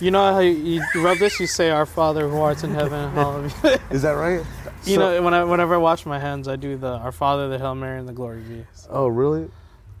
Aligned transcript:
You 0.00 0.10
know 0.12 0.32
how 0.32 0.38
you, 0.38 0.82
you 0.94 1.04
rub 1.04 1.18
this? 1.18 1.40
You 1.40 1.46
say, 1.48 1.70
"Our 1.70 1.86
Father 1.86 2.28
who 2.28 2.38
art 2.40 2.62
in 2.62 2.72
heaven, 2.72 3.10
hallowed 3.14 3.52
be." 3.62 3.68
Is 3.90 4.02
that 4.02 4.12
right? 4.12 4.44
you 4.84 4.94
So- 4.94 5.00
know, 5.00 5.22
when 5.22 5.34
I, 5.34 5.42
whenever 5.44 5.74
I 5.74 5.78
wash 5.78 6.06
my 6.06 6.18
hands, 6.20 6.46
I 6.46 6.56
do 6.56 6.76
the 6.76 6.92
"Our 6.98 7.10
Father, 7.12 7.48
the 7.48 7.58
Hail 7.58 7.74
Mary, 7.74 7.98
and 7.98 8.08
the 8.08 8.12
Glory 8.12 8.40
be." 8.42 8.64
So, 8.74 8.88
Oh, 8.90 9.06
really? 9.08 9.50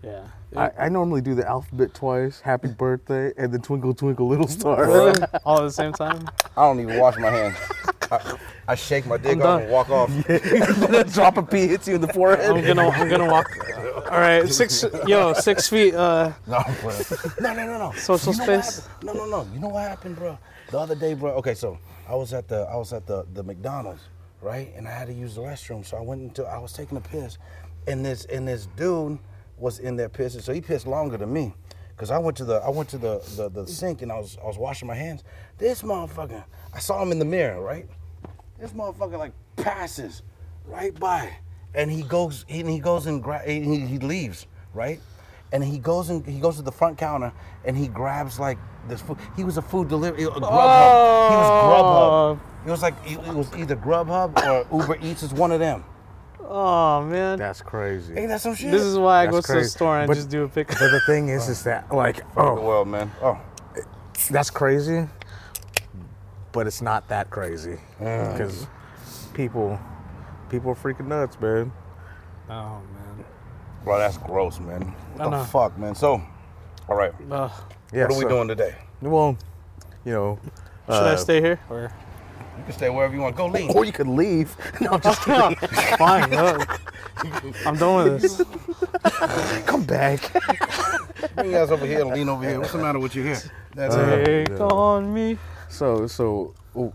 yeah. 0.04 0.22
I, 0.56 0.70
I 0.78 0.88
normally 0.88 1.20
do 1.20 1.34
the 1.34 1.46
alphabet 1.46 1.92
twice, 1.94 2.40
happy 2.40 2.68
birthday, 2.68 3.32
and 3.36 3.52
the 3.52 3.58
twinkle, 3.58 3.92
twinkle, 3.92 4.28
little 4.28 4.48
star. 4.48 4.86
Really? 4.86 5.20
All 5.44 5.58
at 5.58 5.62
the 5.64 5.70
same 5.72 5.92
time? 5.92 6.26
I 6.56 6.62
don't 6.62 6.80
even 6.80 6.98
wash 6.98 7.16
my 7.18 7.28
hands. 7.30 7.56
I, 8.10 8.36
I 8.68 8.74
shake 8.74 9.06
my 9.06 9.16
dick 9.16 9.32
I'm 9.36 9.42
off 9.42 9.44
done. 9.44 9.62
and 9.62 9.70
walk 9.70 9.90
off. 9.90 10.10
Drop 11.14 11.36
a 11.36 11.42
pee 11.42 11.66
hits 11.68 11.86
you 11.88 11.94
in 11.96 12.00
the 12.00 12.08
forehead. 12.08 12.50
I'm 12.50 12.64
gonna 12.64 12.88
I'm 12.88 13.08
gonna 13.08 13.26
walk. 13.30 13.46
All 14.10 14.18
right, 14.20 14.48
six 14.48 14.84
yo 15.06 15.32
six 15.34 15.68
feet. 15.68 15.94
Uh, 15.94 16.32
No, 16.46 16.56
I'm 16.56 16.74
playing. 16.76 17.02
no, 17.40 17.52
no, 17.54 17.66
no, 17.66 17.78
no. 17.78 17.92
Social 17.92 18.32
You 18.32 18.38
know 18.38 18.44
space? 18.44 18.86
happened? 18.86 19.06
No, 19.06 19.12
no, 19.12 19.26
no. 19.42 19.48
You 19.52 19.60
know 19.60 19.68
what 19.68 19.82
happened, 19.88 20.16
bro? 20.16 20.38
The 20.70 20.78
other 20.78 20.94
day, 20.94 21.14
bro. 21.14 21.32
Okay, 21.34 21.54
so 21.54 21.78
I 22.08 22.14
was 22.14 22.32
at 22.32 22.48
the 22.48 22.62
I 22.70 22.76
was 22.76 22.92
at 22.92 23.06
the 23.06 23.26
the 23.34 23.42
McDonald's, 23.42 24.02
right? 24.40 24.72
And 24.76 24.86
I 24.88 24.90
had 24.92 25.08
to 25.08 25.14
use 25.14 25.34
the 25.34 25.42
restroom, 25.42 25.84
so 25.84 25.96
I 25.96 26.00
went 26.00 26.22
into 26.22 26.44
I 26.44 26.58
was 26.58 26.72
taking 26.72 26.96
a 26.96 27.00
piss, 27.02 27.38
and 27.86 28.04
this 28.04 28.24
and 28.26 28.46
this 28.48 28.68
dude 28.76 29.18
was 29.58 29.78
in 29.80 29.96
there 29.96 30.08
pissing. 30.08 30.40
So 30.42 30.52
he 30.52 30.60
pissed 30.60 30.86
longer 30.86 31.16
than 31.16 31.32
me, 31.32 31.52
cause 31.96 32.10
I 32.10 32.18
went 32.18 32.36
to 32.38 32.44
the 32.44 32.56
I 32.56 32.70
went 32.70 32.88
to 32.90 32.98
the 32.98 33.18
the, 33.36 33.48
the 33.50 33.66
sink 33.66 34.02
and 34.02 34.10
I 34.12 34.16
was 34.18 34.38
I 34.42 34.46
was 34.46 34.56
washing 34.56 34.86
my 34.88 34.94
hands. 34.94 35.24
This 35.58 35.82
motherfucker, 35.82 36.44
I 36.72 36.78
saw 36.78 37.02
him 37.02 37.10
in 37.12 37.18
the 37.18 37.24
mirror, 37.24 37.60
right? 37.60 37.86
This 38.58 38.72
motherfucker 38.72 39.18
like 39.18 39.32
passes 39.56 40.22
right 40.66 40.98
by, 40.98 41.36
and 41.74 41.90
he 41.90 42.02
goes 42.02 42.44
and 42.48 42.68
he 42.68 42.78
goes 42.80 43.06
and 43.06 43.22
gra- 43.22 43.42
he, 43.46 43.60
he 43.86 43.98
leaves 43.98 44.46
right, 44.74 45.00
and 45.52 45.62
he 45.62 45.78
goes 45.78 46.10
and 46.10 46.24
he 46.26 46.40
goes 46.40 46.56
to 46.56 46.62
the 46.62 46.72
front 46.72 46.98
counter 46.98 47.32
and 47.64 47.76
he 47.76 47.86
grabs 47.88 48.38
like 48.40 48.58
this 48.88 49.00
food. 49.00 49.18
He 49.36 49.44
was 49.44 49.56
a 49.58 49.62
food 49.62 49.88
delivery, 49.88 50.24
a 50.24 50.28
Grubhub. 50.28 51.30
He 51.30 51.36
was 51.36 51.50
oh. 51.50 52.38
Grubhub. 52.40 52.66
It 52.66 52.70
was 52.70 52.82
like 52.82 52.94
it 53.06 53.34
was 53.34 53.54
either 53.56 53.76
Grubhub 53.76 54.36
or 54.72 54.80
Uber 54.80 54.98
Eats. 55.02 55.22
It's 55.22 55.32
one 55.32 55.52
of 55.52 55.60
them. 55.60 55.84
oh 56.40 57.02
man, 57.04 57.38
That's 57.38 57.60
crazy. 57.60 58.14
Ain't 58.16 58.28
that 58.28 58.40
some 58.40 58.54
shit? 58.56 58.72
this 58.72 58.82
is 58.82 58.98
why 58.98 59.22
I 59.22 59.26
That's 59.26 59.36
go 59.36 59.40
to 59.40 59.46
the 59.46 59.52
crazy. 59.58 59.68
store 59.70 59.98
and 60.00 60.08
But- 60.08 60.14
just 60.14 60.30
do 60.30 60.42
a 60.42 60.48
pickup. 60.48 60.78
But 60.80 60.90
the 60.90 61.00
thing 61.06 61.28
is, 61.28 61.48
is 61.48 61.62
that 61.64 61.92
like, 61.94 62.16
Fuck 62.16 62.34
the 62.34 62.40
oh, 62.40 62.60
world, 62.60 62.88
man. 62.88 63.12
Oh, 63.22 63.38
that's 64.30 64.50
crazy, 64.50 65.06
but 66.58 66.66
it's 66.66 66.82
not 66.82 67.06
that 67.06 67.30
crazy 67.30 67.78
because 68.00 68.66
people, 69.32 69.78
people 70.50 70.72
are 70.72 70.74
freaking 70.74 71.06
nuts, 71.06 71.38
man. 71.40 71.70
Oh 72.50 72.80
man. 72.94 73.24
bro, 73.84 73.96
that's 73.96 74.18
gross, 74.18 74.58
man. 74.58 74.82
I 74.82 75.18
What 75.18 75.30
the 75.30 75.30
know. 75.38 75.44
fuck, 75.44 75.78
man? 75.78 75.94
So, 75.94 76.20
all 76.88 76.96
right, 76.96 77.12
Ugh. 77.30 77.52
Yeah. 77.92 78.08
what 78.08 78.16
are 78.16 78.18
we 78.18 78.24
doing 78.28 78.48
today? 78.48 78.74
Well, 79.00 79.38
you 80.04 80.12
know. 80.12 80.38
should 80.86 80.94
I 80.94 81.12
uh, 81.12 81.16
stay 81.16 81.40
here 81.40 81.60
or? 81.70 81.92
You 82.58 82.64
can 82.64 82.72
stay 82.72 82.90
wherever 82.90 83.14
you 83.14 83.20
want. 83.20 83.36
Go 83.36 83.46
lean. 83.46 83.70
Or 83.76 83.84
you 83.84 83.92
could 83.92 84.08
leave. 84.08 84.56
No, 84.80 84.90
I'm 84.94 85.00
just 85.00 85.20
Fine. 85.96 86.34
uh, 86.34 86.64
I'm 87.66 87.76
done 87.76 88.04
with 88.10 88.22
this. 88.22 88.42
come 89.64 89.84
back. 89.84 90.18
Bring 91.36 91.52
your 91.52 91.62
ass 91.62 91.70
over 91.70 91.86
here 91.86 92.00
and 92.00 92.10
lean 92.10 92.28
over 92.28 92.42
here. 92.42 92.58
What's 92.58 92.72
the 92.72 92.78
matter 92.78 92.98
with 92.98 93.14
you 93.14 93.22
here? 93.22 93.38
That's 93.76 93.94
Uh, 93.94 94.24
it. 94.26 94.46
Take 94.48 94.60
on 94.60 95.14
me. 95.14 95.38
So, 95.68 96.06
so, 96.06 96.54
oh, 96.76 96.92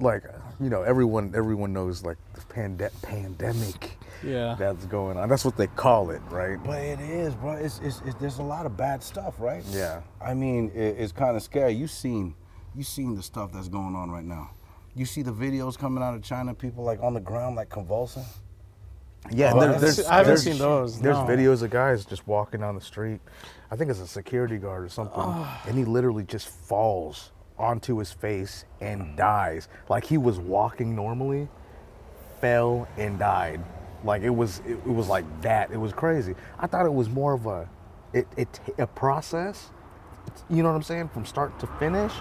like, 0.00 0.24
you 0.60 0.68
know, 0.68 0.82
everyone, 0.82 1.32
everyone 1.36 1.72
knows 1.72 2.02
like 2.04 2.16
the 2.34 2.40
pande- 2.42 2.90
pandemic 3.02 3.96
Yeah. 4.22 4.56
that's 4.58 4.84
going 4.86 5.16
on. 5.16 5.28
That's 5.28 5.44
what 5.44 5.56
they 5.56 5.68
call 5.68 6.10
it, 6.10 6.20
right? 6.30 6.58
But 6.64 6.80
it 6.82 7.00
is, 7.00 7.34
bro. 7.34 7.52
It's, 7.52 7.78
it's, 7.82 8.02
it's 8.04 8.14
there's 8.16 8.38
a 8.38 8.42
lot 8.42 8.66
of 8.66 8.76
bad 8.76 9.02
stuff, 9.02 9.34
right? 9.38 9.62
Yeah. 9.70 10.00
I 10.20 10.34
mean, 10.34 10.70
it, 10.74 10.96
it's 10.98 11.12
kind 11.12 11.36
of 11.36 11.42
scary. 11.42 11.72
You 11.72 11.86
seen, 11.86 12.34
you 12.74 12.82
seen 12.82 13.14
the 13.14 13.22
stuff 13.22 13.52
that's 13.52 13.68
going 13.68 13.94
on 13.94 14.10
right 14.10 14.24
now. 14.24 14.50
You 14.94 15.04
see 15.04 15.22
the 15.22 15.32
videos 15.32 15.78
coming 15.78 16.02
out 16.02 16.14
of 16.14 16.22
China, 16.22 16.54
people 16.54 16.82
like 16.84 17.02
on 17.02 17.14
the 17.14 17.20
ground, 17.20 17.56
like 17.56 17.68
convulsing. 17.68 18.24
Yeah, 19.30 19.52
Oh, 19.54 19.60
there- 19.60 19.74
I 19.74 19.78
there's, 19.78 19.96
haven't 19.96 20.12
I 20.12 20.16
haven't 20.18 20.26
there's- 20.28 20.42
seen 20.44 20.58
those, 20.58 21.00
There's 21.00 21.16
no. 21.16 21.24
videos 21.26 21.62
of 21.62 21.70
guys 21.70 22.04
just 22.04 22.26
walking 22.26 22.60
down 22.60 22.74
the 22.74 22.80
street. 22.80 23.20
I 23.70 23.76
think 23.76 23.90
it's 23.90 24.00
a 24.00 24.06
security 24.06 24.56
guard 24.58 24.84
or 24.84 24.88
something, 24.88 25.20
and 25.66 25.76
he 25.76 25.84
literally 25.84 26.22
just 26.24 26.48
falls 26.48 27.32
onto 27.58 27.98
his 27.98 28.12
face 28.12 28.64
and 28.80 29.16
dies. 29.16 29.68
Like 29.88 30.04
he 30.04 30.18
was 30.18 30.38
walking 30.38 30.94
normally, 30.94 31.48
fell 32.40 32.88
and 32.96 33.18
died. 33.18 33.60
Like 34.04 34.22
it 34.22 34.30
was, 34.30 34.60
it, 34.66 34.72
it 34.72 34.86
was 34.86 35.08
like 35.08 35.24
that. 35.42 35.70
It 35.70 35.78
was 35.78 35.92
crazy. 35.92 36.34
I 36.58 36.66
thought 36.66 36.86
it 36.86 36.92
was 36.92 37.08
more 37.08 37.32
of 37.32 37.46
a, 37.46 37.68
it, 38.12 38.26
it 38.36 38.60
a 38.78 38.86
process. 38.86 39.70
You 40.50 40.62
know 40.62 40.68
what 40.70 40.76
I'm 40.76 40.82
saying, 40.82 41.08
from 41.08 41.24
start 41.24 41.58
to 41.60 41.66
finish. 41.78 42.12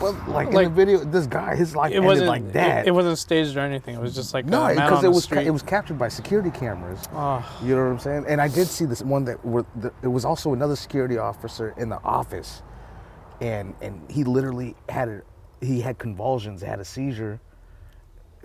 But 0.00 0.28
like, 0.28 0.48
in 0.48 0.54
the 0.54 0.68
video, 0.70 0.98
this 1.04 1.26
guy, 1.26 1.54
his 1.54 1.76
life 1.76 1.92
It 1.92 1.96
ended 1.96 2.08
wasn't 2.08 2.28
like 2.28 2.52
that. 2.52 2.84
It, 2.84 2.88
it 2.88 2.90
wasn't 2.90 3.16
staged 3.16 3.56
or 3.56 3.60
anything. 3.60 3.94
It 3.94 4.00
was 4.00 4.14
just 4.14 4.34
like 4.34 4.44
No, 4.44 4.68
because 4.68 5.04
it 5.04 5.08
was 5.08 5.26
ca- 5.26 5.40
it 5.40 5.50
was 5.50 5.62
captured 5.62 5.98
by 5.98 6.08
security 6.08 6.50
cameras. 6.50 6.98
Oh. 7.12 7.44
You 7.62 7.76
know 7.76 7.84
what 7.84 7.92
I'm 7.92 7.98
saying? 8.00 8.24
And 8.26 8.40
I 8.40 8.48
did 8.48 8.66
see 8.66 8.86
this 8.86 9.02
one 9.02 9.24
that 9.26 9.44
were 9.44 9.64
the, 9.76 9.92
it 10.02 10.08
was 10.08 10.24
also 10.24 10.52
another 10.52 10.74
security 10.74 11.16
officer 11.16 11.74
in 11.76 11.88
the 11.88 12.02
office, 12.02 12.62
and 13.40 13.74
and 13.80 14.10
he 14.10 14.24
literally 14.24 14.74
had 14.88 15.08
a, 15.08 15.22
he 15.60 15.80
had 15.80 15.98
convulsions, 15.98 16.62
had 16.62 16.80
a 16.80 16.84
seizure 16.84 17.40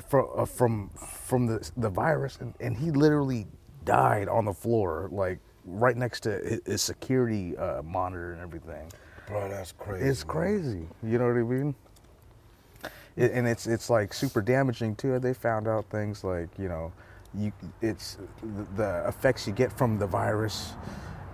from 0.07 0.27
uh, 0.35 0.45
from 0.45 0.89
from 0.89 1.45
the 1.45 1.71
the 1.77 1.89
virus, 1.89 2.37
and, 2.41 2.53
and 2.59 2.77
he 2.77 2.91
literally 2.91 3.47
died 3.85 4.27
on 4.27 4.45
the 4.45 4.53
floor, 4.53 5.09
like 5.11 5.39
right 5.65 5.97
next 5.97 6.21
to 6.21 6.59
his, 6.65 6.81
security 6.81 7.55
uh, 7.57 7.81
monitor 7.83 8.33
and 8.33 8.41
everything. 8.41 8.91
Bro, 9.27 9.49
that's 9.49 9.71
crazy. 9.73 10.05
It's 10.05 10.25
man. 10.25 10.33
crazy. 10.33 10.87
You 11.03 11.17
know 11.19 11.27
what 11.27 11.37
I 11.37 11.43
mean? 11.43 11.75
It, 13.15 13.31
and 13.31 13.47
it's 13.47 13.67
it's 13.67 13.89
like 13.89 14.13
super 14.13 14.41
damaging 14.41 14.95
too. 14.95 15.19
They 15.19 15.33
found 15.33 15.67
out 15.67 15.85
things 15.89 16.23
like 16.23 16.49
you 16.57 16.69
know, 16.69 16.91
you 17.33 17.51
it's 17.81 18.17
the, 18.41 18.63
the 18.75 19.07
effects 19.07 19.45
you 19.47 19.53
get 19.53 19.71
from 19.71 19.99
the 19.99 20.07
virus. 20.07 20.73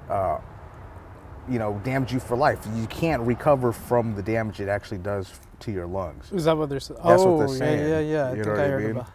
Uh, 0.09 0.39
you 1.49 1.59
know, 1.59 1.79
damage 1.83 2.11
you 2.13 2.19
for 2.19 2.35
life. 2.35 2.65
You 2.75 2.87
can't 2.87 3.21
recover 3.23 3.71
from 3.71 4.15
the 4.15 4.23
damage 4.23 4.59
it 4.59 4.67
actually 4.69 4.97
does 4.99 5.31
to 5.61 5.71
your 5.71 5.85
lungs. 5.87 6.31
Is 6.31 6.45
that 6.45 6.57
what 6.57 6.69
they're 6.69 6.79
saying? 6.79 6.99
That's 7.03 7.21
oh, 7.21 7.33
what 7.33 7.39
they're 7.39 7.55
oh, 7.55 7.59
saying. 7.59 7.79
yeah, 7.79 7.99
yeah, 7.99 7.99
yeah. 7.99 8.25
I 8.25 8.29
You 8.29 8.35
think 8.35 8.45
know 8.47 8.51
I 8.51 8.55
what 8.55 8.65
I 8.65 8.67
heard 8.69 8.81
mean? 8.81 8.91
about. 8.91 9.09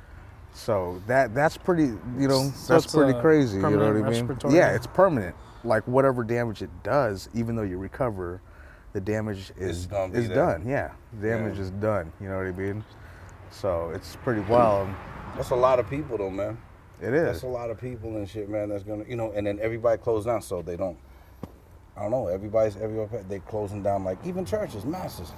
So 0.52 1.02
that 1.06 1.34
that's 1.34 1.56
pretty. 1.56 1.84
You 2.18 2.28
know, 2.28 2.50
So 2.54 2.72
that's 2.74 2.92
pretty 2.92 3.18
crazy. 3.20 3.56
You 3.56 3.62
know 3.70 3.92
what 3.94 4.04
I 4.04 4.10
mean? 4.10 4.38
Yeah, 4.50 4.74
it's 4.74 4.86
permanent. 4.86 5.36
Like 5.62 5.86
whatever 5.86 6.24
damage 6.24 6.62
it 6.62 6.70
does, 6.82 7.28
even 7.34 7.54
though 7.54 7.62
you 7.62 7.78
recover, 7.78 8.40
the 8.92 9.00
damage 9.00 9.52
is 9.56 9.88
is 10.10 10.28
there. 10.28 10.36
done. 10.36 10.66
Yeah, 10.66 10.90
the 11.20 11.28
damage 11.28 11.56
Yeah. 11.56 11.62
is 11.62 11.70
done. 11.72 12.12
You 12.20 12.28
know 12.28 12.38
what 12.38 12.46
I 12.46 12.52
mean? 12.52 12.84
So 13.50 13.90
it's 13.94 14.16
pretty 14.16 14.40
wild. 14.42 14.88
That's 15.36 15.50
a 15.50 15.56
lot 15.56 15.78
of 15.78 15.88
people, 15.88 16.18
though, 16.18 16.30
man. 16.30 16.58
It 17.00 17.14
is. 17.14 17.24
That's 17.26 17.42
a 17.44 17.46
lot 17.46 17.70
of 17.70 17.80
people 17.80 18.16
and 18.16 18.28
shit, 18.28 18.48
man. 18.48 18.68
That's 18.70 18.82
gonna, 18.84 19.04
you 19.08 19.16
know, 19.16 19.32
and 19.32 19.46
then 19.46 19.58
everybody 19.60 20.00
closed 20.02 20.26
down, 20.26 20.42
so 20.42 20.62
they 20.62 20.76
don't. 20.76 20.98
I 21.96 22.02
don't 22.02 22.10
know. 22.10 22.28
Everybody's 22.28 22.76
everybody 22.76 23.22
they 23.28 23.40
closing 23.40 23.82
down 23.82 24.04
like 24.04 24.18
even 24.24 24.44
churches, 24.44 24.84
masses. 24.84 25.32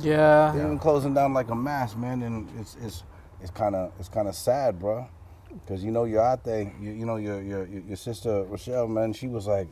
Yeah. 0.00 0.52
They're 0.54 0.64
even 0.64 0.78
closing 0.78 1.14
down 1.14 1.34
like 1.34 1.50
a 1.50 1.54
mass, 1.54 1.96
man. 1.96 2.22
And 2.22 2.48
it's 2.58 2.76
it's 2.80 3.04
it's 3.40 3.50
kind 3.50 3.74
of 3.74 3.92
it's 3.98 4.08
kind 4.08 4.28
of 4.28 4.34
sad, 4.34 4.78
bro. 4.78 5.08
Because 5.52 5.84
you 5.84 5.90
know 5.90 6.04
you're 6.04 6.22
out 6.22 6.44
there. 6.44 6.72
You, 6.80 6.92
you 6.92 7.06
know 7.06 7.16
your 7.16 7.42
your 7.42 7.66
your 7.66 7.82
your 7.82 7.96
sister 7.96 8.44
Rochelle, 8.44 8.88
man. 8.88 9.12
She 9.12 9.28
was 9.28 9.46
like, 9.46 9.68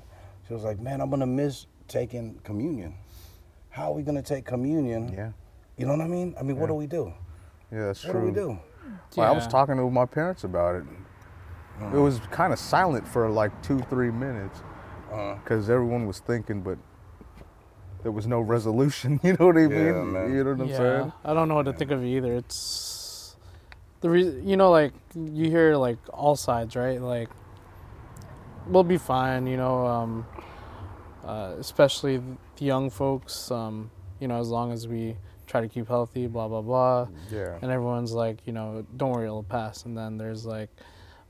she 0.46 0.54
was 0.54 0.64
like, 0.64 0.80
man, 0.80 1.00
I'm 1.00 1.10
gonna 1.10 1.26
miss 1.26 1.66
taking 1.88 2.38
communion. 2.44 2.94
How 3.70 3.90
are 3.90 3.94
we 3.94 4.02
gonna 4.02 4.22
take 4.22 4.44
communion? 4.44 5.12
Yeah, 5.12 5.32
You 5.76 5.86
know 5.86 5.92
what 5.92 6.02
I 6.04 6.08
mean? 6.08 6.34
I 6.38 6.42
mean, 6.42 6.58
what 6.58 6.66
do 6.66 6.74
we 6.74 6.86
do? 6.86 7.12
yeah, 7.70 7.86
that's 7.86 8.04
What 8.04 8.12
true. 8.12 8.26
What 8.26 8.34
do 8.34 8.40
we 8.40 8.54
do? 8.54 8.60
Well, 9.16 9.28
I 9.28 9.32
was 9.32 9.46
talking 9.46 9.76
to 9.76 9.90
my 9.90 10.06
parents 10.06 10.44
about 10.44 10.76
it. 10.76 10.84
It 11.80 11.84
mm. 11.84 12.02
was 12.02 12.20
kind 12.30 12.52
of 12.52 12.58
silent 12.58 13.06
for 13.08 13.30
like 13.30 13.62
two, 13.62 13.78
three 13.88 14.10
minutes 14.10 14.60
Uh, 15.12 15.34
because 15.34 15.68
everyone 15.68 16.06
was 16.06 16.20
thinking, 16.20 16.62
but 16.62 16.78
there 18.02 18.12
was 18.12 18.26
no 18.26 18.40
resolution. 18.40 19.20
You 19.24 19.36
know 19.38 19.46
what 19.46 19.56
I 19.56 19.66
mean? 19.66 19.86
Yeah, 19.86 20.02
man. 20.02 20.34
You 20.34 20.44
know 20.44 20.52
what 20.52 20.60
I'm 20.62 20.68
yeah. 20.68 20.76
saying? 20.76 21.12
I 21.24 21.34
don't 21.34 21.48
know 21.48 21.54
what 21.56 21.66
to 21.66 21.72
think 21.72 21.90
of 21.90 22.04
either. 22.04 22.34
It's 22.34 23.36
the 24.00 24.10
reason, 24.10 24.46
you 24.46 24.56
know, 24.56 24.70
like 24.70 24.92
you 25.14 25.48
hear 25.50 25.76
like 25.76 25.98
all 26.12 26.36
sides, 26.36 26.74
right? 26.76 27.00
Like 27.00 27.28
we'll 28.66 28.84
be 28.84 28.98
fine, 28.98 29.46
you 29.46 29.56
know, 29.56 29.86
um, 29.86 30.26
uh, 31.24 31.54
especially 31.58 32.18
the 32.56 32.64
young 32.64 32.90
folks. 32.90 33.50
Um, 33.50 33.90
you 34.20 34.28
know, 34.28 34.38
as 34.38 34.48
long 34.48 34.72
as 34.72 34.86
we 34.86 35.16
try 35.46 35.60
to 35.60 35.68
keep 35.68 35.88
healthy, 35.88 36.26
blah 36.26 36.48
blah 36.48 36.62
blah. 36.62 37.08
Yeah. 37.30 37.58
and 37.62 37.70
everyone's 37.70 38.12
like, 38.12 38.38
you 38.46 38.52
know, 38.52 38.84
don't 38.96 39.10
worry, 39.10 39.26
it'll 39.26 39.42
pass. 39.42 39.84
And 39.84 39.96
then 39.96 40.18
there's 40.18 40.44
like 40.46 40.70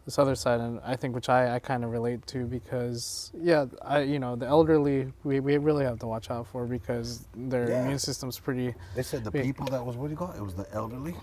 this 0.04 0.19
other 0.19 0.34
side, 0.34 0.60
and 0.60 0.81
I 0.84 0.96
think 0.96 1.14
which 1.14 1.28
I, 1.28 1.54
I 1.54 1.58
kind 1.58 1.84
of 1.84 1.90
relate 1.90 2.26
to 2.28 2.44
because 2.46 3.31
yeah, 3.40 3.66
I 3.82 4.00
you 4.00 4.19
know 4.19 4.34
the 4.37 4.46
elderly 4.46 5.12
we, 5.25 5.40
we 5.40 5.56
really 5.58 5.84
have 5.84 5.99
to 6.00 6.06
watch 6.06 6.31
out 6.31 6.46
for 6.49 6.66
because 6.66 7.26
their 7.37 7.69
Yeah. 7.70 7.82
immune 7.84 7.99
system's 7.99 8.38
pretty. 8.38 8.75
They 8.96 9.02
said 9.02 9.22
the 9.25 9.31
Big. 9.31 9.44
people 9.44 9.66
that 9.66 9.84
was 9.84 9.96
what 9.96 10.06
do 10.08 10.10
you 10.12 10.16
call 10.16 10.32
it? 10.32 10.38
It 10.38 10.43
was 10.43 10.54
the 10.54 10.66
elderly. 10.72 11.14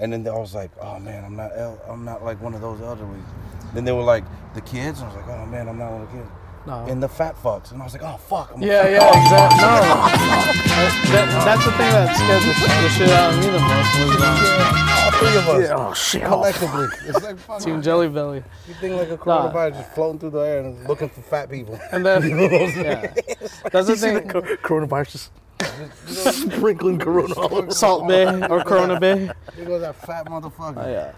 And 0.00 0.12
then 0.12 0.26
I 0.26 0.36
was 0.38 0.54
like, 0.54 0.70
oh 0.80 0.98
man, 0.98 1.24
I'm 1.24 1.36
not 1.36 1.50
el- 1.56 1.80
I'm 1.88 2.04
not 2.04 2.24
like 2.24 2.40
one 2.40 2.54
of 2.54 2.60
those 2.60 2.80
elderly. 2.80 3.20
Then 3.74 3.84
they 3.84 3.92
were 3.92 4.02
like 4.02 4.24
the 4.54 4.60
kids. 4.62 5.02
I 5.02 5.06
was 5.06 5.16
like, 5.16 5.28
oh 5.28 5.46
man, 5.46 5.68
I'm 5.68 5.78
not 5.78 5.92
one 5.92 6.02
of 6.02 6.10
the 6.12 6.18
kids. 6.18 6.30
No. 6.66 6.86
in 6.86 7.00
the 7.00 7.08
fat 7.08 7.34
fucks, 7.36 7.72
and 7.72 7.80
I 7.82 7.84
was 7.84 7.92
like, 7.94 8.02
oh 8.04 8.16
fuck. 8.18 8.52
I'm 8.54 8.62
a 8.62 8.66
Yeah, 8.66 8.88
yeah, 8.88 9.00
fuck. 9.00 9.16
exactly. 9.16 9.58
No, 9.62 11.12
that, 11.12 11.44
that's 11.44 11.64
the 11.64 11.72
thing 11.72 11.90
that 11.90 12.16
scared 12.16 12.42
the, 12.42 12.82
the 12.82 12.88
shit 12.88 13.08
out 13.10 13.32
of 13.32 13.38
me 13.40 13.46
the 13.46 13.58
most 13.58 13.92
was 13.98 14.22
um, 14.22 14.88
All 15.02 15.10
three 15.18 15.36
of 15.38 15.48
us. 15.48 15.68
Yeah, 15.68 15.76
oh 15.76 15.94
shit. 15.94 16.22
Collectively, 16.24 16.86
it's 17.06 17.22
like 17.24 17.38
fuck. 17.46 17.60
Team 17.60 17.82
Jelly 17.82 18.08
Belly. 18.08 18.44
You 18.68 18.74
think 18.74 18.96
like 18.96 19.08
a 19.08 19.12
Nah. 19.26 19.50
coronavirus 19.52 19.72
just 19.74 19.90
floating 19.94 20.18
through 20.20 20.30
the 20.30 20.38
air 20.40 20.60
and 20.60 20.86
looking 20.88 21.08
for 21.08 21.20
fat 21.22 21.50
people. 21.50 21.78
And 21.90 22.06
then, 22.06 22.22
yeah, 22.38 23.12
that's 23.72 23.86
the 23.88 23.92
You 23.92 23.96
see 23.96 24.10
the 24.10 24.20
thing. 24.20 24.28
co- 24.28 24.42
coronavirus 24.42 25.12
just 25.12 25.30
sprinkling 26.42 26.98
corona 26.98 27.34
all 27.34 27.54
over. 27.56 27.70
Salt 27.72 28.08
Bae 28.08 28.46
or 28.48 28.62
Corona 28.64 28.98
Bae. 29.00 29.32
There 29.56 29.66
goes 29.66 29.80
that 29.80 29.96
fat 29.96 30.26
motherfucker. 30.26 30.84
Oh, 30.84 30.88
yeah. 30.90 31.12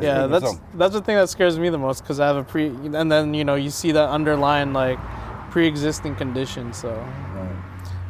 Yeah, 0.00 0.26
that's 0.26 0.44
some. 0.52 0.60
that's 0.74 0.92
the 0.94 1.00
thing 1.00 1.16
that 1.16 1.28
scares 1.28 1.58
me 1.58 1.68
the 1.68 1.78
most 1.78 2.02
because 2.02 2.20
I 2.20 2.26
have 2.26 2.36
a 2.36 2.44
pre, 2.44 2.66
and 2.66 3.10
then 3.10 3.34
you 3.34 3.44
know 3.44 3.54
you 3.54 3.70
see 3.70 3.92
that 3.92 4.08
underlying 4.08 4.72
like 4.72 4.98
pre-existing 5.50 6.16
condition. 6.16 6.72
So, 6.72 6.90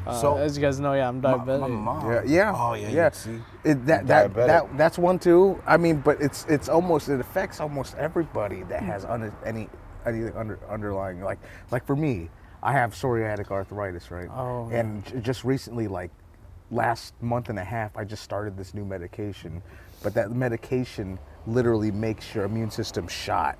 uh, 0.06 0.12
So- 0.20 0.36
as 0.36 0.56
you 0.56 0.62
guys 0.62 0.80
know, 0.80 0.94
yeah, 0.94 1.08
I'm 1.08 1.20
My, 1.20 1.34
diabetic. 1.34 1.60
my 1.60 1.66
mom. 1.68 2.10
Yeah, 2.10 2.22
yeah, 2.24 2.52
Oh 2.56 2.74
yeah, 2.74 2.88
yeah. 2.88 3.10
See, 3.10 3.40
It, 3.64 3.86
that, 3.86 4.06
that, 4.06 4.34
that 4.34 4.76
that's 4.78 4.98
one 4.98 5.18
too. 5.18 5.60
I 5.66 5.76
mean, 5.76 6.00
but 6.00 6.20
it's 6.20 6.44
it's 6.48 6.68
almost 6.68 7.08
it 7.08 7.20
affects 7.20 7.60
almost 7.60 7.94
everybody 7.96 8.62
that 8.64 8.82
has 8.82 9.04
under, 9.04 9.32
any 9.44 9.68
anything 10.06 10.36
under 10.36 10.58
underlying 10.70 11.20
like 11.22 11.38
like 11.70 11.84
for 11.86 11.96
me, 11.96 12.30
I 12.62 12.72
have 12.72 12.92
psoriatic 12.94 13.50
arthritis, 13.50 14.10
right? 14.10 14.28
Oh, 14.30 14.68
and 14.72 15.04
j- 15.04 15.20
just 15.20 15.44
recently, 15.44 15.88
like 15.88 16.10
last 16.70 17.14
month 17.20 17.48
and 17.48 17.58
a 17.58 17.64
half, 17.64 17.96
I 17.96 18.04
just 18.04 18.22
started 18.22 18.56
this 18.56 18.74
new 18.74 18.84
medication, 18.84 19.62
but 20.02 20.14
that 20.14 20.30
medication 20.32 21.18
literally 21.46 21.90
makes 21.90 22.34
your 22.34 22.44
immune 22.44 22.70
system 22.70 23.06
shot. 23.08 23.58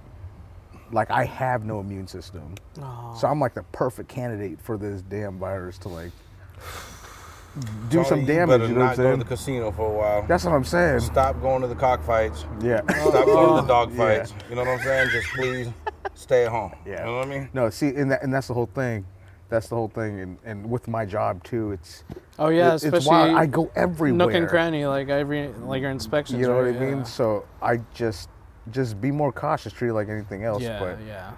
Like 0.93 1.11
I 1.11 1.25
have 1.25 1.65
no 1.65 1.81
immune 1.81 2.07
system, 2.07 2.55
so 2.77 3.27
I'm 3.27 3.41
like 3.41 3.55
the 3.55 3.65
perfect 3.73 4.09
candidate 4.09 4.61
for 4.61 4.77
this 4.79 5.03
damn 5.03 5.37
virus 5.39 5.79
to 5.79 5.89
like 5.89 6.13
do 7.89 7.97
Tony, 7.97 8.09
some 8.09 8.25
damage. 8.25 8.61
Better 8.61 8.69
You 8.69 8.75
know 8.75 8.81
what 8.81 8.91
I'm 8.91 8.97
saying? 8.97 9.09
go 9.11 9.17
to 9.17 9.25
the 9.25 9.29
casino 9.29 9.73
for 9.73 9.91
a 9.91 9.97
while. 9.99 10.27
That's 10.29 10.45
what 10.45 10.53
I'm 10.55 10.63
saying. 10.65 11.01
Stop 11.01 11.41
going 11.41 11.63
to 11.63 11.69
the 11.69 11.75
cockfights. 11.75 12.45
Yeah. 12.61 12.83
Stop 12.83 13.25
going 13.27 13.57
to 13.57 13.63
the 13.63 13.67
dog 13.69 13.91
Yeah. 13.95 13.97
fights. 13.97 14.35
You 14.49 14.55
know 14.55 14.63
what 14.63 14.71
I'm 14.71 14.81
saying? 14.85 15.09
Just 15.11 15.27
please 15.35 15.69
stay 16.15 16.45
at 16.45 16.51
home. 16.53 16.73
Yeah. 16.87 17.01
You 17.01 17.07
know 17.07 17.17
what 17.19 17.27
I 17.27 17.31
mean? 17.31 17.49
No, 17.53 17.69
see, 17.71 17.89
and 17.89 18.11
that, 18.13 18.23
and 18.23 18.33
that's 18.33 18.47
the 18.47 18.55
whole 18.55 18.67
thing. 18.73 19.05
That's 19.49 19.69
the 19.69 19.77
whole 19.77 19.89
thing, 19.89 20.21
and, 20.21 20.39
and 20.45 20.69
with 20.69 20.89
my 20.89 21.05
job 21.05 21.45
too, 21.45 21.71
it's 21.73 22.03
Oh 22.39 22.49
yeah, 22.49 22.73
it- 22.73 22.75
especially 22.77 22.99
it's 22.99 23.07
wild. 23.07 23.37
I 23.37 23.47
go 23.47 23.71
everywhere. 23.77 24.27
nook 24.27 24.35
and 24.35 24.49
cranny, 24.49 24.85
like 24.87 25.09
every 25.09 25.49
like 25.49 25.83
your 25.83 25.91
inspections. 25.93 26.41
You 26.41 26.49
know 26.49 26.61
right? 26.61 26.75
what 26.75 26.83
I 26.83 26.87
mean? 26.87 26.99
Yeah. 26.99 27.03
So 27.05 27.45
I 27.63 27.81
just 27.95 28.29
just 28.73 29.01
be 29.01 29.13
more 29.13 29.31
cautious, 29.33 29.73
treat 29.73 29.91
it 29.91 29.95
like 29.95 30.09
anything 30.09 30.43
else. 30.43 30.63
Yeah, 30.63 30.81
but 30.81 30.99
yeah. 31.07 31.31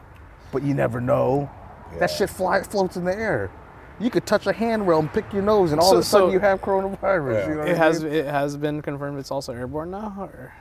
but 0.53 0.63
you 0.63 0.73
never 0.75 1.01
know. 1.01 1.51
That 1.99 2.11
shit 2.11 2.31
fly 2.31 2.63
floats 2.63 2.97
in 2.97 3.05
the 3.05 3.15
air. 3.15 3.51
You 4.01 4.11
could 4.11 4.25
touch 4.27 4.47
a 4.47 4.53
handrail 4.53 5.01
and 5.01 5.13
pick 5.13 5.31
your 5.33 5.43
nose, 5.43 5.73
and 5.73 5.81
all 5.81 5.89
So- 5.91 5.95
of 5.97 6.01
a 6.01 6.05
sudden 6.05 6.29
so- 6.29 6.33
you 6.33 6.39
have 6.39 6.61
coronavirus. 6.63 7.33
Yeah. 7.35 7.49
You 7.49 7.55
know 7.55 7.61
what 7.61 7.69
It 7.69 7.75
I 7.75 7.79
has 7.79 8.05
mean? 8.05 8.13
it 8.15 8.27
has 8.27 8.57
been 8.57 8.81
confirmed 8.81 9.19
it's 9.19 9.31
also 9.31 9.53
airborne 9.53 9.91
now. 9.91 10.15
Or? 10.33 10.53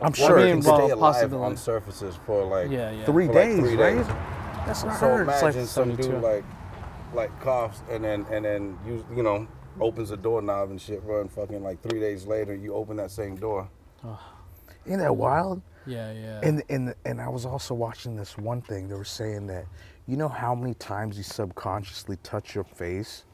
I'm 0.00 0.12
Well, 0.18 0.28
sure. 0.28 0.38
it 0.38 0.44
mean, 0.54 0.62
can 0.62 0.70
well, 0.72 0.86
stay 0.86 0.90
alive 0.92 1.34
on 1.34 1.56
surfaces 1.56 2.16
for 2.24 2.44
like 2.44 2.70
Yeah, 2.70 2.90
yeah. 2.92 3.04
three 3.04 3.26
for 3.26 3.32
like 3.34 3.44
days, 3.44 3.58
three 3.60 3.76
right? 3.76 3.96
days. 3.96 4.06
That's 4.66 4.82
what 4.84 4.92
I 4.94 4.96
So 4.98 5.06
heard. 5.08 5.28
It's 5.28 5.42
like 5.42 5.54
imagine 5.54 5.66
some 5.66 5.96
dude 5.96 6.22
like 6.22 6.44
like 7.14 7.40
coughs 7.40 7.80
and 7.90 8.04
then 8.04 8.26
and 8.30 8.44
then 8.44 8.78
you 8.86 9.04
you 9.14 9.22
know 9.22 9.46
opens 9.80 10.10
a 10.10 10.16
doorknob 10.16 10.70
and 10.70 10.80
shit, 10.80 11.04
bro, 11.04 11.20
and 11.20 11.30
fucking 11.30 11.62
like 11.62 11.80
three 11.82 12.00
days 12.00 12.26
later 12.26 12.54
you 12.54 12.74
open 12.74 12.96
that 12.96 13.10
same 13.10 13.36
door. 13.36 13.68
isn't 14.84 14.98
that 14.98 15.14
wild? 15.16 15.62
Yeah, 15.86 16.12
yeah. 16.12 16.40
And 16.42 16.62
and 16.68 16.94
and 17.04 17.20
I 17.20 17.28
was 17.28 17.46
also 17.46 17.74
watching 17.74 18.16
this 18.16 18.36
one 18.36 18.60
thing. 18.60 18.88
They 18.88 18.94
were 18.96 19.04
saying 19.04 19.46
that 19.48 19.66
you 20.06 20.16
know 20.16 20.28
how 20.28 20.54
many 20.54 20.74
times 20.74 21.16
you 21.16 21.22
subconsciously 21.22 22.16
touch 22.22 22.54
your 22.54 22.64
face 22.64 23.24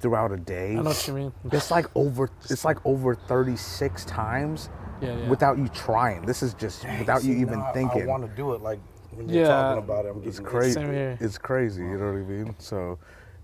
throughout 0.00 0.30
a 0.30 0.36
day. 0.36 0.72
I 0.72 0.74
know 0.74 0.82
what 0.90 1.08
you 1.08 1.14
mean. 1.14 1.32
It's 1.50 1.70
like 1.70 1.86
over 1.94 2.30
it's 2.50 2.64
like 2.64 2.78
over 2.84 3.14
36 3.14 4.04
times 4.04 4.68
Yeah, 5.00 5.16
yeah. 5.16 5.28
without 5.28 5.58
you 5.58 5.68
trying. 5.68 6.22
This 6.26 6.42
is 6.42 6.54
just 6.54 6.84
without 6.98 7.24
you 7.24 7.34
even 7.36 7.58
now 7.58 7.66
I- 7.66 7.72
thinking. 7.72 8.02
I, 8.02 8.06
want 8.06 8.22
to 8.28 8.36
do 8.36 8.52
it 8.52 8.60
like 8.60 8.78
when 9.16 9.28
you're 9.28 9.42
Yeah. 9.42 9.48
talking 9.48 9.82
about 9.84 10.04
it. 10.06 10.10
I'm 10.14 10.22
it's 10.22 10.38
crazy. 10.40 10.80
It's 10.80 11.38
crazy, 11.38 11.82
you 11.82 11.98
know 11.98 12.12
what 12.12 12.18
I 12.20 12.22
mean? 12.22 12.54
So 12.58 12.98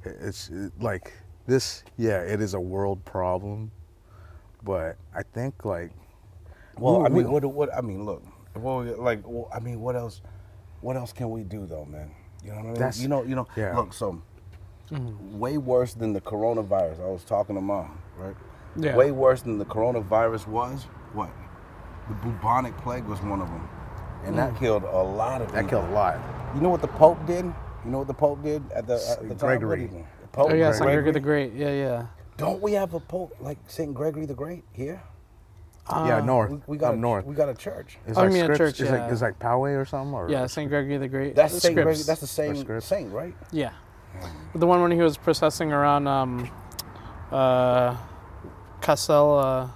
it's 0.05 0.51
it, 0.51 0.73
like 0.81 1.13
this 1.47 1.85
yeah, 1.97 2.21
it 2.21 2.41
is 2.41 2.55
a 2.55 2.61
world 2.61 3.05
problem. 3.05 3.71
But 4.63 4.97
I 5.15 5.23
think 5.23 5.65
like 5.65 5.91
Well, 6.79 7.01
we- 7.01 7.07
I 7.07 7.09
mean, 7.09 7.25
we- 7.25 7.31
what? 7.31 7.45
What? 7.45 7.75
I 7.75 7.81
mean, 7.81 8.05
look. 8.05 8.23
Well, 8.55 8.83
like, 8.99 9.21
well, 9.27 9.49
I 9.55 9.61
mean, 9.61 9.81
what 9.81 9.97
else? 9.97 10.21
What 10.83 10.97
else 10.97 11.13
can 11.13 11.31
we 11.31 11.43
do, 11.43 11.65
though, 11.67 11.85
man? 11.87 12.11
You 12.45 12.51
know 12.51 12.57
what 12.57 12.61
I 12.61 12.67
mean? 12.67 12.75
That's- 12.75 13.01
you 13.01 13.09
know, 13.09 13.23
you 13.23 13.35
know. 13.35 13.47
yeah. 13.57 13.77
Look, 13.77 13.93
so 13.93 14.21
way 15.33 15.57
worse 15.59 15.95
than 15.95 16.13
the 16.13 16.21
coronavirus. 16.21 17.01
I 17.01 17.07
was 17.11 17.25
talking 17.25 17.55
to 17.55 17.61
mom, 17.63 17.99
right? 18.19 18.37
Yeah. 18.77 18.97
Way 18.97 19.11
worse 19.11 19.43
than 19.43 19.59
the 19.59 19.65
coronavirus 19.65 20.47
was 20.49 20.85
what? 21.15 21.31
The 22.09 22.15
bubonic 22.15 22.77
plague 22.79 23.05
was 23.05 23.21
one 23.23 23.41
of 23.41 23.49
them, 23.49 23.69
and 24.25 24.39
that 24.39 24.57
killed 24.59 24.85
a 24.85 25.03
lot 25.03 25.41
of 25.41 25.49
people. 25.49 25.63
that 25.63 25.71
killed 25.71 25.85
a 25.87 25.93
lot. 25.93 26.19
You 26.55 26.61
know 26.61 26.69
what 26.71 26.81
the 26.81 26.89
Pope 26.89 27.25
did? 27.27 27.45
You 27.85 27.91
know 27.91 27.99
what 27.99 28.07
the 28.07 28.15
Pope 28.15 28.43
did 28.43 28.63
at 28.73 28.87
the, 28.87 28.95
at 28.95 29.29
the 29.29 29.35
time? 29.35 29.59
Gregory. 29.59 29.69
What 29.69 29.77
do 29.77 29.83
you 29.83 29.89
think? 29.89 30.07
The 30.23 30.29
Pope 30.29 30.51
oh 30.51 30.55
yeah, 30.55 30.73
Saint 30.73 30.85
Gregory 30.85 31.13
the 31.13 31.21
Great. 31.21 31.53
Yeah, 31.55 31.71
yeah. 31.73 32.07
Don't 32.37 32.61
we 32.63 32.73
have 32.73 32.95
a 32.95 33.01
Pope 33.01 33.37
like 33.41 33.59
Saint 33.67 33.95
Gregory 33.95 34.27
the 34.27 34.35
Great 34.35 34.65
here? 34.73 35.03
yeah, 35.91 36.21
north. 36.25 36.51
We, 36.51 36.61
we 36.69 36.77
got 36.79 36.95
a, 36.95 36.97
north. 36.97 37.27
We 37.27 37.35
got 37.35 37.49
a 37.49 37.55
church. 37.55 37.99
It's 38.07 38.17
Oh, 38.17 38.23
you 38.23 38.29
like 38.29 38.35
mean 38.35 38.43
a 38.43 38.55
Scripps, 38.55 38.59
church, 38.59 38.81
it's 38.81 38.91
yeah. 38.91 39.03
like 39.03 39.13
it's 39.13 39.21
like 39.23 39.39
Poway 39.39 39.81
or 39.81 39.85
something 39.85 40.15
or 40.15 40.31
Yeah, 40.31 40.47
Saint 40.47 40.71
Gregory 40.71 40.97
the 40.99 41.09
Great. 41.09 41.35
That's 41.35 41.55
The 41.55 41.61
Saint 41.61 41.75
Gregory. 41.75 41.95
That's 41.97 42.21
the 42.21 42.27
same 42.27 42.57
Scripps. 42.57 42.87
saint, 42.87 43.13
right? 43.13 43.35
Yeah. 43.51 43.73
The 44.55 44.67
one 44.67 44.83
when 44.83 44.91
he 44.93 44.99
was 44.99 45.17
processing 45.17 45.73
around 45.73 46.07
um, 46.07 46.51
uh, 47.31 47.97
Castel 48.81 49.39
uh, 49.39 49.69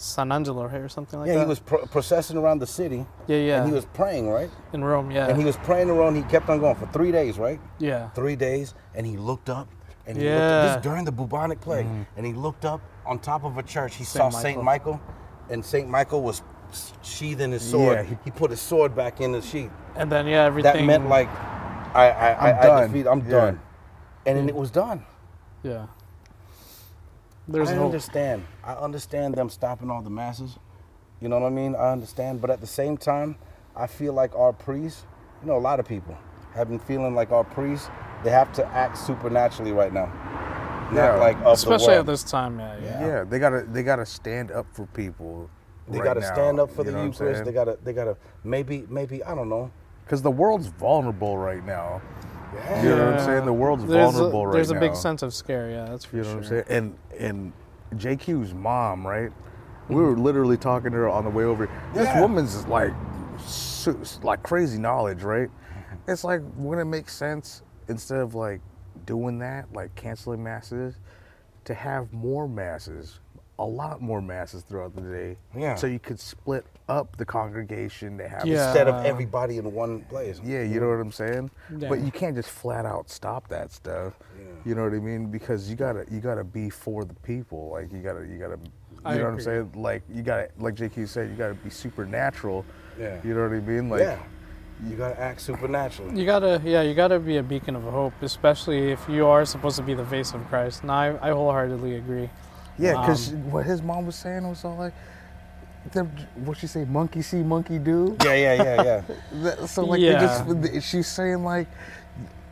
San 0.00 0.30
Angelo, 0.32 0.64
right, 0.66 0.74
or 0.80 0.88
something 0.88 1.18
like 1.18 1.26
yeah, 1.26 1.34
that. 1.34 1.38
Yeah, 1.40 1.44
he 1.44 1.48
was 1.48 1.58
pro- 1.60 1.86
processing 1.86 2.36
around 2.36 2.60
the 2.60 2.66
city, 2.66 3.04
Yeah, 3.26 3.36
yeah. 3.38 3.58
and 3.58 3.66
he 3.66 3.72
was 3.74 3.84
praying, 3.86 4.28
right? 4.30 4.50
in 4.72 4.82
Rome. 4.84 5.10
Yeah. 5.10 5.26
And 5.28 5.38
he 5.38 5.44
was 5.44 5.56
praying 5.58 5.90
around. 5.90 6.14
He 6.14 6.22
kept 6.22 6.48
on 6.48 6.60
going 6.60 6.76
for 6.76 6.86
three 6.86 7.10
days, 7.12 7.38
right? 7.38 7.60
yeah. 7.78 8.08
Three 8.10 8.36
days, 8.36 8.74
and 8.94 9.04
he 9.06 9.16
looked 9.16 9.50
up, 9.50 9.68
and 10.06 10.16
he 10.16 10.24
looked 10.24 10.34
Yeah. 10.38 10.46
up, 10.58 10.76
this 10.76 10.82
during 10.84 11.04
the 11.04 11.12
bubonic 11.12 11.60
plague, 11.60 11.86
mm. 11.86 12.06
and 12.16 12.24
he 12.24 12.32
looked 12.32 12.64
up 12.64 12.80
on 13.04 13.18
top 13.18 13.44
of 13.44 13.58
a 13.58 13.62
church. 13.62 13.96
He 13.96 14.04
saw 14.04 14.30
Saint 14.30 14.42
Saint 14.42 14.62
Michael. 14.62 14.92
Michael, 14.94 15.14
and 15.50 15.64
Saint 15.64 15.88
Michael 15.88 16.22
was 16.22 16.42
sheathing 17.02 17.50
his 17.52 17.62
sword. 17.62 17.96
Yeah, 17.98 18.02
he, 18.04 18.16
he- 18.24 18.30
put 18.30 18.50
his 18.50 18.60
sword 18.60 18.94
back 18.94 19.20
in 19.20 19.32
the 19.32 19.42
sheath. 19.42 19.70
And 19.96 20.12
then 20.12 20.26
yeah, 20.26 20.44
everything. 20.44 20.74
That 20.74 20.84
meant 20.84 21.08
like, 21.08 21.28
I, 21.94 22.10
I, 22.10 22.28
I, 22.30 22.50
I'm 22.50 22.58
I 22.58 22.62
done. 22.62 22.92
defeat. 22.92 23.06
I'm 23.08 23.20
Yeah. 23.24 23.30
done, 23.30 23.60
and 24.26 24.38
then 24.38 24.48
it 24.48 24.54
mm. 24.54 24.58
was 24.58 24.70
done. 24.70 25.04
Yeah. 25.64 25.86
There's 27.48 27.70
I 27.70 27.74
hope. 27.74 27.86
understand. 27.86 28.44
I 28.62 28.74
understand 28.74 29.34
them 29.34 29.48
stopping 29.48 29.90
all 29.90 30.02
the 30.02 30.10
masses. 30.10 30.58
You 31.20 31.28
know 31.28 31.38
what 31.38 31.46
I 31.46 31.50
mean? 31.50 31.74
I 31.74 31.90
understand. 31.92 32.40
But 32.40 32.50
at 32.50 32.60
the 32.60 32.66
same 32.66 32.96
time, 32.96 33.36
I 33.74 33.86
feel 33.86 34.12
like 34.12 34.34
our 34.36 34.52
priests, 34.52 35.06
you 35.40 35.48
know, 35.48 35.56
a 35.56 35.58
lot 35.58 35.80
of 35.80 35.86
people 35.86 36.16
have 36.54 36.68
been 36.68 36.78
feeling 36.78 37.14
like 37.14 37.30
our 37.32 37.44
priests, 37.44 37.88
they 38.22 38.30
have 38.30 38.52
to 38.54 38.66
act 38.66 38.98
supernaturally 38.98 39.72
right 39.72 39.92
now. 39.92 40.12
Yeah. 40.92 41.08
Not 41.08 41.18
like 41.20 41.36
Especially 41.44 41.94
at 41.94 42.06
this 42.06 42.22
time. 42.22 42.58
Yeah, 42.58 42.78
yeah. 42.82 43.06
Yeah, 43.06 43.24
they 43.24 43.38
gotta 43.38 43.66
they 43.70 43.82
gotta 43.82 44.06
stand 44.06 44.50
up 44.50 44.66
for 44.72 44.86
people. 44.86 45.50
They 45.88 45.98
gotta 46.00 46.22
stand 46.22 46.60
up 46.60 46.70
for 46.70 46.84
the 46.84 46.90
Eucharist. 46.92 47.20
Eucharist. 47.20 47.44
They 47.44 47.52
gotta 47.52 47.78
they 47.82 47.92
gotta 47.92 48.16
maybe 48.44 48.86
maybe 48.88 49.22
I 49.24 49.34
don't 49.34 49.48
know. 49.48 49.70
because 50.04 50.22
the 50.22 50.30
world's 50.30 50.68
vulnerable 50.68 51.36
right 51.38 51.64
now. 51.64 52.00
You 52.82 52.88
know 52.90 53.06
what 53.12 53.20
I'm 53.20 53.24
saying? 53.26 53.44
The 53.44 53.52
world's 53.52 53.84
There's 53.86 54.12
vulnerable 54.12 54.40
a, 54.40 54.46
right 54.46 54.50
now. 54.50 54.52
There's 54.52 54.70
a 54.70 54.80
big 54.80 54.94
sense 54.96 55.22
of 55.22 55.34
scare. 55.34 55.70
Yeah, 55.70 55.84
that's 55.86 56.04
for 56.04 56.16
You 56.16 56.22
know 56.22 56.28
sure. 56.28 56.36
what 56.36 56.44
I'm 56.44 56.48
saying? 56.48 56.64
And 56.68 56.98
and 57.18 57.52
JQ's 58.00 58.54
mom, 58.54 59.06
right? 59.06 59.30
We 59.88 59.96
were 59.96 60.16
literally 60.18 60.56
talking 60.56 60.90
to 60.90 60.96
her 60.98 61.08
on 61.08 61.24
the 61.24 61.30
way 61.30 61.44
over. 61.44 61.66
This 61.94 62.06
Yeah. 62.06 62.20
woman's 62.20 62.66
like, 62.66 62.92
like 64.22 64.42
crazy 64.42 64.78
knowledge, 64.78 65.22
right? 65.22 65.50
It's 66.06 66.24
like 66.24 66.42
wouldn't 66.56 66.86
it 66.86 66.90
make 66.90 67.08
sense 67.08 67.62
instead 67.88 68.20
of 68.20 68.34
like 68.34 68.60
doing 69.06 69.38
that, 69.38 69.72
like 69.72 69.94
canceling 69.94 70.42
masses, 70.42 70.94
to 71.64 71.74
have 71.74 72.12
more 72.12 72.48
masses, 72.48 73.20
a 73.58 73.64
lot 73.64 74.00
more 74.00 74.22
masses 74.22 74.62
throughout 74.62 74.94
the 74.94 75.00
day. 75.02 75.36
Yeah. 75.56 75.74
So 75.74 75.86
you 75.86 75.98
could 75.98 76.20
split 76.20 76.64
up 76.88 77.16
the 77.16 77.24
congregation 77.24 78.16
to 78.18 78.28
have. 78.28 78.46
Yeah. 78.46 78.68
Instead 78.68 78.88
of 78.88 79.04
everybody 79.04 79.58
in 79.58 79.72
one 79.72 80.02
place. 80.02 80.40
Yeah, 80.44 80.62
you 80.62 80.80
know 80.80 80.88
what 80.88 81.00
I'm 81.00 81.12
saying. 81.12 81.50
Yeah. 81.76 81.88
But 81.88 82.00
you 82.00 82.10
can't 82.10 82.36
just 82.36 82.50
flat 82.50 82.86
out 82.86 83.10
stop 83.10 83.48
that 83.48 83.72
stuff. 83.72 84.14
You 84.64 84.74
know 84.74 84.84
what 84.84 84.92
I 84.92 84.98
mean? 84.98 85.30
Because 85.30 85.68
you 85.68 85.76
gotta 85.76 86.04
you 86.10 86.20
gotta 86.20 86.44
be 86.44 86.70
for 86.70 87.04
the 87.04 87.14
people. 87.14 87.70
Like 87.70 87.92
you 87.92 87.98
gotta 88.00 88.26
you 88.26 88.38
gotta 88.38 88.58
you 88.62 89.00
I 89.04 89.16
know 89.16 89.24
what 89.24 89.26
I'm 89.28 89.32
agree. 89.34 89.44
saying? 89.44 89.72
Like 89.74 90.02
you 90.12 90.22
gotta 90.22 90.50
like 90.58 90.74
JQ 90.74 91.08
said, 91.08 91.30
you 91.30 91.36
gotta 91.36 91.54
be 91.54 91.70
supernatural. 91.70 92.64
Yeah. 92.98 93.20
You 93.24 93.34
know 93.34 93.42
what 93.42 93.52
I 93.52 93.60
mean? 93.60 93.88
Like 93.88 94.00
yeah. 94.00 94.18
You 94.86 94.94
gotta 94.96 95.18
act 95.20 95.40
supernaturally. 95.40 96.18
You 96.18 96.24
gotta, 96.24 96.62
yeah, 96.64 96.82
you 96.82 96.94
gotta 96.94 97.18
be 97.18 97.38
a 97.38 97.42
beacon 97.42 97.74
of 97.74 97.82
hope, 97.82 98.12
especially 98.22 98.92
if 98.92 99.08
you 99.08 99.26
are 99.26 99.44
supposed 99.44 99.76
to 99.76 99.82
be 99.82 99.92
the 99.94 100.04
face 100.04 100.34
of 100.34 100.46
Christ. 100.48 100.82
And 100.82 100.92
I, 100.92 101.18
I 101.20 101.30
wholeheartedly 101.30 101.96
agree. 101.96 102.30
Yeah, 102.78 102.92
because 103.00 103.32
Um, 103.32 103.50
what 103.50 103.66
his 103.66 103.82
mom 103.82 104.06
was 104.06 104.16
saying 104.16 104.48
was 104.48 104.64
all 104.64 104.76
like 104.76 104.92
the, 105.92 106.04
what 106.44 106.58
she 106.58 106.66
say? 106.66 106.84
Monkey 106.84 107.22
see, 107.22 107.42
monkey 107.42 107.78
do. 107.78 108.16
Yeah, 108.24 108.34
yeah, 108.34 108.62
yeah, 108.62 109.02
yeah. 109.32 109.66
So 109.66 109.84
like, 109.84 110.00
Yeah. 110.00 110.20
just, 110.20 110.86
she's 110.90 111.06
saying 111.06 111.44
like, 111.44 111.66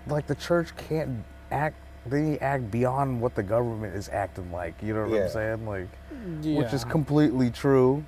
like 0.07 0.27
the 0.27 0.35
church 0.35 0.75
can't 0.77 1.23
act. 1.51 1.77
They 2.07 2.39
act 2.39 2.71
beyond 2.71 3.21
what 3.21 3.35
the 3.35 3.43
government 3.43 3.95
is 3.97 4.09
acting 4.09 4.51
like. 4.53 4.75
You 4.83 4.95
know 4.95 5.03
what 5.03 5.11
Yeah. 5.11 5.25
I'm 5.25 5.31
saying? 5.31 5.67
Like, 5.67 5.89
yeah. 6.41 6.59
which 6.59 6.73
is 6.73 6.85
completely 6.85 7.51
true. 7.51 8.05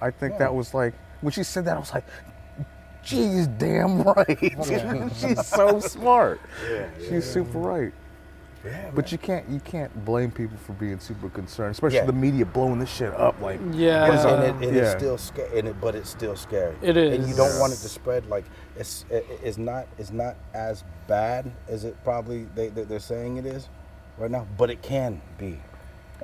I 0.00 0.10
think 0.10 0.32
Yeah. 0.34 0.38
that 0.38 0.54
was 0.54 0.72
like 0.72 0.94
when 1.20 1.32
she 1.32 1.42
said 1.42 1.64
that, 1.66 1.76
I 1.76 1.80
was 1.80 1.92
like, 1.92 2.04
"Geez, 3.02 3.46
damn 3.48 4.02
right." 4.02 4.38
She's 5.20 5.46
so 5.46 5.78
smart. 5.80 6.40
Yeah, 6.70 6.86
She's 7.08 7.24
super 7.30 7.58
right. 7.58 7.92
Yeah 8.64 8.90
But 8.94 9.10
you 9.12 9.18
can't 9.18 9.48
you 9.48 9.60
can't 9.60 10.04
blame 10.04 10.30
people 10.30 10.56
for 10.58 10.72
being 10.74 10.98
super 11.00 11.28
concerned, 11.30 11.72
especially 11.72 11.96
Yeah. 11.98 12.04
the 12.06 12.12
media 12.12 12.44
blowing 12.44 12.78
this 12.78 12.90
shit 12.90 13.12
up. 13.14 13.40
Like, 13.40 13.60
Yeah. 13.72 14.06
But 14.06 14.14
it's, 14.16 14.24
and 14.24 14.42
it, 14.44 14.68
and 14.68 14.76
yeah. 14.76 14.82
it's 14.82 14.92
still 14.92 15.18
scary. 15.18 15.58
It, 15.58 15.80
but 15.80 15.94
it's 15.94 16.10
still 16.10 16.36
scary. 16.36 16.76
It 16.82 16.96
And 16.96 17.26
you 17.28 17.34
don't 17.34 17.58
want 17.58 17.72
it 17.72 17.76
to 17.76 17.88
spread. 17.88 18.26
Like 18.26 18.44
it's 18.76 19.04
it, 19.10 19.26
it's 19.42 19.58
not 19.58 19.86
it's 19.98 20.12
not 20.12 20.36
as 20.54 20.84
bad 21.06 21.50
as 21.68 21.84
it 21.84 21.96
probably 22.04 22.44
they, 22.54 22.68
they 22.68 22.84
they're 22.84 23.00
saying 23.00 23.36
it 23.38 23.46
is 23.46 23.68
right 24.18 24.30
now. 24.30 24.46
But 24.58 24.70
it 24.70 24.82
can 24.82 25.20
be. 25.38 25.58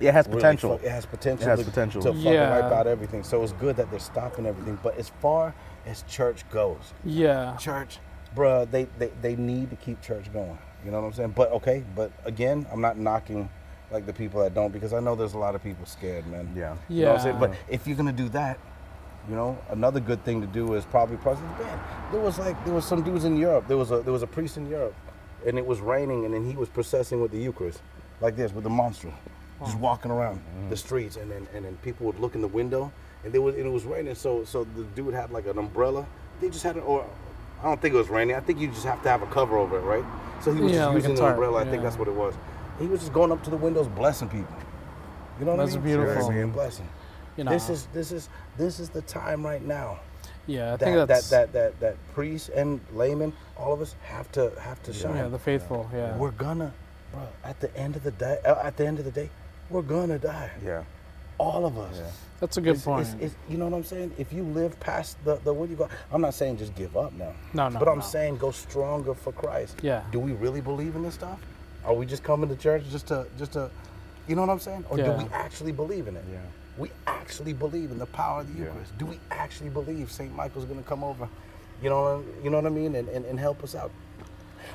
it 0.01 0.13
has 0.13 0.27
really 0.27 0.37
potential. 0.41 0.77
fu- 0.79 0.85
it 0.85 0.91
has 0.91 1.07
potential. 1.07 1.47
It 1.47 1.51
has 1.51 1.59
to, 1.61 1.65
potential. 1.65 2.03
to 2.03 2.13
fucking 2.13 2.33
Yeah. 2.33 2.61
wipe 2.61 2.73
out 2.73 2.87
everything. 2.87 3.23
So 3.25 3.43
it's 3.43 3.53
good 3.55 3.77
that 3.77 3.91
they're 3.91 3.99
stopping 3.99 4.45
everything. 4.47 4.79
But 4.83 4.99
as 4.99 5.09
far 5.21 5.55
as 5.87 6.03
church 6.03 6.49
goes, 6.51 6.93
yeah. 7.05 7.57
church, 7.57 7.99
bruh, 8.35 8.71
they, 8.71 8.85
they 8.99 9.11
they 9.23 9.37
need 9.37 9.71
to 9.71 9.77
keep 9.77 10.03
church 10.03 10.31
going. 10.33 10.59
You 10.87 10.93
know 10.93 11.01
what 11.01 11.09
I'm 11.09 11.13
saying? 11.15 11.35
But 11.35 11.51
okay, 11.51 11.83
but 11.97 12.13
again, 12.25 12.65
I'm 12.73 12.81
not 12.81 12.97
knocking 12.97 13.49
like 13.91 14.07
the 14.07 14.13
people 14.13 14.41
that 14.41 14.55
don't 14.55 14.73
because 14.73 14.93
I 14.93 15.01
know 15.01 15.17
there's 15.17 15.35
a 15.35 15.39
lot 15.39 15.57
of 15.57 15.63
people 15.63 15.85
scared, 15.85 16.25
man. 16.29 16.49
Yeah. 16.55 16.77
You 16.89 17.03
know 17.03 17.09
what 17.09 17.17
I'm 17.19 17.23
saying? 17.25 17.35
Yeah. 17.35 17.41
But 17.49 17.57
if 17.69 17.89
you're 17.89 17.97
gonna 17.97 18.13
do 18.13 18.29
that, 18.29 18.61
you 19.29 19.35
know, 19.35 19.59
another 19.71 19.99
good 19.99 20.25
thing 20.25 20.41
to 20.41 20.47
do 20.47 20.75
is 20.75 20.85
probably 20.85 21.17
process 21.17 21.43
man. 21.59 21.81
There 22.13 22.21
was 22.21 22.39
like 22.39 22.65
there 22.65 22.73
was 22.73 22.85
some 22.85 23.03
dudes 23.03 23.25
in 23.25 23.37
Europe. 23.37 23.67
There 23.67 23.77
was 23.77 23.91
a 23.91 24.01
there 24.01 24.13
was 24.13 24.23
a 24.23 24.29
priest 24.29 24.59
in 24.59 24.71
Europe, 24.71 24.95
and 25.45 25.59
it 25.59 25.67
was 25.67 25.81
raining, 25.81 26.25
and 26.25 26.33
then 26.33 26.49
he 26.49 26.57
was 26.57 26.69
processing 26.69 27.21
with 27.21 27.33
the 27.33 27.39
Eucharist, 27.39 27.81
like 28.21 28.37
this 28.37 28.53
with 28.53 28.63
the 28.63 28.71
monstrance, 28.71 29.17
just 29.65 29.77
walking 29.79 30.13
around 30.13 30.37
mm-hmm. 30.37 30.71
the 30.71 30.77
streets, 30.77 31.17
and 31.17 31.29
then 31.29 31.49
and 31.53 31.65
then 31.65 31.77
people 31.83 32.07
would 32.07 32.21
look 32.21 32.37
in 32.37 32.43
the 32.43 32.49
window, 32.49 32.93
and 33.25 33.33
there 33.33 33.43
was 33.43 33.57
and 33.57 33.67
it 33.67 33.71
was 33.71 33.85
raining, 33.85 34.15
so 34.15 34.45
so 34.45 34.63
the 34.77 34.85
dude 34.95 35.15
had 35.15 35.33
like 35.33 35.47
an 35.47 35.59
umbrella. 35.59 36.07
They 36.41 36.49
just 36.49 36.63
had 36.63 36.77
an 36.77 36.83
or. 36.83 37.05
I 37.59 37.63
don't 37.63 37.81
think 37.81 37.95
it 37.95 37.99
was 37.99 38.11
raining. 38.11 38.37
I 38.37 38.41
think 38.41 38.61
you 38.61 38.69
just 38.69 38.85
have 38.85 39.03
to 39.03 39.09
have 39.09 39.23
a 39.23 39.27
cover 39.29 39.57
over 39.57 39.79
it, 39.79 39.81
right? 39.81 40.05
So 40.43 40.53
he 40.53 40.61
was 40.61 40.73
Yeah, 40.73 40.79
just 40.79 40.87
like 40.89 40.95
using 40.97 41.15
the 41.15 41.21
tarp, 41.21 41.35
umbrella. 41.35 41.63
I 41.63 41.65
think 41.65 41.83
that's 41.83 41.99
what 41.99 42.09
it 42.09 42.15
was. 42.15 42.35
He 42.79 42.87
was 42.87 43.01
just 43.01 43.13
going 43.13 43.33
up 43.33 43.43
to 43.45 43.51
the 43.51 43.57
windows, 43.57 43.89
blessing 43.89 44.29
people. 44.29 44.57
You 45.39 45.45
know 45.45 45.53
what 45.53 45.59
That's 45.59 45.77
I 45.77 45.79
mean? 45.79 45.85
That's 45.85 45.97
beautiful. 45.97 46.23
Seriously, 46.23 46.41
and 46.43 46.53
blessing. 46.53 46.89
You 47.37 47.45
know. 47.45 47.51
This 47.51 47.69
is 47.69 47.87
this 47.93 48.13
is 48.13 48.29
this 48.57 48.81
is 48.81 48.91
the 48.91 49.03
time 49.03 49.45
right 49.45 49.63
now 49.63 50.01
yeah. 50.47 50.75
I 50.75 50.77
that, 50.77 50.85
think 50.85 50.97
that, 50.97 51.09
that's 51.09 51.31
that 51.31 51.53
that 51.53 51.81
that 51.81 51.81
that 51.81 52.15
priests 52.15 52.49
and 52.49 52.81
laymen, 52.93 53.33
all 53.57 53.73
of 53.73 53.81
us 53.81 53.95
have 54.05 54.31
to 54.33 54.53
have 54.61 54.83
to 54.85 54.93
shine. 54.93 55.17
yeah 55.17 55.29
the 55.29 55.39
faithful. 55.39 55.89
Yeah. 55.93 56.17
We're 56.17 56.31
gonna, 56.31 56.73
bro. 57.13 57.23
At 57.45 57.61
the 57.61 57.75
end 57.77 57.97
of 57.97 58.03
the 58.03 58.13
day, 58.13 58.39
uh, 58.45 58.61
at 58.63 58.77
the 58.77 58.87
end 58.87 58.99
of 58.99 59.05
the 59.05 59.11
day, 59.11 59.31
we're 59.71 59.83
gonna 59.83 60.19
die. 60.19 60.51
Yeah. 60.65 60.85
All 61.39 61.67
of 61.67 61.79
us. 61.79 62.01
That's 62.41 62.57
a 62.57 62.61
good 62.61 62.71
It's- 62.71 62.85
point. 62.85 63.07
it's- 63.09 63.23
it's- 63.23 63.37
you 63.51 63.57
know 63.59 63.67
what 63.67 63.77
I'm 63.77 63.85
saying? 63.85 64.13
If 64.19 64.33
you 64.33 64.43
live 64.43 64.79
past 64.81 65.17
the, 65.25 65.37
the 65.37 65.53
what 65.53 65.69
you 65.71 65.77
go, 65.77 65.89
I'm 66.13 66.21
not 66.21 66.35
saying 66.35 66.59
just 66.59 66.75
give 66.75 66.97
up 66.97 67.13
now. 67.15 67.33
No, 67.55 67.69
no, 67.69 67.79
But 67.79 67.89
I'm 67.89 67.99
no. 67.99 68.05
saying 68.05 68.39
go 68.39 68.51
stronger 68.51 69.15
for 69.15 69.33
Christ. 69.33 69.77
Yeah. 69.83 70.03
Do 70.13 70.19
we 70.19 70.33
really 70.33 70.61
believe 70.61 70.97
in 70.97 71.03
this 71.03 71.15
stuff? 71.15 71.39
Are 71.85 71.95
we 71.95 72.05
just 72.07 72.23
coming 72.23 72.49
to 72.49 72.57
church 72.57 72.85
just 72.91 73.07
to 73.09 73.27
just 73.39 73.53
to, 73.53 73.71
you 74.29 74.35
know 74.35 74.43
what 74.43 74.51
I'm 74.51 74.59
saying? 74.61 74.85
Or 74.91 74.99
Yeah. 74.99 75.17
do 75.17 75.25
we 75.25 75.31
actually 75.33 75.73
believe 75.73 76.09
in 76.09 76.17
it? 76.17 76.25
Yeah. 76.31 76.39
We 76.79 76.91
actually 77.07 77.53
believe 77.55 77.91
in 77.91 77.99
the 77.99 78.07
power 78.07 78.41
of 78.41 78.53
the 78.53 78.59
Yeah. 78.61 78.67
Eucharist. 78.67 78.99
Do 78.99 79.07
we 79.07 79.19
actually 79.31 79.71
believe 79.71 80.11
St. 80.13 80.35
Michael's 80.35 80.65
going 80.67 80.83
to 80.83 80.89
come 80.89 81.03
over? 81.05 81.29
You 81.83 81.91
know, 81.91 82.23
you 82.43 82.51
know 82.51 82.57
what 82.59 82.67
I 82.67 82.71
mean, 82.71 82.95
and, 82.97 83.09
and, 83.09 83.25
and 83.25 83.39
help 83.39 83.63
us 83.63 83.75
out. 83.75 83.91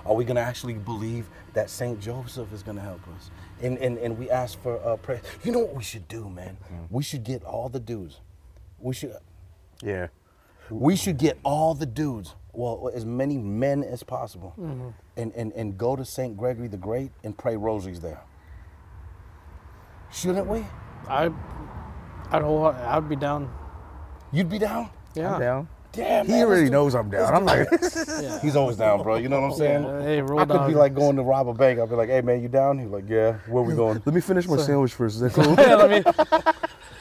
Are 0.06 0.14
we 0.16 0.24
going 0.26 0.36
to 0.38 0.42
actually 0.42 0.74
believe 0.76 1.28
that 1.54 1.70
St. 1.70 2.00
Joseph 2.00 2.52
is 2.54 2.64
going 2.64 2.78
to 2.78 2.84
help 2.84 3.02
us? 3.16 3.30
And, 3.62 3.78
and, 3.78 3.98
and 3.98 4.18
we 4.18 4.30
ask 4.30 4.62
for 4.62 4.84
uh, 4.86 4.98
prayer. 4.98 5.22
You 5.44 5.52
know 5.52 5.60
what 5.60 5.76
we 5.76 5.84
should 5.84 6.08
do, 6.08 6.30
man? 6.30 6.58
We 6.90 7.04
should 7.04 7.24
get 7.24 7.44
all 7.44 7.70
the 7.70 7.80
dudes. 7.80 8.20
We 8.80 8.94
should 8.94 9.16
Yeah. 9.84 10.08
we 10.70 10.96
should 10.96 11.18
get 11.18 11.38
all 11.44 11.74
the 11.74 11.86
dudes, 11.86 12.34
well, 12.54 12.90
as 12.94 13.06
many 13.06 13.38
men 13.38 13.84
as 13.84 14.04
possible, 14.04 14.54
mm-hmm. 14.58 14.90
and, 15.18 15.34
and, 15.36 15.52
and 15.54 15.78
go 15.78 15.96
to 15.96 16.04
St. 16.06 16.36
Gregory 16.38 16.68
the 16.68 16.78
Great 16.78 17.12
and 17.24 17.38
pray 17.38 17.56
rosaries 17.56 18.00
there. 18.00 18.22
Shouldn't 20.12 20.48
we? 20.48 20.66
I, 21.08 21.32
I'd 22.32 22.42
whole, 22.42 22.66
I'd 22.68 23.08
be 23.08 23.16
down. 23.16 23.52
You'd 24.32 24.50
be 24.50 24.60
down? 24.60 24.90
Yeah. 25.14 25.36
I'm 25.36 25.40
down. 25.40 25.68
Damn, 25.94 26.26
He 26.26 26.32
man, 26.32 26.44
already 26.46 26.66
do- 26.66 26.72
knows 26.72 26.96
I'm 26.96 27.10
down. 27.10 27.34
I'm 27.34 27.46
like, 27.46 27.68
Yeah. 28.22 28.40
He's 28.42 28.56
always 28.56 28.78
down, 28.78 29.04
bro. 29.04 29.18
You 29.18 29.28
know 29.28 29.42
what 29.42 29.52
I'm 29.52 29.58
saying? 29.58 29.84
Yeah, 29.84 30.02
hey, 30.04 30.22
roll 30.22 30.40
I 30.40 30.46
could 30.46 30.68
be 30.68 30.74
like 30.74 30.94
going 30.96 31.18
to 31.18 31.24
rob 31.24 31.50
a 31.50 31.54
bank. 31.54 31.80
I'd 31.80 31.90
be 31.90 31.96
like, 31.96 32.08
hey, 32.10 32.22
man, 32.22 32.42
you 32.42 32.48
down? 32.48 32.80
He's 32.80 32.90
like, 32.90 33.10
yeah. 33.10 33.34
Where 33.48 33.62
we 33.64 33.74
going? 33.76 34.02
let 34.06 34.16
me 34.16 34.22
finish 34.22 34.48
my 34.48 34.58
sandwich 34.58 34.94
first. 34.94 35.16
Is 35.22 35.22
that 35.22 35.34
cool? 35.44 35.54
yeah, 35.56 35.76
let 35.76 35.90
me. 35.90 36.12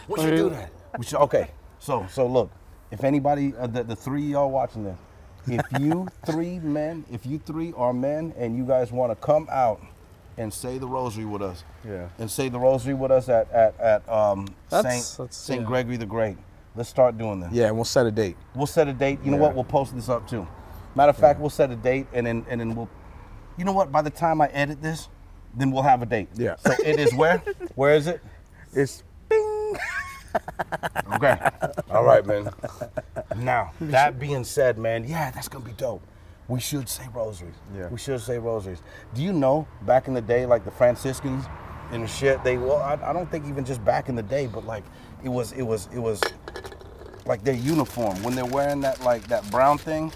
We 0.09 0.21
should 0.21 0.37
do 0.37 0.51
that. 0.51 0.73
We 0.99 1.05
should. 1.05 1.21
Okay. 1.21 1.51
So 1.79 2.07
so 2.11 2.27
look, 2.27 2.51
if 2.91 3.05
anybody, 3.05 3.55
uh, 3.57 3.69
the, 3.69 3.85
the 3.85 3.95
three 3.97 4.25
of 4.25 4.29
y'all 4.31 4.51
watching 4.51 4.83
this, 4.85 4.99
if 5.47 5.81
you 5.81 6.09
three 6.27 6.59
men, 6.59 7.05
if 7.13 7.25
you 7.25 7.39
three 7.39 7.73
are 7.77 7.93
men 7.93 8.35
and 8.37 8.57
you 8.57 8.65
guys 8.67 8.91
want 8.91 9.13
to 9.13 9.17
come 9.25 9.47
out 9.53 9.81
and 10.37 10.53
say 10.53 10.79
the 10.79 10.87
rosary 10.89 11.25
with 11.25 11.43
us, 11.43 11.63
Yeah. 11.87 12.09
and 12.19 12.31
say 12.31 12.49
the 12.49 12.59
rosary 12.59 12.95
with 12.95 13.11
us 13.13 13.29
at 13.29 13.51
at 13.53 13.79
at 13.79 14.09
um, 14.09 14.49
That's- 14.69 15.07
Saint 15.07 15.19
that's- 15.19 15.37
Saint 15.37 15.61
yeah. 15.63 15.67
Gregory 15.67 15.97
the 15.97 16.07
Great. 16.07 16.37
Let's 16.77 16.89
start 16.89 17.19
doing 17.19 17.41
this. 17.41 17.51
Yeah, 17.53 17.67
and 17.67 17.75
we'll 17.77 17.85
set 17.85 18.07
a 18.07 18.11
date. 18.11 18.37
We'll 18.55 18.67
set 18.67 18.87
a 18.89 18.93
date. 18.93 19.19
You 19.25 19.31
know 19.31 19.37
Yeah. 19.37 19.43
what? 19.45 19.55
We'll 19.55 19.65
post 19.65 19.95
this 19.95 20.09
up 20.09 20.29
too. 20.29 20.47
Matter 20.95 21.11
of 21.11 21.17
fact, 21.17 21.41
we'll 21.41 21.51
set 21.51 21.71
a 21.71 21.77
date 21.77 22.07
and 22.13 22.27
then 22.27 22.45
and 22.49 22.61
then 22.61 22.75
we'll. 22.75 22.89
You 23.57 23.65
know 23.65 23.73
what? 23.73 23.91
By 23.93 24.03
the 24.03 24.11
time 24.11 24.41
I 24.41 24.47
edit 24.49 24.81
this, 24.81 25.09
then 25.55 25.71
we'll 25.71 25.83
have 25.83 26.03
a 26.03 26.07
date. 26.07 26.29
Yeah. 26.35 26.57
So 26.57 26.73
it 26.85 26.99
is 27.01 27.15
where? 27.15 27.39
Where 27.75 27.95
is 27.95 28.07
it? 28.07 28.21
It's 28.73 29.03
bing. 29.29 29.77
Okay. 31.15 31.37
All 31.91 32.05
right, 32.05 32.25
man. 32.25 32.51
Now, 33.37 33.73
that 33.81 34.19
being 34.19 34.45
said, 34.45 34.79
man, 34.79 35.05
yeah, 35.05 35.31
that's 35.31 35.49
gonna 35.49 35.65
be 35.65 35.73
dope. 35.73 36.03
We 36.49 36.61
should 36.61 36.89
say 36.89 37.07
rosaries. 37.13 37.55
Yeah. 37.77 37.89
We 37.89 37.99
should 37.99 38.21
say 38.21 38.39
rosaries. 38.39 38.83
Do 39.15 39.23
you 39.23 39.33
know 39.33 39.67
back 39.83 40.09
in 40.09 40.15
the 40.15 40.21
day, 40.21 40.47
like 40.47 40.65
the 40.65 40.71
Franciscans 40.71 41.45
and 41.93 42.09
shit, 42.09 42.43
they 42.45 42.57
well, 42.59 42.77
I, 42.77 42.99
I 43.03 43.13
don't 43.13 43.31
think 43.31 43.47
even 43.47 43.65
just 43.65 43.85
back 43.85 44.09
in 44.09 44.15
the 44.15 44.23
day, 44.23 44.47
but 44.47 44.65
like 44.65 44.85
it 45.25 45.29
was, 45.29 45.53
it 45.53 45.63
was, 45.63 45.89
it 45.93 45.99
was 45.99 46.21
like 47.27 47.43
their 47.45 47.55
uniform 47.55 48.23
when 48.23 48.35
they're 48.35 48.45
wearing 48.45 48.81
that 48.81 49.03
like 49.03 49.27
that 49.29 49.49
brown 49.51 49.79
thing. 49.79 50.13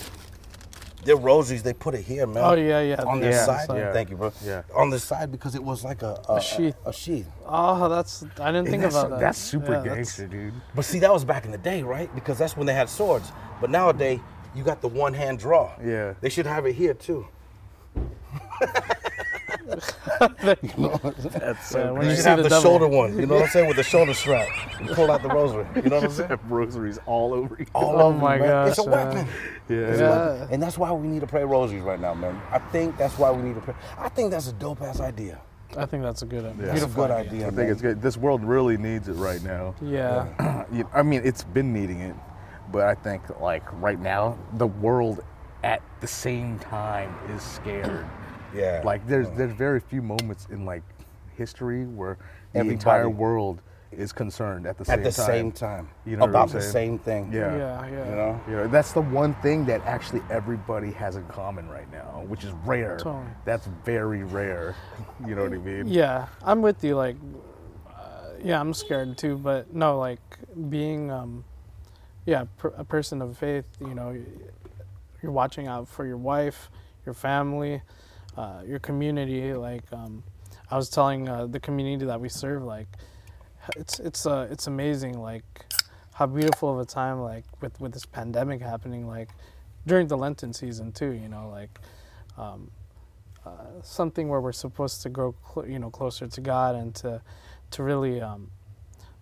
Their 1.05 1.17
rosaries, 1.17 1.63
they 1.63 1.75
put 1.75 1.95
it 1.95 2.01
here, 2.01 2.27
man. 2.27 2.43
Oh, 2.43 2.55
yeah, 2.55 2.81
yeah, 2.81 3.03
On 3.03 3.19
yeah, 3.19 3.25
the 3.25 3.31
Yeah, 3.37 3.45
side. 3.45 3.67
yeah. 3.77 3.93
Thank 3.93 4.09
you, 4.09 4.17
bro. 4.17 4.33
Yeah. 4.43 4.63
On 4.75 4.89
the 4.89 4.99
side 4.99 5.31
because 5.31 5.55
it 5.55 5.63
was 5.63 5.85
like 5.85 6.01
a 6.01 6.19
a, 6.31 6.41
sheath. 6.41 6.77
A, 6.87 6.95
sheath. 6.95 7.29
Oh, 7.45 7.91
that's. 7.91 8.25
I 8.41 8.51
didn't 8.51 8.69
think 8.69 8.83
that's, 8.83 8.95
about 8.97 9.11
that. 9.11 9.21
that's 9.21 9.37
super 9.39 9.73
Yeah, 9.73 9.79
that's- 9.81 9.97
gangster, 9.97 10.27
dude. 10.27 10.55
But 10.75 10.87
see, 10.87 11.01
that 11.01 11.13
was 11.13 11.23
back 11.23 11.45
in 11.45 11.51
the 11.51 11.59
day, 11.59 11.83
right? 11.83 12.13
Because 12.15 12.39
that's 12.39 12.57
when 12.57 12.67
they 12.67 12.73
had 12.73 12.89
swords. 12.89 13.31
But 13.61 13.69
nowadays, 13.69 14.21
you 14.55 14.65
got 14.65 14.81
the 14.81 14.89
one 14.89 15.13
hand 15.13 15.39
draw. 15.41 15.73
Yeah. 15.85 16.15
They 16.23 16.31
should 16.31 16.47
have 16.47 16.65
it 16.65 16.73
here 16.73 16.95
too. 16.95 17.27
That's 20.41 20.65
Yeah, 20.77 21.61
so 21.61 21.95
when 21.95 22.03
You 22.05 22.11
you 22.11 22.17
should 22.17 22.25
have 22.27 22.43
the 22.43 22.49
the, 22.49 22.61
shoulder 22.61 22.87
one. 22.89 23.19
You 23.19 23.27
know 23.27 23.35
what 23.37 23.45
I'm 23.45 23.49
saying? 23.51 23.67
With 23.69 23.77
the 23.77 23.83
shoulder 23.83 24.15
strap. 24.15 24.49
You 24.81 24.95
pull 24.95 25.11
out 25.11 25.23
the 25.23 25.29
rosary. 25.29 25.67
You 25.77 25.83
know 25.83 25.97
what 25.97 26.05
I'm 26.05 26.11
saying? 26.17 26.29
have 26.29 26.51
rosaries 26.51 26.99
all 27.07 27.33
over 27.35 27.57
you. 27.59 27.67
All 27.75 27.97
Oh 28.01 28.07
over, 28.09 28.19
my 28.19 28.39
man. 28.39 28.69
It's 28.69 28.79
a 28.79 28.89
man. 28.89 29.09
weapon. 29.09 29.29
Yeah. 29.69 29.77
It's 29.77 30.01
a 30.01 30.05
weapon. 30.05 30.49
And 30.53 30.63
that's 30.63 30.77
why 30.79 30.93
we 30.93 31.09
need 31.09 31.21
to 31.21 31.27
pray 31.27 31.45
rosaries 31.45 31.83
right 31.83 32.01
now, 32.01 32.15
man. 32.15 32.41
I 32.51 32.59
think 32.59 32.97
that's 32.97 33.19
why 33.19 33.31
we 33.31 33.43
need 33.43 33.55
to 33.55 33.61
pray. 33.61 33.75
I 33.99 34.09
think 34.09 34.31
that's 34.31 34.49
a 34.49 34.53
dope 34.53 34.83
ass 34.83 35.01
idea. 35.01 35.41
I 35.77 35.87
think 35.87 36.03
that's 36.05 36.23
a 36.23 36.27
good, 36.27 36.45
That's 36.45 36.59
a 36.59 36.73
beautiful 36.73 37.03
good 37.07 37.11
idea. 37.11 37.43
I 37.47 37.51
think 37.51 37.57
man. 37.57 37.69
it's 37.71 37.83
good. 37.83 38.01
This 38.01 38.17
world 38.17 38.45
really 38.45 38.77
needs 38.77 39.09
it 39.09 39.15
right 39.15 39.43
now. 39.43 39.75
Yeah. 39.83 40.65
You- 40.73 40.89
I 40.95 41.03
mean, 41.03 41.21
it's 41.25 41.43
been 41.45 41.73
needing 41.73 42.01
it, 42.01 42.15
but 42.73 42.87
I 42.87 42.95
think 42.95 43.23
like 43.41 43.65
right 43.83 43.99
now, 44.01 44.39
the 44.55 44.67
world 44.67 45.21
at 45.63 45.83
the 46.01 46.07
same 46.07 46.59
time 46.59 47.15
is 47.31 47.43
scared. 47.43 48.07
Yeah. 48.55 48.83
Like 48.85 49.07
there's 49.07 49.31
there's 49.37 49.53
very 49.53 49.81
few 49.81 50.03
moments 50.03 50.47
in 50.51 50.65
like 50.65 50.83
history 51.37 51.85
where 51.87 52.17
the 52.53 52.61
Everybody- 52.61 52.75
entire 52.75 53.09
world 53.11 53.61
is 53.93 54.13
concerned 54.13 54.67
at 54.67 54.77
the 54.77 54.85
same 54.85 54.97
time. 54.97 55.07
At 55.07 55.13
the 55.13 55.17
time. 55.17 55.27
same 55.27 55.53
time. 55.53 55.89
You 56.05 56.17
know 56.17 56.25
about 56.25 56.51
the 56.51 56.61
same 56.61 56.99
thing. 56.99 57.31
Yeah. 57.33 57.57
Yeah. 57.57 57.87
Yeah. 57.87 58.09
You 58.11 58.15
know? 58.17 58.41
You 58.49 58.57
know, 58.57 58.67
that's 58.69 58.93
the 58.93 59.01
one 59.03 59.35
thing 59.35 59.65
that 59.67 59.83
actually 59.87 60.21
everybody 60.31 60.91
has 60.93 61.15
in 61.15 61.25
common 61.29 61.69
right 61.69 61.91
now, 61.93 62.25
which 62.27 62.43
is 62.43 62.51
rare. 62.65 62.97
Totally. 62.97 63.25
That's 63.45 63.67
very 63.85 64.25
rare. 64.25 64.75
You 65.25 65.37
know 65.37 65.45
what 65.45 65.53
I 65.53 65.59
mean? 65.59 65.87
Yeah, 65.87 66.27
I'm 66.43 66.61
with 66.61 66.83
you. 66.83 66.97
Like, 66.97 67.15
uh, 67.89 68.31
yeah, 68.43 68.59
I'm 68.59 68.75
scared 68.75 69.17
too. 69.17 69.39
But 69.39 69.73
no, 69.73 69.97
like 69.99 70.21
being, 70.69 71.13
um, 71.13 71.45
yeah, 72.27 72.47
per- 72.59 72.75
a 72.77 72.85
person 72.85 73.23
of 73.23 73.39
faith. 73.39 73.67
You 73.81 73.95
know, 73.95 74.17
you're 75.23 75.31
watching 75.33 75.69
out 75.69 75.87
for 75.87 76.05
your 76.05 76.17
wife, 76.17 76.69
your 77.07 77.15
family, 77.15 77.81
uh, 78.37 78.63
your 78.67 78.79
community. 78.79 79.55
Like, 79.55 79.85
um, 79.93 80.23
I 80.71 80.77
was 80.77 80.89
telling 80.89 81.29
uh, 81.29 81.47
the 81.47 81.61
community 81.61 82.07
that 82.07 82.21
we 82.21 82.29
serve, 82.29 82.63
like, 82.65 82.89
it's 83.77 83.99
it's 83.99 84.27
uh, 84.27 84.47
it's 84.51 84.67
amazing. 84.67 85.19
Like, 85.21 85.45
how 86.15 86.27
beautiful 86.27 86.73
of 86.73 86.79
a 86.79 86.85
time 86.85 87.21
like 87.21 87.45
with 87.61 87.81
with 87.81 87.93
this 87.93 88.07
pandemic 88.07 88.61
happening 88.61 89.07
like 89.07 89.31
during 89.87 90.07
the 90.07 90.17
Lenten 90.17 90.53
season 90.53 90.93
too. 90.93 91.13
You 91.13 91.29
know, 91.29 91.49
like 91.51 91.79
um, 92.37 92.71
uh, 93.45 93.83
something 93.83 94.29
where 94.29 94.41
we're 94.41 94.53
supposed 94.53 95.03
to 95.03 95.09
grow, 95.09 95.35
cl- 95.55 95.69
you 95.69 95.79
know, 95.79 95.91
closer 95.91 96.27
to 96.27 96.41
God 96.41 96.75
and 96.75 96.95
to 96.97 97.21
to 97.73 97.83
really, 97.83 98.21
um, 98.21 98.51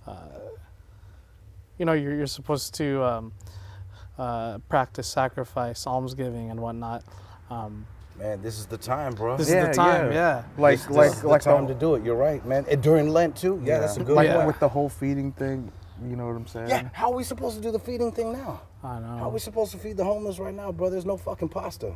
uh, 0.06 0.28
you 1.78 1.84
know, 1.84 1.92
you're 1.92 2.14
you're 2.14 2.26
supposed 2.26 2.74
to 2.74 3.02
um, 3.02 3.32
uh, 4.18 4.58
practice 4.68 5.08
sacrifice, 5.08 5.86
almsgiving, 5.86 6.50
and 6.50 6.60
whatnot. 6.60 7.04
Um, 7.50 7.86
Man, 8.18 8.42
this 8.42 8.58
is 8.58 8.66
the 8.66 8.76
time, 8.78 9.14
bro. 9.14 9.36
this 9.36 9.50
Yeah, 9.50 9.62
is 9.70 9.76
the 9.76 9.82
time, 9.82 10.12
yeah. 10.12 10.14
yeah. 10.14 10.44
Like 10.58 10.78
this, 10.78 10.90
like 10.90 11.08
this 11.10 11.18
is 11.18 11.24
like 11.24 11.42
the 11.42 11.50
time 11.50 11.66
the, 11.66 11.74
to 11.74 11.80
do 11.80 11.94
it. 11.94 12.04
You're 12.04 12.16
right, 12.16 12.44
man. 12.46 12.64
And 12.70 12.82
during 12.82 13.08
Lent 13.08 13.36
too. 13.36 13.60
Yeah, 13.64 13.80
that's 13.80 13.96
a 13.96 14.00
good. 14.00 14.14
One. 14.16 14.26
Like 14.26 14.28
Yeah. 14.34 14.46
with 14.46 14.58
the 14.60 14.68
whole 14.68 14.88
feeding 14.88 15.32
thing. 15.32 15.72
You 16.04 16.16
know 16.16 16.26
what 16.26 16.36
I'm 16.36 16.46
saying? 16.46 16.68
Yeah, 16.68 16.88
how 16.92 17.12
are 17.12 17.16
we 17.16 17.22
supposed 17.24 17.56
to 17.56 17.62
do 17.62 17.70
the 17.70 17.78
feeding 17.78 18.10
thing 18.12 18.32
now? 18.32 18.60
I 18.82 18.98
know. 18.98 19.06
How 19.06 19.24
are 19.28 19.30
we 19.30 19.38
supposed 19.38 19.70
to 19.72 19.78
feed 19.78 19.96
the 19.96 20.04
homeless 20.04 20.38
right 20.40 20.54
now, 20.54 20.72
bro? 20.72 20.90
There's 20.90 21.06
no 21.06 21.16
fucking 21.16 21.48
pasta. 21.48 21.94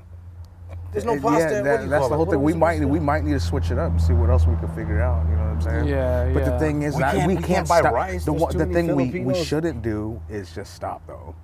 There's 0.93 1.05
no 1.05 1.15
Uh, 1.17 1.21
pasta. 1.21 1.39
Yeah, 1.41 1.57
what 1.59 1.65
that- 1.65 1.77
do 1.79 1.85
you 1.85 1.91
that's 1.91 2.01
call 2.01 2.09
the 2.11 2.17
whole 2.17 2.27
thing. 2.27 2.43
We 2.43 2.55
might 2.55 2.81
we 2.85 3.01
might 3.01 3.25
need 3.25 3.33
to 3.33 3.41
switch 3.41 3.71
it 3.71 3.79
up 3.79 3.91
and 3.91 4.01
see 4.01 4.13
what 4.13 4.31
else 4.31 4.47
we 4.47 4.55
can 4.57 4.69
figure 4.69 5.01
out. 5.01 5.27
You 5.29 5.35
know 5.35 5.43
what 5.43 5.51
I'm 5.51 5.61
saying? 5.61 5.89
Yeah, 5.89 6.31
But 6.33 6.45
the 6.45 6.59
thing 6.59 6.83
is, 6.83 6.95
We 6.97 7.03
can't- 7.03 7.17
we 7.19 7.27
we 7.27 7.35
can't, 7.35 7.47
can't 7.47 7.69
buy 7.69 7.81
stop. 7.81 7.93
rice. 7.93 8.25
The, 8.25 8.33
too 8.33 8.47
the 8.59 8.67
many 8.67 8.75
thing 8.75 8.97
we, 8.97 9.21
we 9.25 9.35
shouldn't 9.35 9.83
do 9.83 10.21
is 10.31 10.55
just 10.55 10.75
stop 10.75 11.03
though. 11.07 11.35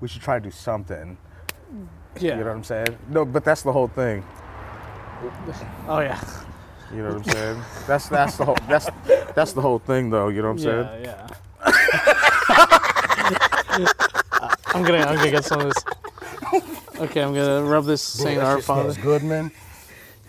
We 0.00 0.08
should 0.08 0.22
try 0.22 0.38
to 0.38 0.44
do 0.44 0.50
something. 0.50 1.16
Yeah. 2.20 2.36
You 2.36 2.44
know 2.44 2.50
what 2.50 2.56
I'm 2.56 2.64
saying? 2.64 2.96
No, 3.08 3.24
but 3.24 3.44
that's 3.44 3.62
the 3.62 3.72
whole 3.72 3.88
thing. 3.88 4.24
oh 5.88 6.00
yeah. 6.00 6.20
You 6.92 6.98
know 6.98 7.14
what 7.14 7.26
I'm 7.26 7.32
saying? 7.32 7.62
That's 7.86 8.08
that's 8.08 8.36
the 8.36 8.44
whole 8.44 8.58
that's 8.68 8.86
that's 9.34 9.52
the 9.54 9.62
whole 9.62 9.78
thing 9.78 10.10
though. 10.10 10.28
You 10.28 10.42
know 10.42 10.52
what 10.52 10.60
I'm 10.66 10.86
saying? 10.92 11.04
Yeah, 11.04 11.26
yeah. 11.28 11.28
I'm 14.74 14.82
gonna 14.82 14.98
I'm 14.98 15.16
gonna 15.16 15.30
get 15.30 15.44
some 15.44 15.60
of 15.60 15.72
this. 15.72 15.84
Okay, 16.98 17.22
I'm 17.22 17.34
gonna 17.34 17.62
rub 17.64 17.84
this 17.86 18.02
Saint 18.02 18.40
that 18.40 18.46
Our 18.46 18.60
Father. 18.60 18.92
smells 18.92 18.98
good, 18.98 19.22
man. 19.22 19.50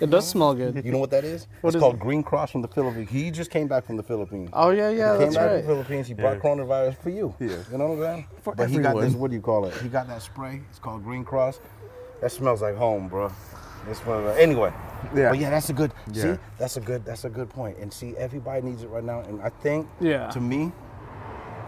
It 0.03 0.10
does 0.10 0.27
smell 0.27 0.53
good. 0.53 0.83
You 0.83 0.91
know 0.91 0.98
what 1.00 1.12
that 1.12 1.24
is? 1.24 1.48
What 1.62 1.69
it's 1.69 1.75
is 1.77 1.79
called 1.81 1.95
it? 1.95 2.00
Green 2.01 2.24
Cross 2.24 2.51
from 2.51 2.62
the 2.62 2.67
Philippines. 2.67 3.10
He 3.10 3.31
just 3.31 3.50
came 3.50 3.67
back 3.67 3.86
from 3.86 3.95
the 3.98 4.03
Philippines. 4.03 4.50
Oh 4.53 4.69
yeah, 4.69 4.89
yeah, 4.89 5.13
he 5.13 5.19
came 5.19 5.19
that's 5.19 5.36
back 5.36 5.45
right. 5.45 5.51
from 5.51 5.62
the 5.62 5.83
Philippines. 5.83 6.07
He 6.07 6.13
brought 6.13 6.36
Yeah. 6.36 6.39
coronavirus 6.41 6.98
for 6.98 7.10
you. 7.10 7.33
Yeah. 7.39 7.48
You 7.72 7.77
know 7.77 7.88
what 7.88 7.98
I'm 8.07 8.15
saying? 8.15 8.27
For 8.41 8.55
but 8.55 8.69
he 8.69 8.77
got 8.79 8.95
this. 8.95 9.03
everyone. 9.03 9.19
What 9.22 9.29
do 9.31 9.36
you 9.36 9.41
call 9.41 9.65
it? 9.65 9.74
He 9.81 9.88
got 9.89 10.07
that 10.07 10.22
spray. 10.22 10.62
It's 10.69 10.79
called 10.79 11.03
Green 11.03 11.24
Cross. 11.24 11.60
That 12.22 12.31
smells 12.31 12.62
like 12.62 12.75
home, 12.75 13.07
bro. 13.07 13.31
It 13.89 13.95
smells 13.95 14.25
like, 14.25 14.39
anyway. 14.39 14.72
Yeah. 15.15 15.29
But 15.29 15.39
yeah, 15.39 15.50
that's 15.50 15.69
a 15.69 15.74
good. 15.74 15.91
Yeah. 16.12 16.22
See, 16.36 16.39
that's 16.57 16.77
a 16.77 16.81
good. 16.81 17.05
That's 17.05 17.25
a 17.25 17.29
good 17.29 17.50
point. 17.50 17.77
And 17.79 17.91
see, 17.91 18.15
everybody 18.17 18.62
needs 18.62 18.83
it 18.83 18.88
right 18.89 19.03
now. 19.03 19.22
And 19.22 19.41
I 19.41 19.50
think, 19.50 19.88
Yeah. 20.00 20.27
to 20.31 20.39
me, 20.39 20.72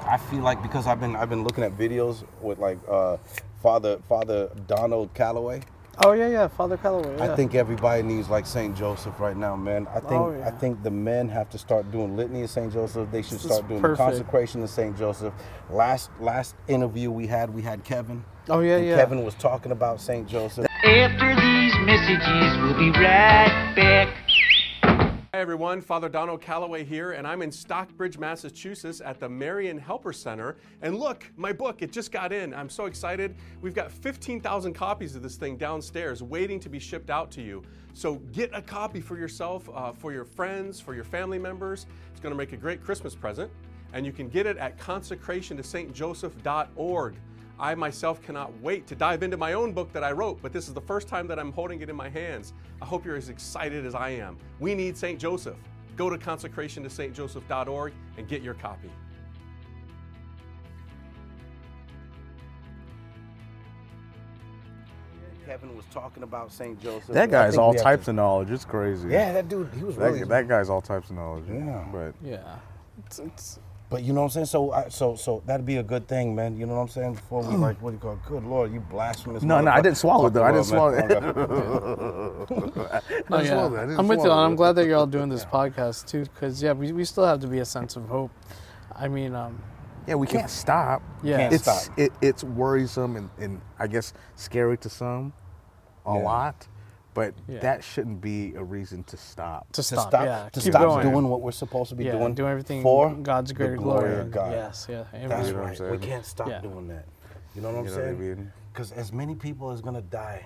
I 0.08 0.18
feel 0.18 0.42
like 0.42 0.62
because 0.62 0.88
I've 0.88 1.00
been 1.00 1.16
I've 1.16 1.30
been 1.30 1.44
looking 1.44 1.64
at 1.64 1.78
videos 1.78 2.24
with 2.42 2.60
like 2.60 2.78
uh, 2.90 3.18
Father 3.62 3.98
Father 4.08 4.50
Donald 4.68 5.14
Calloway. 5.14 5.62
Oh 6.04 6.12
yeah, 6.12 6.28
yeah, 6.28 6.48
Father 6.48 6.76
Calloway. 6.78 7.16
Yeah. 7.18 7.32
I 7.32 7.36
think 7.36 7.56
everybody 7.56 8.04
needs 8.04 8.30
like 8.30 8.46
Saint 8.46 8.76
Joseph 8.76 9.20
right 9.20 9.38
now, 9.38 9.56
man. 9.56 9.88
I 9.88 10.00
think 10.02 10.12
Oh, 10.12 10.36
yeah. 10.38 10.48
I 10.48 10.52
think 10.52 10.84
the 10.84 10.92
men 10.92 11.30
have 11.30 11.50
to 11.52 11.58
start 11.58 11.90
doing 11.92 12.18
litany 12.18 12.44
of 12.44 12.50
Saint 12.50 12.74
Joseph. 12.74 13.10
They 13.12 13.22
should 13.22 13.34
This 13.40 13.44
start 13.44 13.68
doing 13.68 13.82
the 13.82 13.88
perfect. 13.88 14.10
consecration 14.10 14.62
of 14.64 14.70
Saint 14.70 14.98
Joseph. 14.98 15.34
Last 15.70 16.10
last 16.20 16.56
interview 16.68 17.12
we 17.12 17.28
had, 17.28 17.54
we 17.54 17.62
had 17.62 17.84
Kevin. 17.84 18.26
Oh 18.50 18.60
yeah, 18.60 18.76
and 18.78 18.86
yeah. 18.88 18.96
Kevin 18.98 19.24
was 19.24 19.36
talking 19.36 19.72
about 19.72 20.02
Saint 20.02 20.28
Joseph. 20.28 20.66
After 20.84 21.34
these 21.36 21.74
messages, 21.86 22.58
we'll 22.62 22.78
be 22.78 22.92
right 22.92 23.74
back. 23.76 24.10
Hi 25.36 25.42
everyone, 25.42 25.82
Father 25.82 26.08
Donald 26.08 26.40
Calloway 26.40 26.86
here, 26.86 27.12
and 27.12 27.28
I'm 27.28 27.42
in 27.42 27.52
Stockbridge, 27.52 28.18
Massachusetts 28.18 29.02
at 29.04 29.20
the 29.20 29.28
Marian 29.28 29.78
Helper 29.78 30.14
Center. 30.14 30.56
And 30.82 30.98
look, 30.98 31.30
my 31.36 31.52
book, 31.52 31.82
it 31.82 31.92
just 31.92 32.10
got 32.10 32.32
in. 32.32 32.54
I'm 32.54 32.70
so 32.70 32.86
excited. 32.86 33.36
We've 33.60 33.76
got 33.76 33.92
15,000 33.92 34.74
copies 34.74 35.14
of 35.14 35.22
this 35.22 35.36
thing 35.36 35.58
downstairs 35.58 36.24
waiting 36.24 36.58
to 36.62 36.70
be 36.70 36.80
shipped 36.80 37.10
out 37.10 37.32
to 37.32 37.42
you. 37.42 37.64
So 37.94 38.16
get 38.32 38.50
a 38.54 38.62
copy 38.62 39.02
for 39.02 39.18
yourself, 39.18 39.70
uh, 39.76 39.92
for 39.92 40.14
your 40.14 40.24
friends, 40.24 40.80
for 40.80 40.96
your 40.96 41.04
family 41.04 41.38
members. 41.38 41.86
It's 42.12 42.22
going 42.22 42.32
to 42.32 42.38
make 42.38 42.54
a 42.54 42.58
great 42.58 42.82
Christmas 42.82 43.14
present. 43.14 43.52
And 43.92 44.06
you 44.06 44.14
can 44.14 44.30
get 44.30 44.46
it 44.46 44.56
at 44.56 44.80
consecrationtosaintjoseph.org. 44.80 47.16
I 47.60 47.74
myself 47.74 48.22
cannot 48.22 48.52
wait 48.62 48.86
to 48.88 48.96
dive 48.96 49.24
into 49.24 49.38
my 49.38 49.54
own 49.54 49.72
book 49.72 49.92
that 49.94 50.04
I 50.04 50.12
wrote, 50.12 50.42
but 50.42 50.52
this 50.52 50.68
is 50.68 50.74
the 50.74 50.82
first 50.82 51.08
time 51.08 51.26
that 51.28 51.40
I'm 51.40 51.54
holding 51.54 51.82
it 51.82 51.90
in 51.90 51.96
my 51.96 52.10
hands. 52.10 52.54
I 52.82 52.86
hope 52.86 53.06
you're 53.06 53.16
as 53.16 53.30
excited 53.30 53.86
as 53.86 53.96
I 53.96 54.10
am. 54.10 54.38
We 54.60 54.76
need 54.76 54.98
St. 54.98 55.20
Joseph. 55.20 55.58
Go 55.96 56.10
to 56.10 56.18
consecrationtosaintjoseph.org 56.18 57.94
and 58.18 58.28
get 58.28 58.42
your 58.42 58.56
copy. 58.56 58.90
Kevin 65.46 65.76
was 65.76 65.86
talking 65.92 66.24
about 66.24 66.52
Saint 66.52 66.82
Joseph. 66.82 67.14
That 67.14 67.30
guy's 67.30 67.56
all 67.58 67.74
types 67.74 68.06
to- 68.06 68.12
of 68.12 68.16
knowledge. 68.16 68.50
It's 68.50 68.66
crazy. 68.66 69.10
Yeah, 69.10 69.32
that 69.34 69.48
dude, 69.48 69.70
he 69.78 69.84
was 69.84 69.96
really. 69.96 70.20
That, 70.20 70.30
that 70.30 70.48
guy's 70.48 70.70
all 70.70 70.82
types 70.82 71.10
of 71.12 71.16
knowledge. 71.18 71.46
Yeah. 71.48 71.86
But 71.92 72.16
Yeah. 72.24 72.58
It's, 73.06 73.20
it's 73.20 73.60
But 73.90 74.04
you 74.04 74.14
know 74.14 74.22
what 74.22 74.26
I'm 74.28 74.32
saying? 74.32 74.46
So, 74.48 74.72
I, 74.72 74.90
so, 74.90 75.16
so 75.16 75.44
that'd 75.46 75.66
be 75.66 75.78
a 75.78 75.84
good 75.84 76.08
thing, 76.08 76.34
man. 76.34 76.58
You 76.58 76.66
know 76.66 76.74
what 76.76 76.82
I'm 76.82 76.88
saying? 76.90 77.14
Before 77.14 77.44
we 77.44 77.56
like, 77.56 77.80
what 77.82 77.92
do 77.92 77.96
you 77.96 78.00
call? 78.00 78.14
it? 78.14 78.26
Good 78.26 78.44
Lord, 78.44 78.74
you 78.74 78.80
blasphemous! 78.80 79.44
No, 79.44 79.62
no, 79.62 79.70
I 79.70 79.80
didn't 79.82 79.98
swallow 79.98 80.26
it, 80.28 80.34
though. 80.34 80.44
I 80.44 80.52
didn't 80.52 80.66
swallow 80.66 80.92
man. 80.92 81.12
oh, 81.12 82.46
yeah. 83.42 83.66
I 83.66 83.86
didn't 83.86 84.00
I'm 84.00 84.08
with 84.08 84.20
you, 84.20 84.32
and 84.32 84.40
I'm 84.40 84.56
glad 84.56 84.74
that 84.74 84.88
you're 84.88 84.98
all 84.98 85.06
doing 85.06 85.30
this 85.30 85.46
podcast 85.54 86.08
too, 86.08 86.24
because 86.24 86.62
yeah, 86.64 86.74
we, 86.74 86.92
we 86.94 87.06
still 87.06 87.26
have 87.26 87.40
to 87.42 87.48
be 87.48 87.60
a 87.60 87.66
sense 87.66 87.96
of 87.96 88.08
hope. 88.08 88.32
I 88.96 89.08
mean, 89.08 89.36
um, 89.36 89.62
yeah, 90.08 90.16
we 90.16 90.28
can't 90.28 90.50
stop. 90.50 91.02
Yeah. 91.24 91.38
Can't 91.38 91.54
it's 91.54 91.64
stop. 91.64 91.98
It, 92.00 92.12
it's 92.22 92.44
worrisome 92.44 93.16
and, 93.16 93.30
and 93.40 93.62
I 93.80 93.88
guess 93.88 94.14
scary 94.36 94.78
to 94.80 94.90
some, 94.90 95.34
a 96.06 96.14
Yeah. 96.14 96.20
lot. 96.24 96.68
But 97.16 97.34
Yeah. 97.48 97.60
that 97.62 97.84
shouldn't 97.84 98.20
be 98.22 98.54
a 98.56 98.64
reason 98.64 99.04
to 99.06 99.18
stop. 99.18 99.68
to 99.72 99.78
to 99.78 99.84
stop, 99.84 100.10
stop, 100.10 100.26
yeah, 100.26 100.50
to 100.52 100.62
stop 100.62 100.82
going. 100.82 101.10
doing 101.10 101.30
what 101.30 101.42
we're 101.42 101.52
supposed 101.52 101.90
to 101.90 101.96
be 101.96 102.04
yeah, 102.04 102.12
doing, 102.12 102.36
do 102.36 102.46
everything 102.46 102.84
for 102.84 103.12
God's 103.16 103.50
the 103.50 103.56
greater 103.56 103.78
glory 103.78 104.10
glory. 104.10 104.20
of 104.22 104.32
God. 104.32 104.52
Yes, 104.52 104.86
yeah, 104.90 105.06
amen. 105.14 105.30
That's 105.30 105.48
You 105.48 105.54
know 105.56 105.62
what 105.64 105.80
I'm 105.80 105.86
right. 105.88 105.92
We 106.00 106.08
can't 106.08 106.26
stop 106.26 106.48
Yeah. 106.50 106.60
doing 106.62 106.88
that. 106.90 107.06
You 107.56 107.62
know 107.62 107.70
what 107.70 107.78
I'm 107.80 107.86
You 107.86 107.92
know 107.92 107.96
what 107.98 108.04
I 108.06 108.08
saying? 108.10 108.20
mean? 108.20 108.52
Because 108.74 108.92
as 108.92 109.12
many 109.14 109.34
people 109.34 109.72
is 109.72 109.82
gonna 109.82 110.02
die 110.02 110.46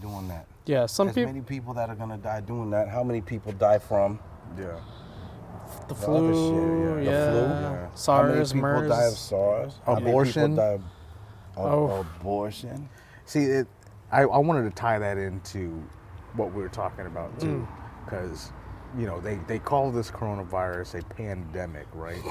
doing 0.00 0.28
that. 0.28 0.46
Yeah, 0.66 0.86
some 0.86 1.08
as 1.08 1.14
people 1.16 1.32
many 1.32 1.42
people 1.44 1.74
that 1.74 1.90
are 1.90 1.96
gonna 1.96 2.16
die 2.16 2.40
doing 2.40 2.70
that. 2.70 2.88
How 2.88 3.02
many 3.02 3.20
people 3.20 3.50
die 3.50 3.78
from 3.80 4.20
Yeah. 4.56 4.66
the 5.88 5.88
the 5.88 5.94
flu, 5.96 6.14
other 6.16 6.98
shit? 6.98 7.06
yeah, 7.06 7.24
The 7.24 7.30
flu. 7.32 7.40
Yeah. 7.40 7.68
How 7.70 7.72
many 7.72 7.90
SARS, 7.96 8.52
people 8.52 8.68
MERS. 8.68 8.88
die 8.88 9.04
of 9.06 9.12
SARS? 9.14 9.80
How 9.84 9.94
many 9.94 10.06
Abortion. 10.10 10.42
people 10.52 10.56
die 10.64 10.72
of, 10.74 10.80
of 11.56 11.72
Oh. 11.90 12.06
abortion? 12.20 12.88
See, 13.26 13.42
it, 13.44 13.66
I, 14.12 14.22
I 14.22 14.38
wanted 14.38 14.62
to 14.62 14.70
tie 14.70 14.98
that 15.00 15.18
into 15.18 15.82
what 16.36 16.52
we 16.52 16.62
were 16.62 16.68
talking 16.68 17.06
about 17.06 17.38
too, 17.40 17.66
mm. 17.66 18.04
because 18.04 18.52
you 18.98 19.06
know 19.06 19.20
they, 19.20 19.36
they 19.46 19.58
call 19.58 19.90
this 19.90 20.10
coronavirus 20.10 21.00
a 21.00 21.04
pandemic, 21.14 21.86
right? 21.94 22.22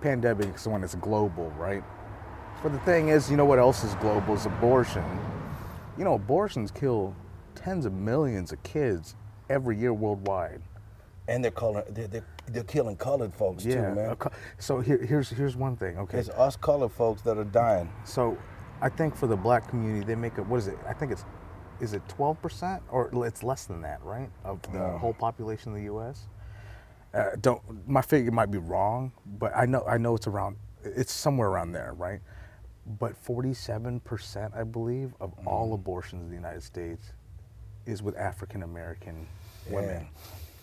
pandemic 0.00 0.54
is 0.54 0.66
when 0.66 0.84
it's 0.84 0.94
global, 0.96 1.50
right? 1.52 1.82
But 2.62 2.72
the 2.72 2.78
thing 2.80 3.08
is, 3.08 3.30
you 3.30 3.36
know 3.36 3.44
what 3.44 3.58
else 3.58 3.84
is 3.84 3.94
global 3.96 4.34
is 4.34 4.46
abortion. 4.46 5.04
You 5.98 6.04
know, 6.04 6.14
abortions 6.14 6.70
kill 6.70 7.14
tens 7.54 7.86
of 7.86 7.92
millions 7.92 8.52
of 8.52 8.62
kids 8.62 9.16
every 9.48 9.78
year 9.78 9.92
worldwide. 9.92 10.60
And 11.28 11.42
they're 11.42 11.50
calling 11.50 11.84
they're, 11.90 12.06
they're, 12.08 12.26
they're 12.46 12.64
killing 12.64 12.96
colored 12.96 13.34
folks 13.34 13.64
Yeah. 13.64 13.74
too, 13.90 13.94
man. 13.94 14.16
Uh, 14.20 14.28
so 14.58 14.80
here, 14.80 14.98
here's 14.98 15.30
here's 15.30 15.56
one 15.56 15.76
thing. 15.76 15.98
Okay. 15.98 16.18
It's 16.18 16.28
us 16.30 16.56
colored 16.56 16.92
folks 16.92 17.22
that 17.22 17.38
are 17.38 17.44
dying. 17.44 17.90
So, 18.04 18.36
I 18.82 18.88
think 18.90 19.16
for 19.16 19.26
the 19.26 19.36
black 19.36 19.68
community, 19.68 20.04
they 20.04 20.14
make 20.14 20.36
it. 20.36 20.46
What 20.46 20.58
is 20.58 20.66
it? 20.66 20.78
I 20.86 20.92
think 20.92 21.12
it's, 21.12 21.24
is 21.84 21.92
it 21.92 22.02
twelve 22.08 22.40
percent 22.42 22.82
or 22.90 23.10
it's 23.26 23.42
less 23.44 23.66
than 23.66 23.82
that, 23.82 24.02
right? 24.02 24.30
Of 24.44 24.60
the 24.72 24.78
Yeah. 24.78 24.98
whole 24.98 25.14
population 25.14 25.72
of 25.72 25.76
the 25.78 25.84
U.S. 25.84 26.26
Uh, 27.12 27.30
don't 27.40 27.60
my 27.88 28.02
figure 28.02 28.32
might 28.32 28.50
be 28.50 28.58
wrong, 28.58 29.12
but 29.38 29.52
I 29.54 29.66
know 29.66 29.84
I 29.86 29.98
know 29.98 30.16
it's 30.16 30.26
around. 30.26 30.56
It's 30.82 31.12
somewhere 31.12 31.48
around 31.48 31.72
there, 31.72 31.92
right? 31.96 32.20
But 32.98 33.16
forty-seven 33.16 34.00
percent, 34.00 34.52
I 34.56 34.64
believe, 34.64 35.14
of 35.20 35.32
all 35.46 35.74
abortions 35.74 36.22
in 36.24 36.28
the 36.30 36.34
United 36.34 36.62
States 36.62 37.12
is 37.86 38.02
with 38.02 38.16
African 38.16 38.62
American 38.62 39.26
women. 39.70 40.08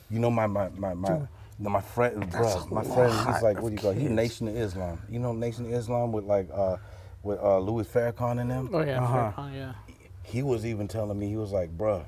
You 0.10 0.20
know 0.20 0.30
my 0.32 0.48
my 0.48 0.70
my 0.70 0.94
my, 0.94 1.22
no, 1.60 1.70
my 1.70 1.82
friend, 1.82 2.30
bro, 2.32 2.66
my 2.72 2.84
friend. 2.84 3.14
lot 3.14 3.34
He's 3.34 3.42
like, 3.44 3.62
what 3.62 3.70
do 3.70 3.76
you 3.76 3.80
call? 3.80 3.92
it? 3.92 3.96
He 3.98 4.02
kids. 4.04 4.14
Nation 4.16 4.48
of 4.50 4.58
Islam. 4.58 5.00
You 5.10 5.20
know 5.20 5.32
Nation 5.34 5.66
of 5.68 5.72
Islam 5.74 6.12
with 6.12 6.26
like 6.26 6.50
uh 6.54 6.78
with 7.24 7.40
uh 7.40 7.60
Louis 7.60 7.86
Farrakhan 7.88 8.42
and 8.42 8.52
them. 8.52 8.70
Oh 8.74 8.82
yeah, 8.82 9.00
Uh-huh. 9.02 9.32
Farrakhan, 9.32 9.54
yeah. 9.56 9.74
He 10.24 10.44
was 10.44 10.66
even 10.66 10.88
telling 10.88 11.18
me 11.20 11.28
he 11.28 11.36
was 11.36 11.52
like, 11.52 11.76
bruh, 11.78 12.06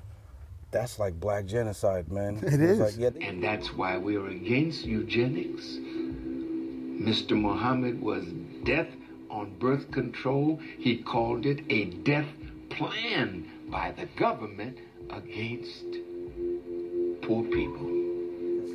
that's 0.72 1.00
like 1.00 1.20
black 1.20 1.46
genocide, 1.46 2.12
man. 2.12 2.38
It 2.44 2.60
He 2.60 2.66
is. 2.66 2.80
Like, 2.80 2.98
yeah, 2.98 3.28
And 3.28 3.44
that's 3.44 3.74
why 3.74 3.98
we 3.98 4.16
are 4.18 4.28
against 4.28 4.86
eugenics. 4.86 5.64
Mr. 7.02 7.32
Muhammad 7.32 8.02
was 8.02 8.26
death 8.64 8.88
on 9.30 9.54
birth 9.60 9.92
control. 9.92 10.60
He 10.78 10.98
called 10.98 11.46
it 11.46 11.62
a 11.70 11.86
death 11.86 12.28
plan 12.70 13.50
by 13.70 13.92
the 13.92 14.06
government 14.18 14.78
against 15.10 15.86
poor 17.24 17.44
people. 17.44 17.90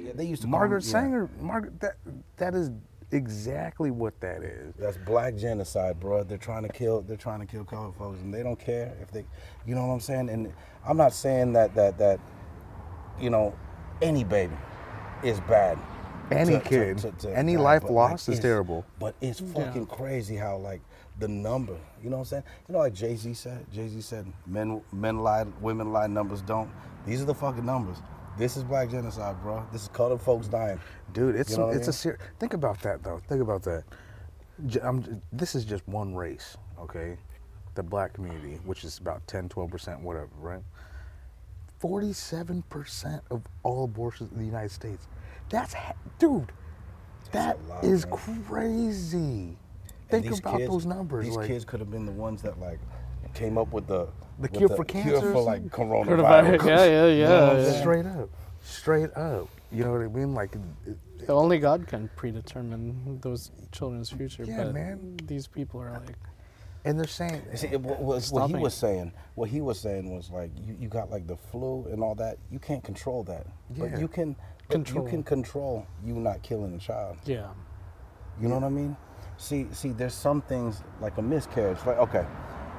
yeah, 0.04 0.12
they 0.14 0.24
used 0.24 0.42
to 0.42 0.48
call 0.48 0.58
Margaret 0.58 0.84
yeah. 0.84 0.90
Sanger, 0.90 1.30
Margaret, 1.40 1.80
that 1.80 1.96
that 2.36 2.54
is 2.54 2.70
exactly 3.12 3.90
what 3.90 4.20
that 4.20 4.42
is. 4.42 4.74
That's 4.78 4.98
black 4.98 5.36
genocide, 5.36 6.00
bro. 6.00 6.24
They're 6.24 6.38
trying 6.38 6.62
to 6.62 6.68
kill. 6.68 7.02
They're 7.02 7.16
trying 7.16 7.40
to 7.40 7.46
kill 7.46 7.64
colored 7.64 7.94
folks, 7.94 8.20
and 8.20 8.32
they 8.32 8.42
don't 8.42 8.58
care 8.58 8.96
if 9.00 9.10
they, 9.10 9.24
you 9.66 9.74
know 9.74 9.86
what 9.86 9.94
I'm 9.94 10.00
saying. 10.00 10.28
And 10.28 10.52
I'm 10.86 10.96
not 10.96 11.12
saying 11.12 11.52
that 11.54 11.74
that 11.74 11.98
that, 11.98 12.20
you 13.20 13.30
know, 13.30 13.54
any 14.02 14.24
baby 14.24 14.56
is 15.22 15.40
bad. 15.40 15.78
Any 16.30 16.60
kid, 16.60 17.02
any 17.28 17.56
life 17.56 17.82
but, 17.82 17.92
lost 17.92 18.28
is 18.28 18.38
terrible. 18.38 18.84
But 18.98 19.14
it's 19.20 19.40
fucking 19.40 19.86
crazy 19.86 20.36
how 20.36 20.58
like 20.58 20.82
the 21.18 21.28
number. 21.28 21.76
You 22.02 22.10
know 22.10 22.16
what 22.18 22.22
I'm 22.22 22.26
saying? 22.26 22.42
You 22.68 22.74
know, 22.74 22.80
like 22.80 22.92
Jay 22.92 23.16
Z 23.16 23.32
said. 23.34 23.64
Jay 23.72 23.88
Z 23.88 24.00
said, 24.02 24.26
"Men 24.46 24.82
men 24.92 25.20
lie, 25.20 25.46
women 25.60 25.92
lie, 25.92 26.06
numbers 26.06 26.42
don't." 26.42 26.70
These 27.06 27.22
are 27.22 27.24
the 27.24 27.34
fucking 27.34 27.64
numbers. 27.64 27.96
This 28.38 28.56
is 28.56 28.62
black 28.64 28.88
genocide, 28.90 29.40
bro. 29.42 29.66
This 29.72 29.82
is 29.82 29.88
colored 29.88 30.20
folks 30.20 30.46
dying. 30.48 30.80
Dude, 31.12 31.34
it's 31.34 31.50
You 31.50 31.56
know 31.58 31.66
what 31.66 31.74
I 31.74 31.78
it's 31.78 31.88
a 31.88 31.90
mean? 31.90 32.16
ser- 32.16 32.18
think 32.38 32.54
about 32.54 32.80
that 32.82 33.02
though. 33.02 33.20
Think 33.28 33.42
about 33.42 33.62
that. 33.64 33.84
J- 34.66 34.80
I'm, 34.80 35.20
this 35.32 35.54
is 35.54 35.64
just 35.64 35.86
one 35.88 36.14
race, 36.14 36.56
okay? 36.78 37.16
The 37.74 37.82
black 37.82 38.12
community, 38.12 38.60
which 38.64 38.84
is 38.84 38.98
about 38.98 39.26
10, 39.26 39.48
12 39.48 39.70
percent, 39.70 40.00
whatever, 40.00 40.28
right? 40.38 40.62
Forty-seven 41.78 42.62
percent 42.70 43.22
of 43.30 43.42
all 43.62 43.84
abortions 43.84 44.32
in 44.32 44.38
the 44.38 44.44
United 44.44 44.70
States. 44.72 45.06
That's 45.48 45.72
ha- 45.74 45.94
dude. 46.18 46.50
That 47.32 47.58
a 47.66 47.68
lot, 47.68 47.84
is 47.84 48.04
man. 48.06 48.42
crazy. 48.44 49.56
Think 50.08 50.26
about 50.38 50.56
kids- 50.58 50.70
those 50.70 50.86
numbers. 50.86 51.26
These 51.26 51.36
like, 51.36 51.46
kids 51.46 51.64
could 51.64 51.78
have 51.80 51.90
been 51.90 52.06
the 52.06 52.12
ones 52.12 52.42
that 52.42 52.58
like 52.58 52.80
came 53.34 53.58
up 53.58 53.72
with 53.72 53.86
the 53.86 54.06
The 54.38 54.42
with 54.42 54.52
cure 54.52 54.68
for 54.68 54.84
cancer 54.84 55.16
or 55.16 55.32
for 55.32 55.40
like 55.42 55.62
coronavirus. 55.70 56.66
Yeah, 56.66 56.84
yeah, 56.84 57.06
You 57.06 57.24
know 57.24 57.58
yeah. 57.58 57.80
straight 57.80 58.06
up, 58.06 58.28
straight 58.60 59.14
up. 59.16 59.48
You 59.70 59.84
know 59.84 59.92
what 59.92 60.00
I 60.02 60.08
mean? 60.08 60.34
Like, 60.34 60.56
it- 60.86 60.96
Only 61.28 61.58
God 61.58 61.86
can 61.86 62.08
predetermine 62.16 63.18
those 63.20 63.50
children's 63.72 64.10
future. 64.10 64.44
Yeah, 64.44 64.64
but 64.64 64.74
man. 64.74 65.16
These 65.26 65.46
people 65.46 65.80
are 65.80 65.92
like, 66.06 66.16
and 66.84 66.98
they're 66.98 67.06
saying, 67.06 67.42
See, 67.54 67.66
it, 67.68 67.80
what, 67.80 68.00
what, 68.00 68.24
what 68.30 68.48
he 68.48 68.54
was 68.56 68.72
saying, 68.72 69.12
what 69.34 69.50
he 69.50 69.60
was 69.60 69.78
saying 69.78 70.14
was 70.14 70.30
like, 70.30 70.50
you, 70.64 70.74
you 70.80 70.88
got 70.88 71.10
like 71.10 71.26
the 71.26 71.36
flu 71.36 71.86
and 71.92 72.02
all 72.02 72.14
that. 72.14 72.38
You 72.50 72.58
can't 72.58 72.82
control 72.82 73.24
that, 73.24 73.46
Yeah. 73.74 73.86
but 73.88 74.00
you 74.00 74.08
can 74.08 74.36
Control. 74.70 75.04
You 75.04 75.10
can 75.10 75.22
control 75.22 75.86
you 76.04 76.14
not 76.14 76.42
killing 76.42 76.74
a 76.74 76.78
child. 76.78 77.16
yeah, 77.24 77.48
You 78.40 78.48
know 78.48 78.56
what 78.56 78.64
I 78.64 78.68
mean? 78.68 78.96
See, 79.38 79.66
see, 79.72 79.92
there's 79.92 80.12
some 80.14 80.42
things 80.42 80.82
like 81.00 81.16
a 81.18 81.22
miscarriage. 81.22 81.78
Like, 81.86 81.96
okay, 81.98 82.24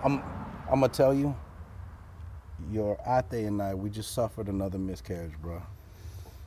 I'm, 0.03 0.21
I'm 0.71 0.79
gonna 0.79 0.89
tell 0.89 1.13
you, 1.13 1.35
your 2.71 2.97
ate 3.07 3.45
and 3.45 3.61
I, 3.61 3.73
we 3.73 3.89
just 3.89 4.13
suffered 4.13 4.47
another 4.47 4.77
miscarriage, 4.77 5.33
bro. 5.41 5.61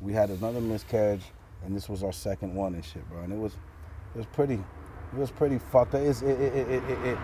We 0.00 0.12
had 0.12 0.30
another 0.30 0.60
miscarriage, 0.60 1.22
and 1.64 1.74
this 1.74 1.88
was 1.88 2.02
our 2.02 2.12
second 2.12 2.54
one 2.54 2.74
and 2.74 2.84
shit, 2.84 3.08
bro. 3.08 3.20
And 3.22 3.32
it 3.32 3.38
was, 3.38 3.54
it 4.14 4.18
was 4.18 4.26
pretty, 4.26 4.54
it 4.54 5.18
was 5.18 5.30
pretty 5.30 5.58
fucked 5.58 5.94
up. 5.94 6.02
It's, 6.02 6.22
it, 6.22 6.40
it, 6.40 6.54
it, 6.54 6.68
it, 6.84 6.98
it, 7.06 7.18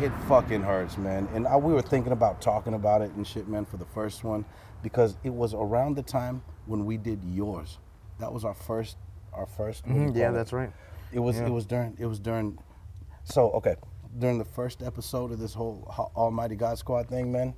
it 0.00 0.12
fucking 0.28 0.62
hurts, 0.62 0.98
man. 0.98 1.28
And 1.34 1.46
I, 1.46 1.56
we 1.56 1.72
were 1.72 1.82
thinking 1.82 2.12
about 2.12 2.40
talking 2.40 2.74
about 2.74 3.02
it 3.02 3.10
and 3.12 3.26
shit, 3.26 3.48
man, 3.48 3.64
for 3.64 3.76
the 3.76 3.86
first 3.86 4.22
one, 4.24 4.44
because 4.82 5.16
it 5.24 5.32
was 5.32 5.54
around 5.54 5.96
the 5.96 6.02
time 6.02 6.42
when 6.66 6.84
we 6.84 6.96
did 6.96 7.22
yours. 7.24 7.78
That 8.20 8.32
was 8.32 8.44
our 8.44 8.54
first, 8.54 8.96
our 9.32 9.46
first. 9.46 9.86
what 9.86 9.94
do 9.94 10.00
you 10.00 10.06
Mhm, 10.08 10.16
yeah, 10.16 10.30
that's 10.30 10.52
right. 10.52 10.70
It 11.12 11.18
was 11.20 11.36
Yeah. 11.36 11.46
it 11.46 11.50
was 11.50 11.64
during 11.66 11.96
it 11.98 12.06
was 12.06 12.18
during 12.18 12.58
so 13.24 13.50
okay 13.52 13.76
during 14.18 14.38
the 14.38 14.44
first 14.44 14.82
episode 14.82 15.32
of 15.32 15.38
this 15.38 15.54
whole 15.54 15.84
Almighty 16.16 16.56
God 16.56 16.78
Squad 16.78 17.08
thing, 17.08 17.32
man. 17.32 17.54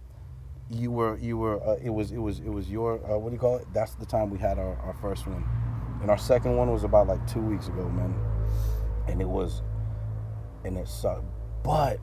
You 0.71 0.90
were 0.90 1.16
you 1.19 1.38
were 1.38 1.62
uh, 1.62 1.77
it 1.83 1.90
was 1.90 2.11
it 2.12 2.19
was 2.19 2.40
it 2.40 2.49
was 2.49 2.71
your 2.71 2.95
uh, 3.11 3.19
what 3.19 3.31
do 3.31 3.35
you 3.35 3.40
call 3.40 3.57
it? 3.57 3.66
That's 3.73 3.95
the 3.95 4.07
time 4.07 4.31
we 4.31 4.38
had 4.38 4.59
our, 4.59 4.77
our 4.79 4.95
first 5.01 5.27
one, 5.27 5.45
and 6.03 6.11
our 6.11 6.19
second 6.19 6.57
one 6.57 6.73
was 6.73 6.83
about 6.83 7.07
like 7.07 7.25
two 7.27 7.40
weeks 7.40 7.69
ago, 7.69 7.88
man. 7.88 8.14
And 9.07 9.21
it 9.21 9.29
was, 9.29 9.62
and 10.64 10.77
it 10.77 10.88
sucked, 10.88 11.23
but 11.62 12.01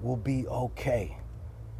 we'll 0.00 0.16
be 0.16 0.46
okay 0.48 1.18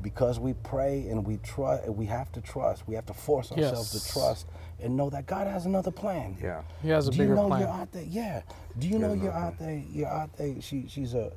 because 0.03 0.39
we 0.39 0.53
pray 0.53 1.07
and 1.09 1.25
we 1.27 1.39
trust. 1.39 1.89
We 1.89 2.05
have 2.05 2.31
to 2.33 2.43
trust. 2.43 2.87
We 2.87 2.95
have 2.97 3.07
to 3.07 3.15
force 3.15 3.51
ourselves 3.51 3.95
Yes. 3.95 4.05
to 4.05 4.13
trust 4.13 4.47
and 4.83 4.95
know 4.99 5.09
that 5.09 5.25
God 5.27 5.47
has 5.47 5.65
another 5.65 5.91
plan. 5.91 6.37
Yeah. 6.43 6.61
he 6.83 6.91
has 6.91 7.09
a 7.09 7.11
Do 7.13 7.17
bigger 7.17 7.31
you 7.31 7.37
know 7.37 7.47
plan. 7.47 7.61
your 7.61 7.71
out 7.71 7.93
there? 7.93 8.03
Yeah. 8.07 8.43
Do 8.79 8.87
you 8.89 8.99
know 8.99 9.15
has 9.15 9.23
your 9.23 9.31
another 9.33 9.47
out 9.47 9.59
there? 9.59 9.83
Your 9.91 10.09
out 10.09 10.37
there. 10.37 10.61
She 10.61 10.85
she's 10.89 11.15
a 11.15 11.33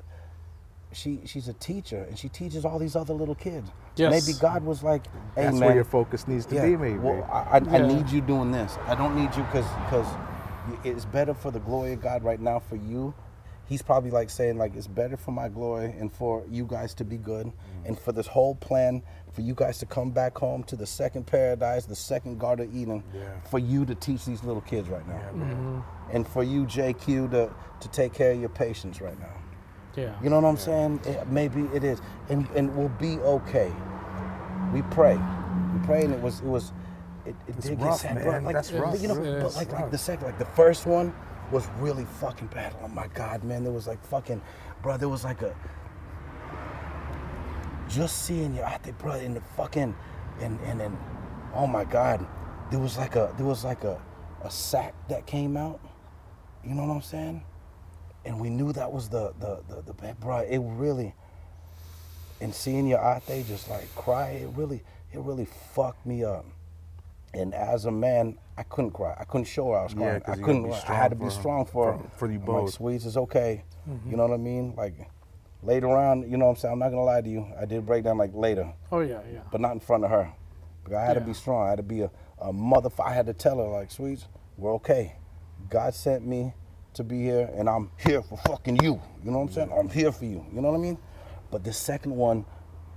she 0.92 1.20
she's 1.26 1.48
a 1.48 1.52
teacher 1.54 2.04
and 2.08 2.18
she 2.18 2.28
teaches 2.28 2.64
all 2.64 2.78
these 2.78 2.96
other 2.96 3.14
little 3.14 3.34
kids. 3.34 3.70
Yes. 3.96 4.26
Maybe 4.26 4.38
God 4.38 4.64
was 4.64 4.82
like, 4.82 5.06
"Hey 5.34 5.44
That's 5.44 5.58
man, 5.58 5.66
where 5.68 5.74
your 5.74 5.84
focus 5.84 6.26
needs 6.28 6.46
to 6.46 6.54
yeah, 6.54 6.66
be, 6.66 6.76
maybe. 6.76 6.98
Well, 6.98 7.24
I, 7.30 7.58
I, 7.58 7.76
I 7.78 7.86
need 7.86 8.08
you 8.10 8.20
doing 8.20 8.52
this. 8.52 8.76
I 8.86 8.94
don't 8.94 9.14
need 9.16 9.34
you 9.36 9.42
because 9.44 9.66
because 9.84 10.06
it's 10.84 11.04
better 11.04 11.34
for 11.34 11.50
the 11.50 11.60
glory 11.60 11.92
of 11.94 12.00
God 12.02 12.22
right 12.22 12.40
now 12.40 12.58
for 12.58 12.76
you. 12.76 13.14
He's 13.66 13.82
probably 13.82 14.10
like 14.10 14.30
saying 14.30 14.56
like 14.56 14.74
it's 14.74 14.86
better 14.86 15.18
for 15.18 15.30
my 15.32 15.48
glory 15.48 15.94
and 15.98 16.10
for 16.10 16.42
you 16.50 16.64
guys 16.64 16.94
to 16.94 17.04
be 17.04 17.18
good 17.18 17.52
and 17.84 17.98
for 17.98 18.12
this 18.12 18.26
whole 18.26 18.54
plan 18.54 19.02
for 19.30 19.42
you 19.42 19.54
guys 19.54 19.76
to 19.78 19.86
come 19.86 20.10
back 20.10 20.36
home 20.38 20.64
to 20.64 20.74
the 20.74 20.86
second 20.86 21.26
paradise, 21.26 21.84
the 21.84 21.94
second 21.94 22.38
Garden 22.40 22.66
of 22.68 22.74
Eden, 22.74 23.04
Yeah. 23.14 23.38
for 23.50 23.58
you 23.58 23.84
to 23.84 23.94
teach 23.94 24.24
these 24.24 24.42
little 24.42 24.62
kids 24.62 24.88
right 24.88 25.06
now, 25.06 25.20
Mm-hmm. 25.34 25.80
and 26.12 26.26
for 26.26 26.42
you 26.42 26.64
JQ 26.64 27.30
to 27.32 27.50
to 27.80 27.88
take 27.90 28.14
care 28.14 28.32
of 28.32 28.40
your 28.40 28.48
patients 28.48 29.00
right 29.02 29.18
now. 29.20 29.34
Yeah, 29.98 30.14
You 30.22 30.30
know 30.30 30.40
what 30.40 30.48
I'm 30.48 30.56
saying? 30.56 31.00
It- 31.04 31.28
maybe 31.28 31.68
it 31.74 31.84
is, 31.84 32.00
and 32.28 32.48
and 32.56 32.74
we'll 32.76 32.88
be 32.90 33.18
okay. 33.20 33.72
We 34.72 34.82
pray, 34.82 35.16
we 35.74 35.86
pray, 35.86 36.04
and 36.04 36.14
it 36.14 36.20
was 36.20 36.40
it 36.40 36.46
was. 36.46 36.72
It, 37.26 37.34
it 37.46 37.56
It's 37.56 37.66
did 37.68 37.80
rough, 37.80 38.02
get 38.02 38.14
sad, 38.14 38.24
man. 38.24 38.44
Like, 38.44 38.54
That's 38.54 38.70
but 38.70 38.80
rough. 38.80 39.02
You 39.02 39.08
know, 39.08 39.14
It 39.22 39.40
but 39.42 39.46
is 39.48 39.56
like, 39.56 39.72
like 39.72 39.90
the 39.90 39.98
second, 39.98 40.26
like 40.26 40.38
the 40.38 40.44
first 40.46 40.86
one 40.86 41.12
was 41.50 41.68
really 41.78 42.04
fucking 42.20 42.48
bad. 42.48 42.74
Oh 42.82 42.88
my 42.88 43.06
god, 43.08 43.44
man! 43.44 43.64
There 43.64 43.72
was 43.72 43.86
like 43.86 44.02
fucking, 44.06 44.40
bro. 44.82 44.96
There 44.96 45.08
was 45.08 45.24
like 45.24 45.42
a 45.42 45.54
just 47.88 48.24
seeing 48.24 48.54
you 48.54 48.62
out 48.62 48.82
there, 48.82 48.92
bro, 48.94 49.14
in 49.14 49.34
the 49.34 49.40
fucking, 49.56 49.94
and 50.40 50.60
and 50.60 50.80
then, 50.80 50.96
oh 51.54 51.66
my 51.66 51.84
god, 51.84 52.26
there 52.70 52.80
was 52.80 52.96
like 52.98 53.16
a 53.16 53.32
there 53.36 53.46
was 53.46 53.64
like 53.64 53.84
a 53.84 54.00
a 54.44 54.50
sack 54.50 54.94
that 55.08 55.26
came 55.26 55.56
out. 55.56 55.80
You 56.64 56.74
know 56.74 56.84
what 56.84 56.94
I'm 56.94 57.02
saying? 57.02 57.42
And 58.28 58.38
we 58.38 58.50
knew 58.50 58.72
that 58.74 58.92
was 58.92 59.08
the 59.08 59.32
the 59.40 59.62
the, 59.68 59.82
the 59.82 59.92
bad, 59.94 60.20
bro. 60.20 60.38
It 60.40 60.58
really, 60.58 61.14
and 62.40 62.54
seeing 62.54 62.86
your 62.86 63.00
out 63.02 63.26
there 63.26 63.42
just 63.42 63.68
like 63.70 63.92
cry, 63.94 64.28
it 64.42 64.50
really 64.54 64.82
it 65.12 65.20
really 65.20 65.46
fucked 65.74 66.04
me 66.06 66.22
up. 66.24 66.44
And 67.34 67.54
as 67.54 67.86
a 67.86 67.90
man, 67.90 68.38
I 68.58 68.62
couldn't 68.64 68.90
cry. 68.92 69.16
I 69.18 69.24
couldn't 69.24 69.46
show 69.46 69.70
her 69.72 69.78
I 69.78 69.82
was 69.84 69.94
Yeah, 69.94 70.20
I 70.26 70.36
couldn't. 70.36 70.70
I 70.72 70.94
had 70.94 71.08
to 71.10 71.16
be 71.16 71.30
strong 71.30 71.64
for 71.64 71.94
for- 71.98 72.18
for 72.18 72.30
you 72.30 72.38
both. 72.38 72.64
Like, 72.66 72.74
Sweets 72.74 73.06
is 73.06 73.16
okay. 73.16 73.64
Mm-hmm. 73.88 74.10
You 74.10 74.16
know 74.18 74.26
what 74.26 74.34
I 74.34 74.38
mean? 74.38 74.74
Like 74.76 74.94
later 75.62 75.88
on, 75.88 76.30
you 76.30 76.36
know 76.36 76.44
what 76.46 76.50
I'm 76.52 76.56
saying? 76.56 76.72
I'm 76.72 76.78
not 76.78 76.90
gonna 76.90 77.04
lie 77.04 77.22
to 77.22 77.28
you. 77.30 77.46
I 77.58 77.64
did 77.64 77.86
break 77.86 78.04
down 78.04 78.18
like 78.18 78.34
later, 78.34 78.70
oh 78.92 79.00
yeah, 79.00 79.20
yeah, 79.32 79.40
but 79.50 79.60
not 79.62 79.72
in 79.72 79.80
front 79.80 80.04
of 80.04 80.10
her. 80.10 80.30
Because 80.84 80.96
I 80.98 81.04
had 81.04 81.14
to 81.14 81.20
be 81.22 81.32
strong. 81.32 81.66
I 81.66 81.70
had 81.70 81.76
to 81.78 81.82
be 81.82 82.02
a, 82.02 82.10
a 82.38 82.52
motherfucker. 82.52 83.06
I 83.06 83.14
had 83.14 83.26
to 83.26 83.32
tell 83.32 83.56
her 83.56 83.68
like, 83.68 83.90
Sweets, 83.90 84.26
we're 84.58 84.74
okay. 84.74 85.16
God 85.70 85.94
sent 85.94 86.26
me 86.26 86.52
to 86.98 87.04
be 87.04 87.22
here, 87.22 87.50
and 87.56 87.68
I'm 87.68 87.90
here 87.96 88.22
for 88.22 88.36
fucking 88.38 88.82
you. 88.82 89.00
You 89.24 89.30
know 89.30 89.38
what 89.38 89.44
I'm 89.44 89.52
saying? 89.52 89.72
I'm 89.76 89.88
here 89.88 90.12
for 90.12 90.24
you. 90.26 90.44
You 90.52 90.60
know 90.60 90.70
what 90.70 90.78
I 90.78 90.82
mean? 90.82 90.98
But 91.50 91.64
the 91.64 91.72
second 91.72 92.14
one, 92.14 92.44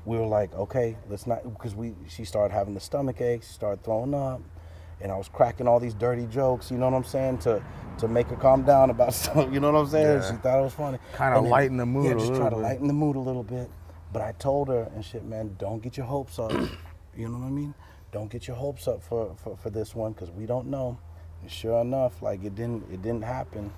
we 0.05 0.17
were 0.17 0.25
like, 0.25 0.53
okay, 0.53 0.97
let's 1.09 1.25
not, 1.25 1.43
because 1.43 1.73
we 1.75 1.93
she 2.07 2.25
started 2.25 2.53
having 2.53 2.73
the 2.73 2.79
stomach 2.79 3.21
aches, 3.21 3.47
she 3.47 3.53
started 3.53 3.83
throwing 3.83 4.13
up, 4.13 4.41
and 4.99 5.11
I 5.11 5.17
was 5.17 5.29
cracking 5.29 5.67
all 5.67 5.79
these 5.79 5.93
dirty 5.93 6.25
jokes. 6.27 6.69
You 6.71 6.77
know 6.77 6.89
what 6.89 6.97
I'm 6.97 7.03
saying? 7.03 7.37
To 7.39 7.63
to 7.99 8.07
make 8.07 8.27
her 8.27 8.35
calm 8.35 8.63
down 8.63 8.89
about 8.89 9.13
stuff. 9.21 9.53
You 9.53 9.59
know 9.59 9.71
what 9.71 9.79
I'm 9.79 9.87
saying? 9.87 10.21
Yeah. 10.21 10.31
She 10.31 10.37
thought 10.37 10.59
it 10.59 10.63
was 10.63 10.73
funny. 10.73 10.97
Kinda 11.17 11.39
lighten 11.41 11.77
the 11.77 11.85
mood 11.85 12.05
Yeah, 12.05 12.13
just 12.13 12.33
try 12.35 12.49
to 12.49 12.55
bit. 12.55 12.61
lighten 12.61 12.87
the 12.87 12.93
mood 12.93 13.15
a 13.15 13.19
little 13.19 13.43
bit. 13.43 13.69
But 14.11 14.23
I 14.23 14.33
told 14.33 14.67
her 14.67 14.91
and 14.93 15.05
shit, 15.05 15.23
man, 15.23 15.55
don't 15.57 15.81
get 15.81 15.95
your 15.95 16.05
hopes 16.07 16.37
up. 16.39 16.51
you 17.15 17.29
know 17.29 17.37
what 17.37 17.45
I 17.45 17.51
mean? 17.51 17.73
Don't 18.11 18.29
get 18.29 18.47
your 18.47 18.57
hopes 18.57 18.87
up 18.87 19.01
for 19.03 19.35
for, 19.35 19.55
for 19.55 19.69
this 19.69 19.93
one 19.95 20.13
because 20.13 20.31
we 20.31 20.45
don't 20.47 20.67
know. 20.67 20.97
And 21.41 21.51
sure 21.51 21.81
enough, 21.81 22.21
like 22.21 22.43
it 22.43 22.55
didn't 22.55 22.83
it 22.91 23.01
didn't 23.01 23.23
happen, 23.23 23.71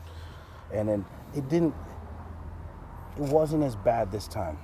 and 0.73 0.89
then 0.89 1.05
it 1.35 1.47
didn't. 1.49 1.73
It 3.17 3.23
wasn't 3.23 3.63
as 3.63 3.75
bad 3.75 4.11
this 4.11 4.27
time. 4.27 4.57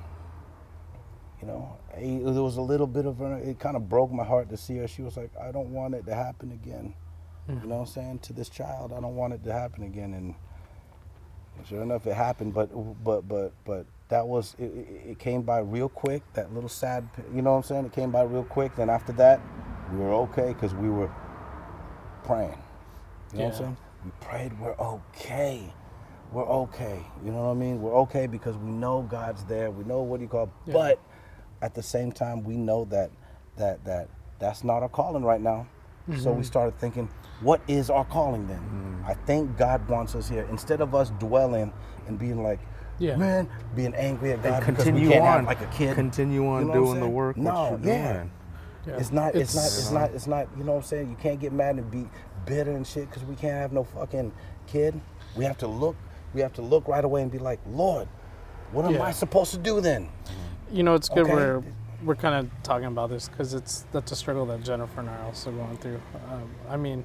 You 1.42 1.48
know, 1.48 1.78
it, 1.94 2.34
there 2.34 2.44
was 2.44 2.58
a 2.58 2.62
little 2.62 2.88
bit 2.88 3.06
of 3.06 3.22
it 3.22 3.60
kind 3.60 3.76
of 3.76 3.88
broke 3.88 4.12
my 4.12 4.24
heart 4.24 4.50
to 4.50 4.58
see 4.58 4.78
her. 4.78 4.88
She 4.88 5.02
was 5.02 5.16
like, 5.16 5.32
I 5.42 5.52
don't 5.52 5.72
want 5.72 5.96
it 5.96 6.06
to 6.06 6.16
happen 6.16 6.52
again. 6.52 6.94
You 7.48 7.56
hmm. 7.56 7.70
know 7.70 7.76
what 7.76 7.82
I'm 7.82 7.88
saying? 7.88 8.20
To 8.20 8.34
this 8.34 8.50
child, 8.50 8.92
I 8.92 9.00
don't 9.00 9.16
want 9.16 9.34
it 9.34 9.44
to 9.46 9.54
happen 9.54 9.84
again. 9.84 10.14
And 10.14 10.36
sure 11.68 11.82
enough, 11.82 12.06
it 12.08 12.16
happened. 12.16 12.54
But 12.54 12.70
but 13.04 13.28
but 13.28 13.54
but 13.66 13.86
that 14.10 14.28
was 14.28 14.56
it, 14.60 14.66
it, 14.66 15.12
it 15.12 15.20
came 15.20 15.44
by 15.44 15.60
real 15.60 15.90
quick. 15.90 16.24
That 16.34 16.54
little 16.54 16.70
sad, 16.70 17.08
you 17.34 17.42
know 17.42 17.52
what 17.52 17.58
I'm 17.58 17.64
saying? 17.64 17.86
It 17.86 17.94
came 17.94 18.12
by 18.12 18.24
real 18.24 18.44
quick. 18.44 18.76
Then 18.76 18.90
after 18.90 19.14
that, 19.14 19.40
we 19.92 20.00
were 20.00 20.14
okay 20.14 20.54
because 20.54 20.74
we 20.74 20.90
were 20.90 21.12
praying. 22.24 22.58
You 23.32 23.40
know 23.40 23.46
what 23.46 23.54
I'm 23.54 23.60
saying? 23.60 23.78
We 24.04 24.12
prayed. 24.20 24.60
We're 24.60 24.76
okay. 24.76 25.74
We're 26.32 26.48
okay. 26.48 27.04
You 27.24 27.32
know 27.32 27.46
what 27.46 27.52
I 27.52 27.54
mean? 27.56 27.82
We're 27.82 27.96
okay 28.02 28.28
because 28.28 28.56
we 28.58 28.70
know 28.70 29.02
God's 29.02 29.44
there. 29.46 29.72
We 29.72 29.84
know 29.84 30.02
what 30.02 30.18
do 30.18 30.24
you 30.24 30.30
call. 30.30 30.52
Yeah. 30.66 30.74
But 30.74 31.00
at 31.62 31.74
the 31.74 31.84
same 31.84 32.12
time, 32.12 32.44
we 32.44 32.56
know 32.56 32.86
that 32.86 33.12
that 33.58 33.84
that 33.86 34.10
that's 34.38 34.64
not 34.64 34.84
our 34.84 34.90
calling 34.90 35.24
right 35.24 35.42
now. 35.42 35.68
So 36.18 36.32
we 36.32 36.38
mm-hmm. 36.38 36.44
started 36.44 36.80
thinking, 36.80 37.08
what 37.42 37.62
is 37.68 37.92
our 37.92 38.06
calling 38.06 38.48
then? 38.48 38.58
Mm-hmm. 38.58 39.06
I 39.06 39.14
think 39.14 39.56
God 39.58 39.88
wants 39.88 40.16
us 40.16 40.28
here. 40.28 40.48
Instead 40.50 40.82
of 40.82 40.96
us 40.96 41.12
dwelling 41.20 41.72
and 42.08 42.18
being 42.18 42.42
like, 42.42 42.60
Yeah. 42.98 43.16
man, 43.16 43.48
being 43.76 43.94
angry 43.94 44.32
at 44.32 44.42
God 44.42 44.54
And 44.54 44.66
because 44.66 44.86
continue 44.86 45.10
we 45.10 45.14
can't 45.14 45.26
on, 45.26 45.46
have 45.46 45.46
like 45.46 45.62
a 45.62 45.78
kid. 45.78 45.94
Continue 45.94 46.48
on 46.48 46.62
You 46.62 46.68
know 46.70 46.74
doing 46.74 47.00
the 47.00 47.08
work. 47.08 47.38
No, 47.38 47.80
yeah. 47.84 48.14
doing. 48.14 48.32
Yeah. 48.88 48.98
It's 48.98 49.12
not. 49.12 49.36
It's, 49.36 49.54
not. 49.54 49.66
It's- 49.66 49.78
It's 49.80 49.92
not. 49.92 50.12
It's 50.12 50.28
not. 50.28 50.48
You 50.58 50.64
know 50.64 50.72
what 50.72 50.78
I'm 50.80 50.84
saying? 50.86 51.10
You 51.12 51.16
can't 51.18 51.40
get 51.40 51.54
mad 51.54 51.76
and 51.76 51.92
be 51.92 52.08
bitter 52.46 52.72
and 52.72 52.88
shit 52.88 53.08
because 53.08 53.24
we 53.24 53.36
can't 53.36 53.54
have 53.54 53.72
no 53.72 53.84
fucking 53.84 54.32
kid. 54.66 55.00
We 55.36 55.46
have 55.46 55.60
to 55.60 55.68
look. 55.68 55.96
We 56.34 56.42
have 56.42 56.54
to 56.54 56.62
look 56.62 56.88
right 56.88 57.04
away 57.04 57.22
and 57.22 57.32
be 57.32 57.40
like, 57.40 57.60
Lord, 57.68 58.08
what 58.72 58.86
am 58.86 58.94
Yeah. 58.94 59.04
I 59.04 59.12
supposed 59.12 59.52
to 59.52 59.58
do 59.58 59.82
then? 59.82 60.10
You 60.72 60.84
know, 60.84 60.94
it's 60.94 61.10
good 61.10 61.22
Okay. 61.24 61.34
we're 61.34 61.64
we're 62.06 62.16
kind 62.16 62.36
of 62.36 62.64
talking 62.64 62.86
about 62.88 63.10
this 63.10 63.28
because 63.28 63.54
it's 63.54 63.86
that's 63.92 64.12
a 64.12 64.16
struggle 64.16 64.46
that 64.46 64.64
Jennifer 64.64 65.02
and 65.02 65.10
I 65.10 65.18
are 65.18 65.24
also 65.26 65.52
going 65.52 65.78
through. 65.78 66.00
Um, 66.32 66.50
I 66.70 66.78
mean, 66.78 67.04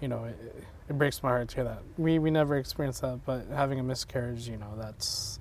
you 0.00 0.08
know, 0.08 0.24
it, 0.24 0.38
it 0.88 0.96
breaks 0.96 1.22
my 1.22 1.28
heart 1.30 1.48
to 1.48 1.54
hear 1.56 1.64
that. 1.64 1.82
We 1.98 2.18
we 2.18 2.30
never 2.30 2.56
experienced 2.56 3.02
that, 3.02 3.24
but 3.26 3.46
having 3.48 3.78
a 3.80 3.82
miscarriage, 3.82 4.48
you 4.48 4.56
know, 4.56 4.72
that's 4.78 5.38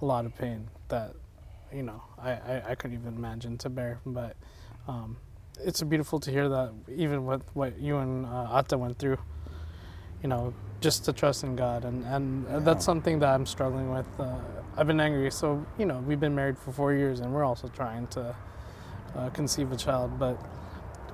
a 0.00 0.04
lot 0.04 0.24
of 0.24 0.34
pain 0.36 0.68
that 0.88 1.14
you 1.72 1.82
know 1.82 2.02
I 2.18 2.30
I, 2.32 2.62
I 2.70 2.74
couldn't 2.76 2.98
even 2.98 3.16
imagine 3.16 3.58
to 3.58 3.68
bear. 3.68 4.00
But 4.06 4.36
um, 4.88 5.16
it's 5.60 5.82
beautiful 5.82 6.20
to 6.20 6.30
hear 6.30 6.48
that 6.48 6.72
even 6.88 7.26
with 7.26 7.42
what 7.54 7.78
you 7.80 7.96
and 7.98 8.24
uh, 8.24 8.56
Atta 8.58 8.78
went 8.78 8.98
through, 8.98 9.18
you 10.22 10.28
know, 10.28 10.54
just 10.80 11.04
to 11.06 11.12
trust 11.12 11.44
in 11.44 11.56
God, 11.56 11.84
and 11.84 12.04
and 12.06 12.66
that's 12.66 12.84
something 12.84 13.18
that 13.20 13.28
I'm 13.34 13.46
struggling 13.46 13.90
with. 13.90 14.06
Uh, 14.18 14.36
I've 14.76 14.86
been 14.86 15.00
angry, 15.00 15.30
so 15.30 15.64
you 15.78 15.86
know, 15.86 15.98
we've 16.00 16.20
been 16.20 16.34
married 16.34 16.58
for 16.58 16.72
four 16.72 16.92
years, 16.92 17.20
and 17.20 17.32
we're 17.32 17.44
also 17.44 17.68
trying 17.68 18.06
to 18.08 18.34
uh, 19.16 19.30
conceive 19.30 19.72
a 19.72 19.76
child, 19.76 20.18
but 20.18 20.38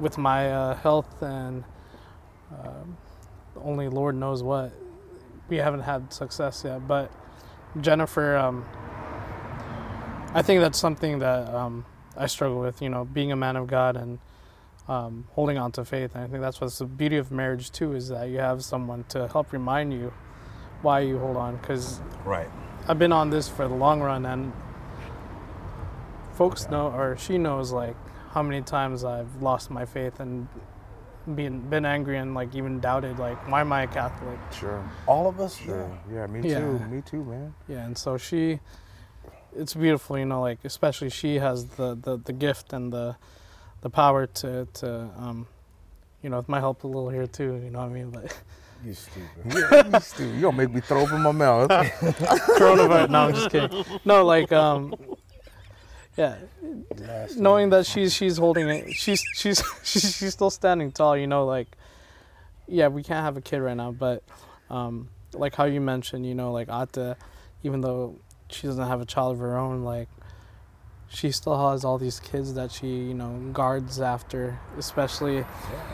with 0.00 0.18
my 0.18 0.50
uh, 0.50 0.74
health 0.76 1.22
and 1.22 1.64
um, 2.52 2.96
only 3.56 3.88
Lord 3.88 4.16
knows 4.16 4.42
what, 4.42 4.72
we 5.48 5.56
haven't 5.56 5.80
had 5.80 6.12
success 6.12 6.62
yet. 6.64 6.86
But 6.88 7.10
Jennifer, 7.80 8.36
um, 8.36 8.66
I 10.34 10.42
think 10.42 10.60
that's 10.60 10.78
something 10.78 11.20
that 11.20 11.54
um, 11.54 11.84
I 12.16 12.26
struggle 12.26 12.60
with. 12.60 12.82
You 12.82 12.88
know, 12.88 13.04
being 13.04 13.32
a 13.32 13.36
man 13.36 13.56
of 13.56 13.66
God 13.66 13.96
and 13.96 14.18
um, 14.88 15.26
holding 15.32 15.58
on 15.58 15.72
to 15.72 15.84
faith. 15.84 16.14
And 16.14 16.24
I 16.24 16.26
think 16.26 16.40
that's 16.40 16.60
what's 16.60 16.78
the 16.78 16.86
beauty 16.86 17.16
of 17.16 17.30
marriage 17.30 17.70
too, 17.70 17.94
is 17.94 18.08
that 18.08 18.28
you 18.28 18.38
have 18.38 18.64
someone 18.64 19.04
to 19.10 19.28
help 19.28 19.52
remind 19.52 19.92
you 19.92 20.12
why 20.82 21.00
you 21.00 21.18
hold 21.18 21.36
on. 21.36 21.56
Because 21.56 22.00
Right. 22.24 22.48
I've 22.88 22.98
been 22.98 23.12
on 23.12 23.30
this 23.30 23.48
for 23.48 23.68
the 23.68 23.74
long 23.74 24.00
run, 24.00 24.26
and 24.26 24.52
folks 26.34 26.68
know, 26.68 26.88
or 26.88 27.16
she 27.16 27.38
knows, 27.38 27.72
like 27.72 27.96
how 28.30 28.42
many 28.42 28.62
times 28.62 29.04
I've 29.04 29.42
lost 29.42 29.70
my 29.70 29.84
faith 29.84 30.20
and 30.20 30.48
been 31.36 31.60
been 31.70 31.84
angry 31.84 32.18
and 32.18 32.34
like 32.34 32.54
even 32.54 32.80
doubted, 32.80 33.18
like 33.18 33.38
why 33.48 33.60
am 33.60 33.72
I 33.72 33.82
a 33.82 33.86
Catholic? 33.86 34.38
Sure. 34.52 34.82
All 35.06 35.28
of 35.28 35.38
us. 35.40 35.56
Sure. 35.56 35.88
Yeah, 36.12 36.26
me 36.26 36.48
Yeah. 36.48 36.58
too. 36.58 36.78
Me 36.90 37.02
too, 37.02 37.24
man. 37.24 37.54
Yeah, 37.68 37.84
and 37.84 37.96
so 37.96 38.16
she, 38.16 38.58
it's 39.54 39.74
beautiful, 39.74 40.18
you 40.18 40.24
know, 40.24 40.40
like 40.40 40.64
especially 40.64 41.10
she 41.10 41.36
has 41.36 41.66
the 41.76 41.94
the, 41.94 42.16
the 42.16 42.32
gift 42.32 42.72
and 42.72 42.92
the 42.92 43.16
the 43.82 43.90
power 43.90 44.26
to 44.26 44.66
to 44.74 45.10
um, 45.18 45.46
you 46.22 46.30
know, 46.30 46.38
it 46.38 46.48
might 46.48 46.60
help 46.60 46.84
a 46.84 46.86
little 46.86 47.10
here 47.10 47.26
too. 47.26 47.60
You 47.62 47.70
know 47.70 47.80
what 47.80 47.90
I 47.90 47.92
mean? 47.92 48.10
But 48.10 48.36
You 48.84 48.94
stupid. 48.94 49.92
You 49.92 50.00
still, 50.00 50.34
you 50.34 50.40
gonna 50.40 50.56
make 50.56 50.72
me 50.72 50.80
throw 50.80 51.04
up 51.04 51.12
in 51.12 51.20
my 51.20 51.32
mouth. 51.32 51.68
coronavirus. 52.58 53.10
No, 53.10 53.18
I'm 53.20 53.34
just 53.34 53.50
kidding. 53.50 53.84
No, 54.04 54.24
like 54.24 54.50
um, 54.52 54.94
yeah, 56.16 56.36
Nasty. 56.98 57.40
knowing 57.40 57.70
that 57.70 57.86
she's 57.86 58.12
she's 58.14 58.38
holding 58.38 58.68
it, 58.68 58.92
she's 58.92 59.22
she's 59.34 59.62
she's 59.82 60.16
she's 60.16 60.32
still 60.32 60.50
standing 60.50 60.90
tall. 60.92 61.16
You 61.16 61.26
know, 61.26 61.44
like 61.46 61.76
yeah, 62.66 62.88
we 62.88 63.02
can't 63.02 63.24
have 63.24 63.36
a 63.36 63.40
kid 63.40 63.58
right 63.60 63.76
now, 63.76 63.92
but 63.92 64.22
um, 64.70 65.08
like 65.32 65.54
how 65.54 65.64
you 65.64 65.80
mentioned, 65.80 66.26
you 66.26 66.34
know, 66.34 66.52
like 66.52 66.68
Atta, 66.68 67.16
even 67.62 67.80
though 67.82 68.16
she 68.48 68.66
doesn't 68.66 68.86
have 68.86 69.00
a 69.00 69.06
child 69.06 69.34
of 69.34 69.38
her 69.40 69.56
own, 69.56 69.82
like 69.84 70.08
she 71.12 71.30
still 71.30 71.70
has 71.70 71.84
all 71.84 71.98
these 71.98 72.20
kids 72.20 72.54
that 72.54 72.70
she 72.72 72.86
you 72.88 73.14
know 73.14 73.30
guards 73.52 74.00
after, 74.00 74.58
especially 74.78 75.44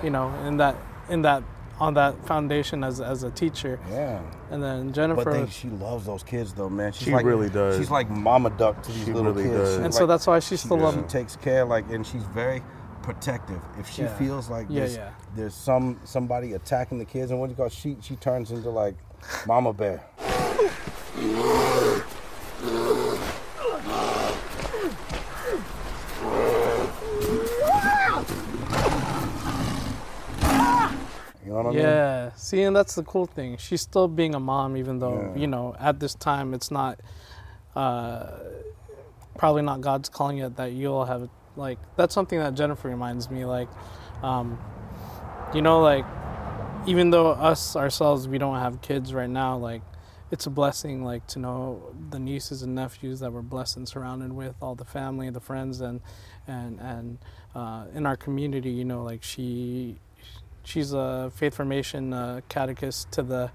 you 0.02 0.11
know 0.11 0.33
in 0.46 0.57
that 0.59 0.76
in 1.09 1.22
that 1.22 1.42
on 1.81 1.94
that 1.94 2.26
foundation 2.26 2.83
as 2.83 3.00
as 3.00 3.22
a 3.22 3.31
teacher, 3.31 3.78
Yeah. 3.90 4.20
and 4.50 4.62
then 4.62 4.92
Jennifer. 4.92 5.24
But 5.24 5.33
they, 5.46 5.50
she 5.50 5.68
loves 5.68 6.07
those 6.07 6.22
kids 6.24 6.52
though, 6.52 6.68
man. 6.68 6.92
She's 6.92 7.04
She 7.04 7.12
like, 7.12 7.24
really 7.24 7.48
does. 7.48 7.76
She's 7.78 7.90
like 7.90 8.11
mama 8.11 8.50
duck 8.50 8.83
to 8.83 8.92
these 8.92 9.04
She 9.04 9.12
little 9.12 9.33
really 9.33 9.44
kids. 9.48 9.57
does. 9.59 9.74
She's 9.76 9.85
and 9.85 9.94
so 9.94 10.07
that's 10.07 10.26
why 10.26 10.40
she 10.40 10.57
still 10.57 10.76
she, 10.76 10.83
loves 10.83 10.96
she 10.96 11.02
takes 11.04 11.37
care 11.37 11.64
like 11.64 11.88
and 11.90 12.04
she's 12.07 12.24
very 12.24 12.62
protective 13.02 13.61
if 13.78 13.88
she 13.88 14.02
Yeah. 14.02 14.16
feels 14.18 14.50
like 14.50 14.66
Yeah, 14.68 14.81
there's, 14.81 14.96
yeah. 14.96 15.11
there's 15.37 15.54
some 15.54 15.98
somebody 16.04 16.52
attacking 16.54 16.98
the 16.98 17.04
kids 17.04 17.31
and 17.31 17.38
what 17.40 17.46
do 17.46 17.52
you 17.52 17.57
call 17.57 17.66
it? 17.66 17.72
she 17.72 17.96
she 18.02 18.16
turns 18.16 18.50
into 18.50 18.70
like 18.70 18.96
mama 19.46 19.72
bear 19.72 20.04
you 31.49 31.55
know 31.55 31.63
what 31.63 31.67
I 31.67 31.71
mean 31.71 31.79
Yeah, 31.79 32.33
see, 32.37 32.63
and 32.63 32.77
that's 32.77 32.95
the 32.95 33.03
cool 33.03 33.27
thing. 33.27 33.57
She's 33.57 33.81
still 33.81 34.07
being 34.07 34.35
a 34.35 34.41
mom, 34.41 34.77
even 34.77 34.99
though 34.99 35.33
Yeah. 35.35 35.41
you 35.41 35.47
know 35.47 35.75
at 35.79 35.99
this 35.99 36.15
time 36.15 36.53
it's 36.53 36.71
not, 36.71 37.01
uh, 37.75 38.27
probably 39.39 39.63
not 39.63 39.81
God's 39.81 40.09
calling 40.09 40.39
it 40.39 40.57
that 40.57 40.73
you'll 40.73 41.07
have. 41.07 41.29
Like 41.57 41.79
that's 41.97 42.15
something 42.15 42.39
that 42.39 42.55
Jennifer 42.55 42.89
reminds 42.89 43.31
me. 43.31 43.45
Like, 43.45 43.69
um, 44.23 44.59
you 45.55 45.63
know, 45.63 45.81
like 45.81 46.05
even 46.87 47.11
though 47.11 47.31
us 47.31 47.77
ourselves 47.77 48.29
we 48.29 48.39
don't 48.39 48.57
have 48.57 48.81
kids 48.83 49.15
right 49.15 49.31
now, 49.31 49.57
like 49.57 49.83
it's 50.31 50.47
a 50.47 50.51
blessing. 50.51 51.03
Like 51.05 51.27
to 51.29 51.39
know 51.39 51.95
the 52.11 52.19
nieces 52.19 52.63
and 52.63 52.75
nephews 52.75 53.21
that 53.21 53.33
we're 53.33 53.43
blessed 53.43 53.79
and 53.79 53.89
surrounded 53.89 54.33
with, 54.33 54.55
all 54.61 54.75
the 54.75 54.85
family, 54.85 55.31
the 55.31 55.41
friends, 55.41 55.81
and 55.81 56.01
and 56.47 56.79
and 56.81 57.19
uh, 57.55 57.87
in 57.95 58.05
our 58.07 58.17
community. 58.17 58.71
You 58.71 58.85
know, 58.85 59.03
like 59.03 59.23
she 59.23 59.97
she's 60.68 60.92
a 60.92 61.33
faith 61.35 61.54
formation 61.54 62.12
uh, 62.12 62.40
catechist 62.50 63.11
to 63.12 63.22
the 63.22 63.50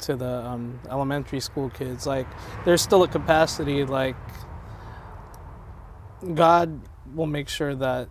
to 0.00 0.16
the 0.16 0.26
um, 0.44 0.78
elementary 0.90 1.40
school 1.40 1.70
kids 1.70 2.06
like 2.06 2.26
there's 2.64 2.82
still 2.82 3.02
a 3.04 3.08
capacity 3.08 3.84
like 3.84 4.16
god 6.34 6.80
will 7.14 7.26
make 7.26 7.48
sure 7.48 7.74
that 7.74 8.08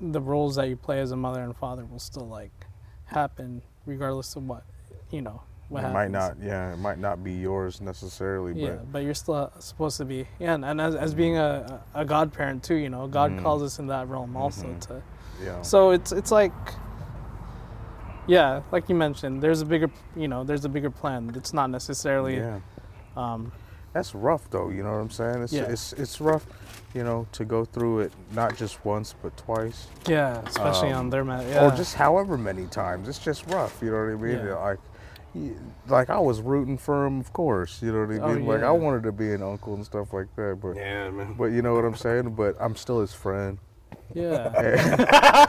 the 0.00 0.20
roles 0.20 0.56
that 0.56 0.68
you 0.68 0.76
play 0.76 0.98
as 1.00 1.10
a 1.12 1.16
mother 1.16 1.42
and 1.42 1.54
father 1.56 1.84
will 1.84 1.98
still 1.98 2.26
like 2.26 2.52
happen 3.06 3.60
regardless 3.86 4.34
of 4.36 4.42
what 4.46 4.64
you 5.10 5.20
know 5.20 5.42
what 5.68 5.80
it 5.80 5.82
happens. 5.82 5.94
might 5.94 6.10
not. 6.10 6.36
Yeah, 6.42 6.72
it 6.72 6.78
might 6.78 6.98
not 6.98 7.22
be 7.22 7.32
yours 7.32 7.80
necessarily, 7.80 8.54
yeah 8.60 8.70
but 8.70 8.92
but 8.92 8.98
you're 9.04 9.14
still 9.14 9.34
uh, 9.34 9.50
supposed 9.60 9.98
to 9.98 10.04
be 10.04 10.26
yeah 10.38 10.54
and, 10.54 10.64
and 10.64 10.80
as, 10.80 10.94
as 10.96 11.14
being 11.14 11.36
a, 11.36 11.82
a 11.94 12.04
godparent 12.04 12.64
too 12.64 12.74
you 12.74 12.88
know 12.88 13.06
god 13.06 13.32
Mhm. 13.32 13.42
calls 13.42 13.62
us 13.62 13.78
in 13.78 13.86
that 13.88 14.08
realm 14.08 14.36
also 14.36 14.66
Mhm. 14.66 14.80
to 14.88 15.02
yeah. 15.44 15.62
so 15.62 15.90
it's 15.90 16.12
it's 16.12 16.30
like 16.32 16.52
yeah 18.26 18.62
like 18.72 18.88
you 18.88 18.94
mentioned 18.94 19.42
there's 19.42 19.60
a 19.60 19.66
bigger 19.66 19.90
you 20.16 20.28
know 20.28 20.44
there's 20.44 20.64
a 20.64 20.68
bigger 20.68 20.90
plan 20.90 21.32
it's 21.34 21.52
not 21.52 21.70
necessarily 21.70 22.36
yeah. 22.36 22.60
um 23.16 23.50
That's 23.92 24.14
rough 24.14 24.48
though, 24.50 24.68
you 24.70 24.82
know 24.84 24.92
what 24.92 25.00
I'm 25.00 25.10
saying? 25.10 25.42
It's 25.42 25.52
Yeah. 25.52 25.62
it's 25.72 25.92
it's 25.94 26.20
rough, 26.20 26.46
you 26.94 27.02
know, 27.02 27.26
to 27.32 27.44
go 27.44 27.64
through 27.64 28.00
it 28.00 28.12
not 28.32 28.56
just 28.56 28.84
once 28.84 29.14
but 29.22 29.36
twice. 29.36 29.88
yeah 30.06 30.42
especially 30.46 30.92
on 30.92 31.06
Um, 31.06 31.10
their 31.10 31.24
mat 31.24 31.44
yeah 31.48 31.66
Or 31.66 31.76
just 31.76 31.94
however 31.96 32.38
many 32.38 32.66
times. 32.66 33.08
It's 33.08 33.18
just 33.18 33.46
rough, 33.50 33.74
you 33.82 33.90
know 33.90 33.98
what 34.04 34.12
I 34.12 34.22
mean? 34.26 34.46
Yeah. 34.46 34.54
Like 34.54 34.78
like 35.88 36.10
I 36.10 36.18
was 36.18 36.40
rooting 36.40 36.76
for 36.78 37.06
him, 37.06 37.20
of 37.20 37.32
course, 37.32 37.82
you 37.82 37.92
know 37.92 38.04
what 38.04 38.14
I 38.16 38.18
Oh, 38.18 38.34
mean? 38.34 38.46
Like. 38.46 38.62
I 38.62 38.70
wanted 38.72 39.02
to 39.04 39.12
be 39.12 39.32
an 39.32 39.42
uncle 39.42 39.74
and 39.74 39.84
stuff 39.84 40.12
like 40.12 40.26
that, 40.36 40.58
but 40.62 40.74
yeah 40.76 41.10
man 41.10 41.34
but 41.38 41.46
you 41.54 41.62
know 41.62 41.74
what 41.74 41.84
I'm 41.84 41.96
saying? 41.96 42.34
But 42.34 42.56
I'm 42.60 42.76
still 42.76 43.00
his 43.00 43.12
friend. 43.14 43.58
yeah 44.14 44.50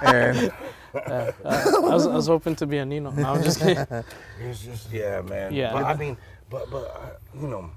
And 0.01 0.51
yeah. 0.93 1.32
Uh, 1.45 1.62
I, 1.75 1.80
was, 1.93 2.08
I 2.08 2.15
was 2.15 2.27
hoping 2.27 2.56
to 2.58 2.65
be 2.67 2.77
a 2.77 2.86
Nino 2.86 3.12
no, 3.12 3.34
I'm 3.34 3.43
just 3.43 3.60
kidding 3.60 3.86
It's 4.41 4.63
just 4.63 4.91
yeah, 4.91 5.21
man. 5.21 5.54
Yeah. 5.54 5.73
But 5.73 5.84
I 5.86 5.95
mean, 5.95 6.17
but 6.49 6.69
but 6.69 6.84
uh, 6.86 7.39
you 7.39 7.47
know, 7.47 7.71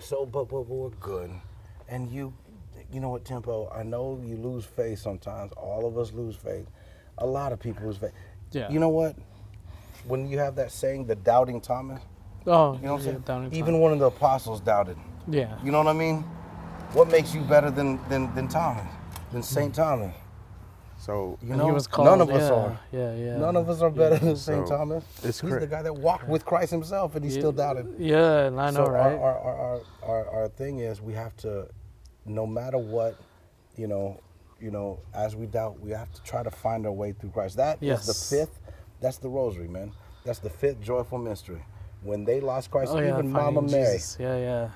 so 0.00 0.26
but 0.26 0.48
but, 0.48 0.62
we're 0.68 0.90
good, 1.00 1.30
and 1.88 2.10
you, 2.10 2.32
you 2.92 3.00
know 3.00 3.10
what, 3.10 3.24
Tempo? 3.24 3.70
I 3.74 3.82
know 3.82 4.20
you 4.24 4.36
lose 4.36 4.64
faith 4.64 4.98
sometimes. 4.98 5.52
All 5.56 5.86
of 5.86 5.96
us 5.98 6.12
lose 6.12 6.36
faith. 6.36 6.66
A 7.18 7.26
lot 7.26 7.52
of 7.52 7.60
people 7.60 7.86
lose 7.86 7.96
faith. 7.98 8.12
Yeah. 8.52 8.70
You 8.70 8.80
know 8.80 8.88
what? 8.88 9.16
When 10.06 10.28
you 10.28 10.38
have 10.38 10.56
that 10.56 10.70
saying, 10.72 11.06
the 11.06 11.14
doubting 11.14 11.60
Thomas. 11.60 12.00
oh 12.46 12.74
You 12.74 12.82
know 12.86 12.92
what 12.94 13.00
I'm 13.00 13.06
yeah, 13.06 13.12
saying? 13.12 13.20
down 13.20 13.44
in 13.46 13.54
Even 13.54 13.78
one 13.80 13.92
of 13.92 13.98
the 13.98 14.06
apostles 14.06 14.60
doubted. 14.60 14.96
yeah 15.28 15.56
You 15.64 15.70
know 15.72 15.78
what 15.78 15.88
I 15.88 15.92
mean? 15.92 16.24
What 16.92 17.08
makes 17.10 17.34
you 17.34 17.40
better 17.42 17.70
than 17.70 17.98
than 18.08 18.34
than 18.34 18.48
Thomas? 18.48 18.86
Than 19.32 19.42
Saint 19.42 19.74
Thomas? 19.74 20.14
So 21.04 21.38
You 21.42 21.50
And 21.50 21.58
know, 21.58 21.66
he 21.66 21.72
was 21.72 21.86
called 21.86 22.06
none 22.08 22.20
of 22.20 22.30
us 22.30 22.48
yeah, 22.48 22.54
are. 22.56 22.80
yeah 22.92 23.14
yeah 23.14 23.36
None 23.36 23.56
of 23.56 23.68
us 23.68 23.80
are 23.82 23.90
better 23.90 24.18
than 24.18 24.36
Saint 24.36 24.66
So, 24.68 24.76
Thomas. 24.76 25.04
it's 25.22 25.40
He's 25.40 25.50
cra- 25.50 25.60
the 25.60 25.66
guy 25.66 25.82
that 25.82 25.94
walked 25.94 26.28
with 26.28 26.44
Christ 26.44 26.70
himself, 26.70 27.14
and 27.16 27.24
he 27.24 27.30
still 27.30 27.52
doubted. 27.52 27.86
yeah 27.98 28.46
and 28.46 28.60
I 28.60 28.70
know 28.70 28.86
so 28.86 28.90
right 28.90 29.12
Our, 29.14 29.18
our, 29.18 29.38
our, 29.38 29.56
our, 29.64 29.80
our, 30.02 30.28
our 30.42 30.48
thing 30.48 30.80
is 30.80 31.00
we 31.02 31.12
have 31.14 31.36
to, 31.38 31.68
no 32.24 32.46
matter 32.46 32.78
what, 32.78 33.18
you 33.76 33.86
know, 33.86 34.20
you 34.60 34.70
know, 34.70 35.00
as 35.12 35.36
we 35.36 35.46
doubt, 35.46 35.78
we 35.80 35.90
have 35.90 36.10
to 36.12 36.22
try 36.22 36.42
to 36.42 36.50
find 36.50 36.86
our 36.86 36.92
way 36.92 37.12
through 37.12 37.30
Christ. 37.30 37.56
That 37.56 37.76
is 37.82 37.88
Yes. 37.88 38.06
the 38.06 38.36
fifth. 38.36 38.60
That's 39.00 39.18
the 39.18 39.28
rosary, 39.28 39.68
man. 39.68 39.92
That's 40.24 40.38
the 40.38 40.48
fifth 40.48 40.80
joyful 40.80 41.18
mystery. 41.18 41.62
When 42.02 42.24
they 42.24 42.40
lost 42.40 42.70
Christ, 42.70 42.92
Oh 42.94 42.98
even 42.98 43.12
finding 43.14 43.32
Mama 43.32 43.62
Mary 43.62 43.94
Jesus. 43.96 44.16
Yeah, 44.18 44.36
yeah. 44.38 44.68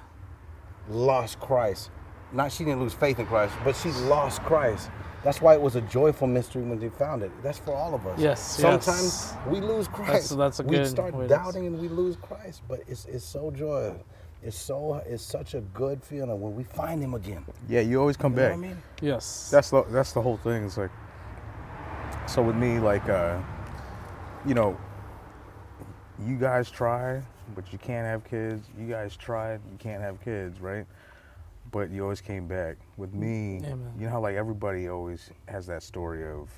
lost 0.91 1.41
Christ. 1.41 1.91
Not 2.33 2.53
she 2.53 2.65
didn't 2.65 2.81
lose 2.81 2.93
faith 2.93 3.19
in 3.19 3.27
Christ, 3.27 3.55
but 3.65 3.75
she 3.77 3.91
lost 3.91 4.43
Christ. 4.43 4.91
That's 5.25 5.41
why 5.43 5.55
it 5.55 5.61
was 5.61 5.75
a 5.75 5.81
joyful 5.83 6.29
mystery 6.29 6.63
when 6.63 6.79
they 6.79 6.89
found 6.89 7.23
it. 7.23 7.33
That's 7.43 7.59
for 7.59 7.75
all 7.75 7.95
of 7.95 8.07
us. 8.07 8.21
Yes, 8.21 8.41
Sometimes 8.57 8.87
yes. 8.87 9.37
we 9.49 9.61
lose 9.61 9.89
Christ. 9.89 10.29
So 10.29 10.37
that's 10.37 10.61
a 10.61 10.63
we 10.63 10.77
good 10.77 10.87
start 10.87 11.13
way 11.15 11.27
doubting 11.27 11.67
and 11.67 11.79
we 11.81 11.89
lose 11.89 12.17
Christ, 12.17 12.63
but 12.69 12.81
it's 12.87 13.05
it's 13.07 13.25
so 13.25 13.51
joyous. 13.51 14.01
It's 14.43 14.57
so 14.57 15.03
it's 15.07 15.25
such 15.25 15.55
a 15.55 15.61
good 15.61 16.03
feeling 16.05 16.41
when 16.41 16.55
we 16.55 16.63
find 16.63 17.03
him 17.03 17.15
again. 17.15 17.45
Yeah, 17.69 17.81
you 17.81 17.99
always 18.01 18.17
come 18.17 18.33
You 18.33 18.37
know 18.37 18.43
back. 18.51 18.57
what 18.59 18.65
I 18.65 18.69
mean? 18.69 18.83
Yes. 19.01 19.51
That's 19.51 19.71
the 19.71 19.83
that's 19.91 20.13
the 20.13 20.23
whole 20.23 20.37
thing. 20.37 20.65
It's 20.65 20.77
like 20.77 20.91
so 22.29 22.43
with 22.43 22.57
me, 22.57 22.79
like 22.79 23.09
uh, 23.09 23.39
you 24.47 24.55
know, 24.55 24.77
you 26.25 26.37
guys 26.37 26.71
try, 26.71 27.21
but 27.57 27.73
you 27.73 27.79
can't 27.79 28.07
have 28.07 28.23
kids. 28.25 28.69
You 28.79 28.87
guys 28.87 29.17
tried, 29.17 29.61
you 29.73 29.79
can't 29.79 30.01
have 30.03 30.21
kids, 30.23 30.61
right? 30.61 30.87
But 31.71 31.91
you 31.91 32.03
always 32.03 32.21
came 32.21 32.47
back. 32.49 32.77
With 32.97 33.13
me, 33.15 33.61
you 33.99 34.05
know 34.07 34.11
how 34.11 34.21
like 34.21 34.37
everybody 34.37 34.89
always 34.89 35.31
has 35.49 35.67
that 35.67 35.83
story 35.83 36.27
of 36.27 36.51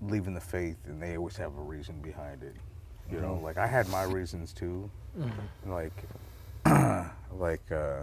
leaving 0.00 0.34
the 0.34 0.40
faith, 0.40 0.76
and 0.86 1.00
they 1.02 1.16
always 1.16 1.36
have 1.36 1.56
a 1.56 1.62
reason 1.62 2.00
behind 2.02 2.42
it. 2.42 2.56
You 3.10 3.20
know, 3.20 3.34
like 3.42 3.56
I 3.58 3.66
had 3.66 3.88
my 3.88 4.02
reasons 4.04 4.52
too. 4.52 4.90
Like, 5.66 5.92
like, 7.38 7.70
uh, 7.70 8.02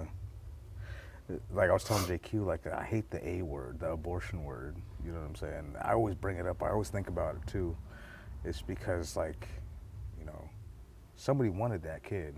like 1.53 1.69
I 1.69 1.73
was 1.73 1.83
telling 1.83 2.03
JQ, 2.05 2.45
like 2.45 2.65
I 2.67 2.83
hate 2.83 3.09
the 3.09 3.25
A 3.27 3.41
word, 3.41 3.79
the 3.79 3.91
abortion 3.91 4.43
word. 4.45 4.75
You 5.05 5.11
know 5.11 5.19
what 5.19 5.27
I'm 5.27 5.35
saying? 5.35 5.75
I 5.81 5.93
always 5.93 6.15
bring 6.15 6.37
it 6.37 6.47
up. 6.47 6.63
I 6.63 6.69
always 6.69 6.89
think 6.89 7.07
about 7.09 7.35
it 7.35 7.45
too. 7.47 7.75
It's 8.45 8.61
because 8.61 9.15
like, 9.17 9.47
you 10.19 10.25
know, 10.25 10.49
somebody 11.15 11.49
wanted 11.49 11.83
that 11.83 12.03
kid, 12.03 12.35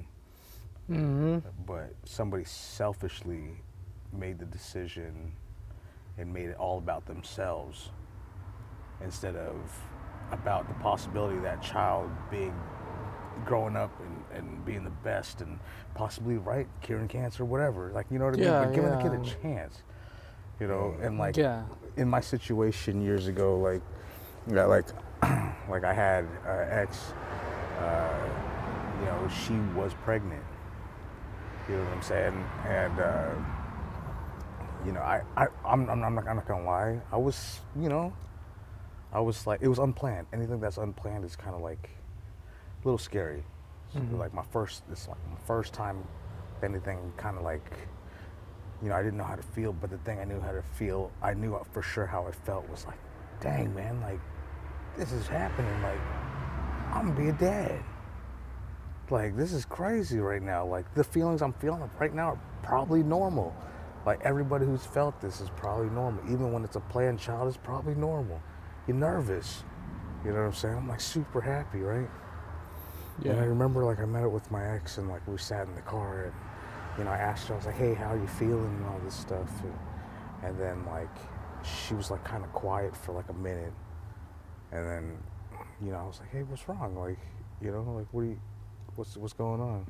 hmm 0.88 1.38
but 1.66 1.94
somebody 2.06 2.44
selfishly 2.44 3.62
made 4.14 4.40
the 4.40 4.46
decision 4.46 5.32
and 6.18 6.32
made 6.34 6.50
it 6.50 6.58
all 6.58 6.78
about 6.78 7.06
themselves 7.06 7.90
instead 9.04 9.36
of 9.36 9.56
about 10.32 10.68
the 10.68 10.74
possibility 10.76 11.38
of 11.38 11.44
that 11.44 11.62
child 11.62 12.10
being 12.32 12.54
growing 13.46 13.76
up 13.76 13.92
and, 14.02 14.40
and 14.48 14.66
being 14.66 14.84
the 14.84 14.90
best 15.04 15.42
and 15.42 15.60
possibly 15.94 16.38
right 16.38 16.68
curing 16.82 17.08
cancer 17.08 17.44
whatever. 17.46 17.92
Like 17.94 18.08
you 18.10 18.18
know 18.20 18.26
what 18.26 18.34
i 18.34 18.38
Yeah, 18.38 18.60
mean 18.62 18.68
but 18.68 18.74
giving 18.74 18.92
the 18.92 18.98
kid 18.98 19.14
a 19.14 19.20
chance 19.42 19.84
you 20.60 20.68
know? 20.68 20.96
And 21.02 21.18
like 21.18 21.38
Yeah. 21.38 21.64
in 21.98 22.08
my 22.10 22.22
situation 22.22 23.02
years 23.02 23.28
ago 23.28 23.58
like 23.60 23.82
yeah 24.52 24.66
like 24.66 24.86
like 25.70 25.84
i 25.84 25.94
had 25.94 26.26
uh, 26.46 26.66
ex 26.70 27.14
uh, 27.80 28.30
you 29.00 29.06
know 29.06 29.30
she 29.46 29.54
was 29.78 29.94
pregnant 30.04 30.44
you 31.70 31.76
know 31.76 31.84
what 31.84 31.94
i'm 31.94 32.02
saying? 32.02 32.46
And 32.68 33.00
uh, 33.00 33.32
you 34.86 34.92
know 34.92 35.02
i, 35.02 35.22
I 35.36 35.48
I'm, 35.66 35.90
I'm, 35.90 36.04
I'm, 36.04 36.16
not, 36.16 36.28
I'm 36.28 36.36
not 36.36 36.48
gonna 36.48 36.66
lie. 36.66 37.00
I 37.12 37.18
was 37.18 37.60
you 37.80 37.90
know 37.90 38.14
i 39.14 39.20
was 39.20 39.48
like 39.48 39.62
it 39.62 39.68
was 39.68 39.80
unplanned. 39.80 40.28
Anything 40.34 40.60
that's 40.60 40.78
unplanned 40.78 41.26
is 41.26 41.36
kind 41.36 41.56
of 41.56 41.62
like 41.62 41.90
a 42.84 42.88
little 42.88 42.98
scary. 42.98 43.44
So, 43.94 44.02
like 44.18 44.34
my 44.34 44.44
first 44.52 44.84
it's 44.92 45.08
like 45.08 45.18
my 45.30 45.38
first 45.46 45.74
time 45.74 46.04
anything 46.64 47.14
kind 47.16 47.38
of 47.38 47.44
like 47.44 47.72
you 48.82 48.90
know 48.90 48.96
i 48.96 49.02
didn't 49.02 49.18
know 49.18 49.24
how 49.24 49.36
to 49.36 49.42
feel 49.44 49.72
but 49.72 49.90
the 49.90 49.98
thing 50.00 50.20
i 50.20 50.26
knew 50.26 50.40
how 50.42 50.52
to 50.52 50.62
feel 50.62 51.12
i 51.22 51.34
knew 51.34 51.58
for 51.72 51.82
sure 51.82 52.06
how 52.06 52.26
i 52.28 52.32
felt 52.32 52.68
was 52.70 52.86
like 52.86 52.98
dang 53.40 53.74
man 53.74 54.02
like 54.02 54.20
this 54.98 55.12
is 55.12 55.28
happening. 55.28 55.82
Like 55.82 56.00
i'm 56.92 57.08
gonna 57.08 57.20
be 57.20 57.30
a 57.30 57.34
dad 57.34 57.84
like 59.12 59.36
this 59.36 59.54
is 59.54 59.66
crazy 59.66 60.20
right 60.20 60.42
now. 60.42 60.66
Like 60.66 60.94
the 60.94 61.04
feelings 61.04 61.42
i'm 61.42 61.54
feeling 61.54 61.90
right 62.00 62.14
now 62.14 62.32
are 62.32 62.40
probably 62.64 63.04
normal. 63.04 63.56
Like 64.06 64.22
everybody 64.24 64.66
who's 64.66 64.86
felt 64.86 65.20
this 65.22 65.42
is 65.42 65.50
probably 65.56 65.90
normal. 65.90 66.24
Even 66.26 66.52
when 66.52 66.64
it's 66.64 66.76
a 66.76 66.82
planned 66.82 67.20
child 67.20 67.48
it's 67.48 67.58
probably 67.58 67.96
normal. 67.96 68.42
You're 68.88 68.98
nervous. 68.98 69.64
You 70.24 70.32
know 70.32 70.40
what 70.40 70.46
i'm 70.46 70.54
saying? 70.54 70.76
I'm 70.76 70.88
like 70.88 71.02
super 71.02 71.42
happy 71.42 71.80
right? 71.80 72.10
Yeah. 73.24 73.32
and 73.32 73.42
I 73.42 73.46
remember 73.46 73.86
like 73.86 74.00
I 74.00 74.06
met 74.06 74.24
up 74.24 74.32
with 74.32 74.50
my 74.52 74.76
ex 74.76 74.98
and 74.98 75.08
like 75.08 75.26
we 75.28 75.38
sat 75.38 75.68
in 75.68 75.76
the 75.76 75.82
car 75.82 76.26
and 76.26 76.34
you 76.98 77.04
know 77.06 77.12
I 77.12 77.18
asked 77.18 77.48
her 77.48 77.54
I 77.54 77.58
was 77.58 77.66
like 77.66 77.76
hey 77.76 77.94
how 77.94 78.14
are 78.14 78.18
you 78.18 78.28
feeling 78.28 78.66
and 78.66 78.86
all 78.86 79.00
this 79.04 79.16
stuff? 79.16 79.50
And, 79.64 79.74
and 80.44 80.60
then 80.60 80.86
like 80.86 81.16
she 81.64 81.94
was 81.94 82.12
like 82.12 82.24
kind 82.24 82.44
of 82.44 82.52
quiet 82.54 82.96
for 82.96 83.14
like 83.14 83.30
a 83.30 83.34
minute. 83.34 83.74
And 84.72 84.86
then 84.88 85.18
you 85.82 85.92
know 85.92 85.98
I 85.98 86.06
was 86.06 86.20
like 86.20 86.32
hey 86.32 86.44
what's 86.44 86.68
wrong? 86.68 86.96
Like 86.96 87.20
you 87.62 87.72
know 87.72 87.84
like 87.84 88.08
what 88.12 88.24
do 88.24 88.28
you 88.30 88.40
what's 88.96 89.18
what's 89.18 89.34
going 89.34 89.62
on 89.62 89.86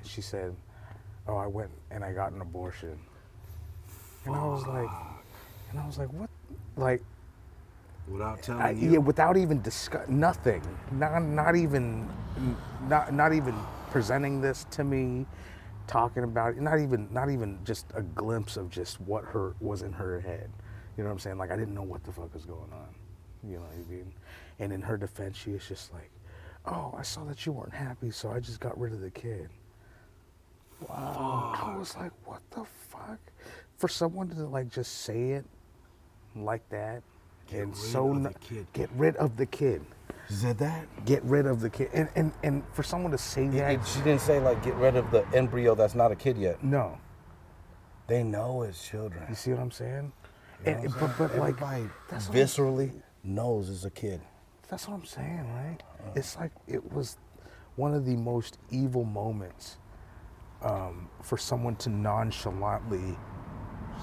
and 0.00 0.08
she 0.08 0.20
said 0.20 0.54
oh 1.28 1.36
I 1.36 1.46
went 1.46 1.70
and 1.90 2.04
I 2.04 2.12
got 2.12 2.32
an 2.32 2.40
abortion 2.40 2.98
and 4.26 4.34
I 4.34 4.44
was 4.44 4.66
like 4.66 4.90
and 5.70 5.80
I 5.80 5.86
was 5.86 5.98
like 5.98 6.12
what 6.12 6.30
like 6.76 7.02
Without 8.08 8.42
telling 8.42 8.60
I, 8.62 8.70
you. 8.72 8.92
yeah, 8.92 8.98
without 8.98 9.36
even 9.36 9.62
discuss 9.62 10.06
nothing, 10.08 10.62
not 10.92 11.22
not 11.22 11.56
even 11.56 12.06
not 12.88 13.14
not 13.14 13.32
even 13.32 13.54
presenting 13.90 14.42
this 14.42 14.66
to 14.72 14.84
me, 14.84 15.24
talking 15.86 16.24
about 16.24 16.54
it, 16.54 16.60
not 16.60 16.78
even 16.80 17.08
not 17.12 17.30
even 17.30 17.58
just 17.64 17.86
a 17.94 18.02
glimpse 18.02 18.58
of 18.58 18.68
just 18.68 19.00
what 19.00 19.24
her 19.24 19.54
was 19.60 19.82
in 19.82 19.92
her 19.92 20.20
head. 20.20 20.50
You 20.96 21.02
know 21.02 21.08
what 21.08 21.14
I'm 21.14 21.18
saying? 21.18 21.38
Like 21.38 21.50
I 21.50 21.56
didn't 21.56 21.74
know 21.74 21.82
what 21.82 22.04
the 22.04 22.12
fuck 22.12 22.34
was 22.34 22.44
going 22.44 22.72
on. 22.72 22.94
You 23.42 23.56
know 23.56 23.62
what 23.62 23.72
I 23.72 23.90
mean? 23.90 24.12
And 24.58 24.72
in 24.72 24.82
her 24.82 24.98
defense, 24.98 25.36
she 25.38 25.50
was 25.52 25.66
just 25.66 25.92
like, 25.94 26.10
"Oh, 26.66 26.94
I 26.96 27.02
saw 27.02 27.24
that 27.24 27.44
you 27.46 27.52
weren't 27.52 27.74
happy, 27.74 28.10
so 28.10 28.30
I 28.30 28.40
just 28.40 28.60
got 28.60 28.78
rid 28.78 28.92
of 28.92 29.00
the 29.00 29.10
kid." 29.10 29.50
Wow. 30.88 31.54
I 31.62 31.76
was 31.76 31.96
like, 31.96 32.12
"What 32.24 32.40
the 32.50 32.64
fuck?" 32.88 33.18
For 33.78 33.88
someone 33.88 34.28
to 34.30 34.46
like 34.46 34.68
just 34.68 35.02
say 35.02 35.30
it 35.32 35.44
like 36.36 36.68
that, 36.70 37.02
and 37.52 37.68
rid 37.68 37.76
so 37.76 38.12
n- 38.12 38.34
get 38.72 38.90
rid 38.96 39.16
of 39.16 39.36
the 39.36 39.46
kid, 39.46 39.84
She 40.28 40.34
said 40.34 40.58
that? 40.58 40.86
get 41.04 41.22
rid 41.24 41.46
of 41.46 41.60
the 41.60 41.70
kid, 41.70 41.90
and 41.92 42.08
and, 42.16 42.32
and 42.42 42.62
for 42.72 42.82
someone 42.82 43.12
to 43.12 43.18
say 43.18 43.46
that, 43.48 43.86
she 43.86 43.98
didn't 44.00 44.20
say 44.20 44.40
like 44.40 44.62
get 44.62 44.74
rid 44.74 44.96
of 44.96 45.10
the 45.10 45.26
embryo 45.34 45.74
that's 45.74 45.94
not 45.94 46.12
a 46.12 46.16
kid 46.16 46.36
yet. 46.38 46.62
no, 46.62 46.98
They 48.06 48.22
know 48.22 48.62
it's 48.62 48.86
children. 48.86 49.24
you 49.28 49.34
see 49.34 49.50
what 49.52 49.60
I'm 49.60 49.70
saying? 49.70 50.12
You 50.66 50.72
know 50.72 50.78
And, 50.78 50.90
what 50.94 51.00
but 51.00 51.10
I'm 51.10 51.16
but 51.18 51.28
saying? 51.28 51.40
like 51.40 51.54
Everybody 51.62 51.88
that's 52.10 52.28
what 52.28 52.36
I'm- 52.36 52.46
viscerally 52.46 53.02
knows 53.22 53.70
it's 53.70 53.84
a 53.84 53.90
kid. 53.90 54.20
That's 54.68 54.88
what 54.88 54.94
I'm 54.94 55.04
saying, 55.04 55.46
right? 55.54 55.78
It's 56.14 56.36
like 56.36 56.52
it 56.66 56.92
was 56.92 57.16
one 57.76 57.94
of 57.94 58.04
the 58.06 58.16
most 58.16 58.58
evil 58.70 59.04
moments 59.04 59.78
um, 60.62 61.08
for 61.22 61.36
someone 61.36 61.76
to 61.76 61.88
nonchalantly 61.90 63.16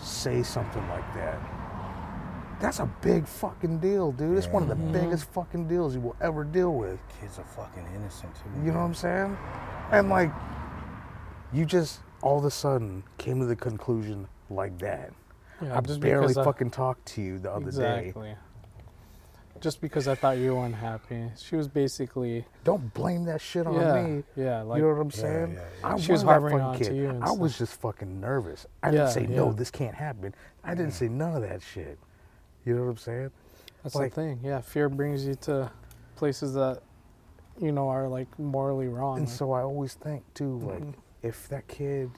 say 0.02 0.44
something 0.44 0.88
like 0.90 1.14
that. 1.16 1.40
That's 2.60 2.80
a 2.80 2.86
big 3.02 3.28
fucking 3.28 3.80
deal, 3.80 4.12
dude. 4.12 4.38
It's 4.38 4.48
one 4.48 4.62
of 4.64 4.70
the 4.70 4.76
biggest 4.76 5.26
fucking 5.32 5.68
deals 5.68 5.96
you 5.96 6.02
will 6.02 6.16
ever 6.22 6.44
deal 6.44 6.74
with. 6.76 7.00
Kids 7.20 7.40
are 7.40 7.44
fucking 7.44 7.88
innocent 7.96 8.36
too. 8.36 8.42
You 8.64 8.72
know 8.72 8.80
what 8.80 8.86
I'm 8.86 8.94
saying? 8.94 9.38
And 9.92 10.10
like, 10.10 10.32
you 11.52 11.66
just 11.66 12.02
all 12.22 12.38
of 12.38 12.46
a 12.46 12.52
sudden 12.52 13.04
came 13.18 13.40
to 13.40 13.46
the 13.48 13.56
conclusion 13.56 14.28
like 14.52 14.78
that. 14.80 15.12
Yeah, 15.62 15.78
I 15.78 15.82
barely 15.82 16.28
because 16.28 16.38
I- 16.38 16.44
fucking 16.44 16.70
talked 16.70 17.06
to 17.08 17.22
you 17.22 17.40
the 17.40 17.52
other 17.52 17.72
day. 17.72 18.14
Exactly. 19.62 19.70
Just 19.70 19.82
because 19.82 20.07
I 20.07 20.16
thought 20.16 20.38
you 20.38 20.55
were 20.55 20.66
unhappy, 20.66 21.30
she 21.38 21.55
was 21.55 21.68
basically 21.68 22.45
Don't 22.64 22.91
blame 22.93 23.26
that 23.26 23.41
shit 23.41 23.68
on 23.68 23.76
yeah, 23.76 24.01
me. 24.01 24.24
yeah, 24.36 24.62
like 24.64 24.78
you 24.80 24.84
know 24.88 24.93
what 24.95 25.01
I'm 25.01 25.12
saying? 25.12 25.53
yeah, 25.53 25.59
yeah. 25.82 25.93
I 25.95 25.97
She 25.99 26.12
was 26.12 26.24
harboring 26.24 26.57
fucking 26.57 26.88
on 26.88 26.91
to 26.91 26.95
you 26.95 27.09
and 27.09 27.24
I 27.24 27.32
was 27.32 27.57
just 27.57 27.80
fucking 27.80 28.20
nervous. 28.20 28.66
I 28.82 28.88
Yeah, 28.88 28.91
didn't 29.05 29.12
say 29.12 29.26
no, 29.28 29.53
this 29.53 29.70
can't 29.72 29.95
happen. 29.95 30.34
I 30.64 30.74
didn't 30.74 30.93
say 30.93 31.07
none 31.09 31.36
of 31.36 31.41
that 31.43 31.62
shit. 31.62 31.99
You 32.66 32.76
know 32.76 32.84
what 32.84 32.89
I'm 32.91 32.97
saying? 32.97 33.32
that's 33.84 33.95
like- 33.95 34.14
the 34.14 34.22
thing. 34.22 34.39
Yeah, 34.43 34.62
fear 34.62 34.89
brings 34.89 35.26
you 35.26 35.36
to 35.36 35.72
places 36.16 36.53
that 36.55 36.82
you 37.59 37.72
know 37.72 37.88
are 37.89 38.07
like 38.07 38.28
morally 38.39 38.88
wrong. 38.88 39.18
And 39.20 39.28
like- 39.28 39.36
so 39.36 39.51
I 39.51 39.62
always 39.62 39.93
think 39.93 40.24
too, 40.34 40.57
like 40.59 40.82
Mhm. 40.84 40.93
if 41.22 41.47
that 41.49 41.68
kid, 41.68 42.09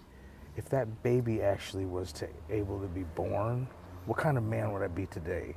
if 0.55 0.69
that 0.69 1.03
baby 1.03 1.41
actually 1.41 1.85
was 1.85 2.11
to 2.13 2.27
able 2.49 2.79
to 2.79 2.87
be 2.87 3.03
born, 3.03 3.67
what 4.05 4.17
kind 4.17 4.37
of 4.37 4.43
man 4.43 4.71
would 4.71 4.81
I 4.81 4.87
be 4.87 5.05
today? 5.07 5.55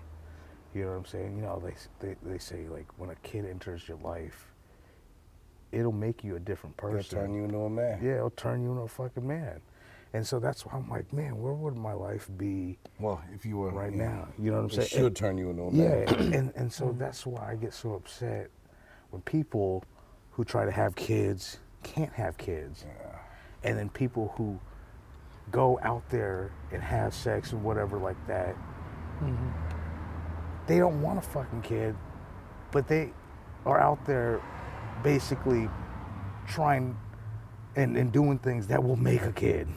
You 0.77 0.85
know 0.85 0.91
what 0.91 0.97
I'm 0.99 1.05
saying? 1.07 1.37
You 1.37 1.43
know 1.43 1.63
they 1.65 2.07
they, 2.07 2.17
they 2.23 2.39
say 2.39 2.67
like 2.69 2.87
when 2.99 3.09
a 3.09 3.15
kid 3.17 3.47
enters 3.47 3.89
your 3.89 3.97
life, 3.99 4.53
it'll 5.73 5.91
make 5.91 6.23
you 6.23 6.37
a 6.37 6.41
different 6.41 6.77
They'll 6.77 6.91
person. 6.91 7.19
turn 7.19 7.35
you 7.35 7.45
into 7.45 7.59
a 7.61 7.71
man. 7.71 7.99
Yeah, 8.03 8.17
it'll 8.17 8.31
turn 8.31 8.63
you 8.63 8.73
into 8.73 8.83
a 8.83 8.89
fucking 8.89 9.27
man. 9.27 9.63
And 10.13 10.27
so 10.27 10.39
that's 10.39 10.65
why 10.67 10.75
I'm 10.75 10.89
like, 10.89 11.11
man, 11.13 11.41
where 11.41 11.53
would 11.53 11.77
my 11.77 11.93
life 11.93 12.29
be 12.37 12.79
Well, 13.01 13.23
if 13.35 13.45
you 13.45 13.57
were 13.57 13.71
right 13.71 13.93
yeah, 13.93 14.05
now? 14.09 14.29
You 14.39 14.51
know 14.51 14.59
what 14.59 14.65
I'm 14.65 14.71
saying. 14.71 14.83
It 14.83 14.91
saying? 14.91 15.05
should 15.05 15.17
turn 15.17 15.39
you 15.39 15.51
into 15.51 15.63
a 15.63 15.73
man. 15.73 16.07
Yeah, 16.07 16.13
man. 16.17 16.35
and 16.35 16.53
and 16.57 16.73
so 16.73 16.87
mm. 16.87 16.99
that's 16.99 17.25
why 17.27 17.53
I 17.53 17.57
get 17.57 17.73
so 17.73 17.95
upset 17.95 18.51
when 19.11 19.23
people 19.23 19.83
who 20.33 20.45
try 20.45 20.67
to 20.67 20.71
have 20.71 20.95
kids 20.95 21.59
can't 21.83 22.13
have 22.13 22.37
kids, 22.37 22.85
Yeah. 22.87 23.19
and 23.65 23.79
then 23.79 23.89
people 23.89 24.35
who 24.37 24.61
go 25.51 25.79
out 25.83 26.09
there 26.11 26.51
and 26.73 26.83
have 26.83 27.15
sex 27.15 27.53
and 27.53 27.63
whatever 27.63 27.99
like 27.99 28.17
that, 28.27 28.55
mm-hmm. 29.23 29.76
They 30.67 30.79
don't 30.79 31.01
want 31.03 31.19
a 31.19 31.23
fucking 31.23 31.63
kid, 31.63 31.95
but 32.73 32.89
they 32.89 33.11
are 33.65 33.81
out 33.81 34.05
there 34.07 34.41
basically 35.03 35.69
trying 36.47 36.97
and, 37.77 37.97
and 37.97 38.11
doing 38.13 38.39
things 38.39 38.67
that 38.69 38.83
will 38.83 38.97
make 38.97 39.23
a 39.23 39.33
kid. 39.33 39.69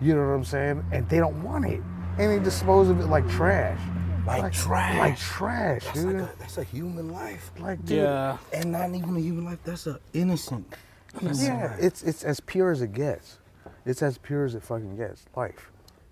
You 0.00 0.14
know 0.14 0.20
what 0.26 0.32
I'm 0.34 0.44
saying? 0.44 0.84
And 0.92 1.08
they 1.08 1.18
don't 1.18 1.42
want 1.42 1.64
it. 1.66 1.80
And 2.18 2.30
they 2.30 2.38
dispose 2.42 2.88
of 2.88 3.00
it 3.00 3.06
like 3.06 3.28
trash. 3.30 3.78
Like 4.26 4.52
trash. 4.52 4.98
Like 4.98 5.18
trash, 5.18 5.84
That's 5.84 6.02
dude. 6.02 6.20
like 6.20 6.30
a, 6.30 6.38
that's 6.38 6.58
a 6.58 6.64
human 6.64 7.12
life. 7.12 7.50
Like, 7.58 7.84
dude, 7.84 7.98
Yeah. 7.98 8.38
And 8.52 8.72
not 8.72 8.88
even 8.94 9.16
a 9.16 9.20
human 9.20 9.44
life. 9.44 9.58
That's 9.64 9.86
a 9.86 9.98
innocent. 10.12 10.72
innocent 11.20 11.48
Yeah, 11.48 11.66
life. 11.72 11.78
it's 11.80 12.02
it's 12.02 12.22
as 12.24 12.38
pure 12.40 12.70
as 12.70 12.82
it 12.82 12.92
gets. 12.92 13.38
It's 13.84 14.02
as 14.02 14.18
pure 14.18 14.44
as 14.44 14.54
it 14.54 14.62
fucking 14.62 14.96
gets. 14.96 15.24
Life. 15.36 15.70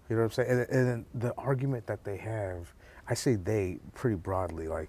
You 0.09 0.16
know 0.16 0.22
what 0.22 0.26
I'm 0.26 0.32
saying? 0.32 0.51
And, 0.51 0.61
and 0.70 0.88
then 0.88 1.07
the 1.14 1.34
argument 1.36 1.86
that 1.86 2.03
they 2.05 2.16
have, 2.16 2.72
I 3.11 3.14
say 3.14 3.34
they 3.34 3.78
pretty 3.94 4.16
broadly, 4.16 4.68
like, 4.68 4.88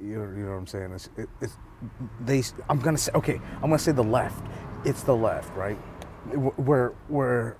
you 0.00 0.18
know, 0.18 0.22
you 0.22 0.44
know 0.44 0.52
what 0.52 0.58
I'm 0.58 0.66
saying? 0.66 0.92
It's, 0.92 1.10
it, 1.16 1.28
it's 1.40 1.56
they. 2.20 2.42
I'm 2.68 2.78
gonna 2.78 2.98
say 2.98 3.10
okay. 3.14 3.40
I'm 3.56 3.62
gonna 3.62 3.78
say 3.78 3.92
the 3.92 4.04
left. 4.04 4.44
It's 4.84 5.02
the 5.02 5.16
left, 5.16 5.54
right? 5.56 5.76
Where 6.56 6.90
where 7.08 7.56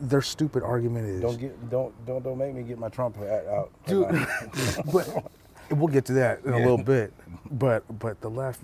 their 0.00 0.22
stupid 0.22 0.62
argument 0.62 1.08
is. 1.08 1.22
Don't 1.22 1.40
get 1.40 1.70
don't 1.70 2.06
don't 2.06 2.22
don't 2.22 2.38
make 2.38 2.54
me 2.54 2.62
get 2.62 2.78
my 2.78 2.88
Trump 2.88 3.16
hat 3.16 3.46
out. 3.46 3.72
Dude, 3.86 4.06
but 4.92 5.32
we'll 5.70 5.88
get 5.88 6.04
to 6.06 6.12
that 6.14 6.44
in 6.44 6.52
a 6.52 6.58
little 6.58 6.78
bit. 6.78 7.12
But 7.50 7.84
but 7.98 8.18
the 8.22 8.30
left, 8.30 8.62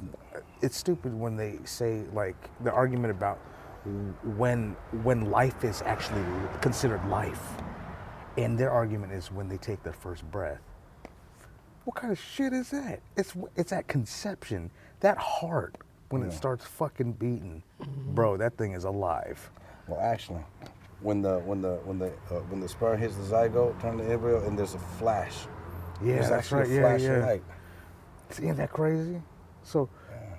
it's 0.62 0.76
stupid 0.76 1.12
when 1.12 1.36
they 1.36 1.58
say 1.64 2.04
like 2.14 2.36
the 2.64 2.72
argument 2.72 3.10
about 3.10 3.36
when 4.36 4.76
when 5.02 5.30
life 5.30 5.62
is 5.62 5.82
actually 5.82 6.24
considered 6.62 7.06
life, 7.08 7.42
and 8.38 8.56
their 8.58 8.70
argument 8.70 9.12
is 9.12 9.30
when 9.30 9.46
they 9.46 9.58
take 9.58 9.82
their 9.82 9.92
first 9.92 10.24
breath. 10.30 10.62
What 11.88 11.94
kind 11.94 12.12
of 12.12 12.20
shit 12.20 12.52
is 12.52 12.68
that? 12.68 13.00
It's 13.16 13.32
it's 13.56 13.72
at 13.72 13.88
conception. 13.88 14.70
That 15.00 15.16
heart 15.16 15.76
when 16.10 16.22
it 16.22 16.34
starts 16.34 16.66
fucking 16.66 17.12
beating, 17.12 17.62
bro. 18.08 18.36
That 18.36 18.58
thing 18.58 18.72
is 18.72 18.84
alive. 18.84 19.50
Well, 19.86 19.98
actually, 19.98 20.42
when 21.00 21.22
the 21.22 21.38
when 21.38 21.62
the 21.62 21.76
when 21.84 21.98
the 21.98 22.08
uh, 22.30 22.40
when 22.50 22.60
the 22.60 22.68
sperm 22.68 22.98
hits 22.98 23.16
the 23.16 23.22
zygote, 23.22 23.80
turn 23.80 23.96
to 23.96 24.04
embryo, 24.04 24.46
and 24.46 24.58
there's 24.58 24.74
a 24.74 24.78
flash. 24.78 25.34
Yeah, 26.04 26.16
there's 26.16 26.28
that's 26.28 26.52
actually 26.52 26.58
right. 26.58 26.68
a 26.68 26.74
Yeah, 26.74 26.80
flash 26.82 27.00
yeah. 27.00 27.10
of 27.16 27.22
light. 27.24 27.42
Isn't 28.32 28.56
that 28.58 28.70
crazy? 28.70 29.22
So, 29.62 29.88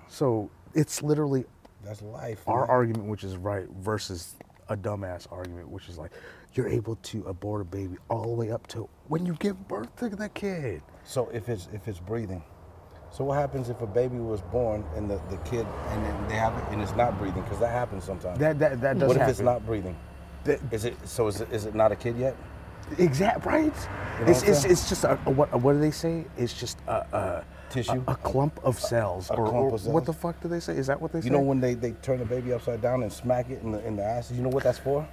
so 0.07 0.51
it's 0.75 1.01
literally 1.01 1.45
That's 1.83 2.03
life. 2.03 2.43
our 2.47 2.61
man. 2.61 2.69
argument, 2.69 3.07
which 3.07 3.23
is 3.23 3.37
right, 3.37 3.65
versus 3.79 4.35
a 4.67 4.77
dumbass 4.77 5.25
argument, 5.31 5.67
which 5.67 5.89
is 5.89 5.97
like 5.97 6.11
you're 6.53 6.67
able 6.69 6.95
to 6.97 7.23
abort 7.25 7.61
a 7.61 7.65
baby 7.65 7.95
all 8.07 8.21
the 8.25 8.33
way 8.35 8.51
up 8.51 8.67
to 8.67 8.87
when 9.07 9.25
you 9.25 9.33
give 9.39 9.67
birth 9.67 9.95
to 9.95 10.09
the 10.09 10.29
kid. 10.29 10.83
So 11.09 11.27
if 11.33 11.49
it's 11.49 11.67
if 11.73 11.87
it's 11.87 11.97
breathing, 11.99 12.43
so 13.11 13.23
what 13.23 13.39
happens 13.39 13.69
if 13.69 13.81
a 13.81 13.87
baby 13.87 14.19
was 14.19 14.41
born 14.41 14.85
and 14.95 15.09
the, 15.09 15.19
the 15.31 15.37
kid 15.37 15.65
and 15.87 16.05
then 16.05 16.27
they 16.27 16.35
have 16.35 16.55
it 16.55 16.63
and 16.69 16.79
it's 16.83 16.95
not 16.95 17.17
breathing? 17.17 17.41
Because 17.41 17.57
that 17.61 17.71
happens 17.71 18.03
sometimes. 18.03 18.37
That 18.37 18.59
that 18.59 18.79
that 18.81 18.99
does 18.99 19.07
what 19.07 19.15
if 19.15 19.21
happen. 19.21 19.31
it's 19.31 19.39
not 19.39 19.65
breathing? 19.65 19.97
That- 20.43 20.59
Is 20.71 20.85
it 20.85 20.95
so? 21.05 21.25
Is 21.25 21.41
it 21.41 21.51
is 21.51 21.65
it 21.65 21.73
not 21.73 21.91
a 21.91 21.95
kid 21.95 22.15
yet? 22.15 22.35
exact 22.99 23.45
right? 23.45 23.73
know 23.73 24.27
it's, 24.27 24.43
it's, 24.43 24.65
it's 24.65 24.89
just 24.89 25.03
a, 25.03 25.13
a- 25.25 25.31
what 25.31 25.49
what 25.59 25.73
do 25.73 25.79
they 25.79 25.89
say? 25.89 26.25
It's 26.37 26.53
just 26.53 26.77
a, 26.87 26.97
a 27.17 27.45
Tissue? 27.71 28.03
a, 28.07 28.11
a 28.11 28.15
clump 28.15 28.59
of 28.63 28.79
cells, 28.79 29.31
a 29.31 29.33
or, 29.33 29.49
clump 29.49 29.71
or 29.71 29.75
of 29.75 29.85
what 29.87 30.05
the 30.05 30.13
fuck 30.13 30.39
do 30.41 30.47
they 30.47 30.59
say? 30.59 30.73
Is 30.77 30.85
that 30.87 31.01
what 31.01 31.11
they 31.11 31.21
say? 31.21 31.25
You 31.25 31.31
know 31.31 31.39
when 31.39 31.59
they, 31.59 31.73
they 31.73 31.91
turn 32.03 32.19
the 32.19 32.25
baby 32.25 32.53
upside 32.53 32.83
down 32.83 33.01
and 33.01 33.11
smack 33.11 33.49
it 33.49 33.63
in 33.63 33.71
the 33.71 33.83
in 33.83 33.95
the 33.95 34.03
ass? 34.03 34.31
You 34.31 34.43
know 34.43 34.49
what 34.49 34.63
that's 34.63 34.79
for? 34.79 35.07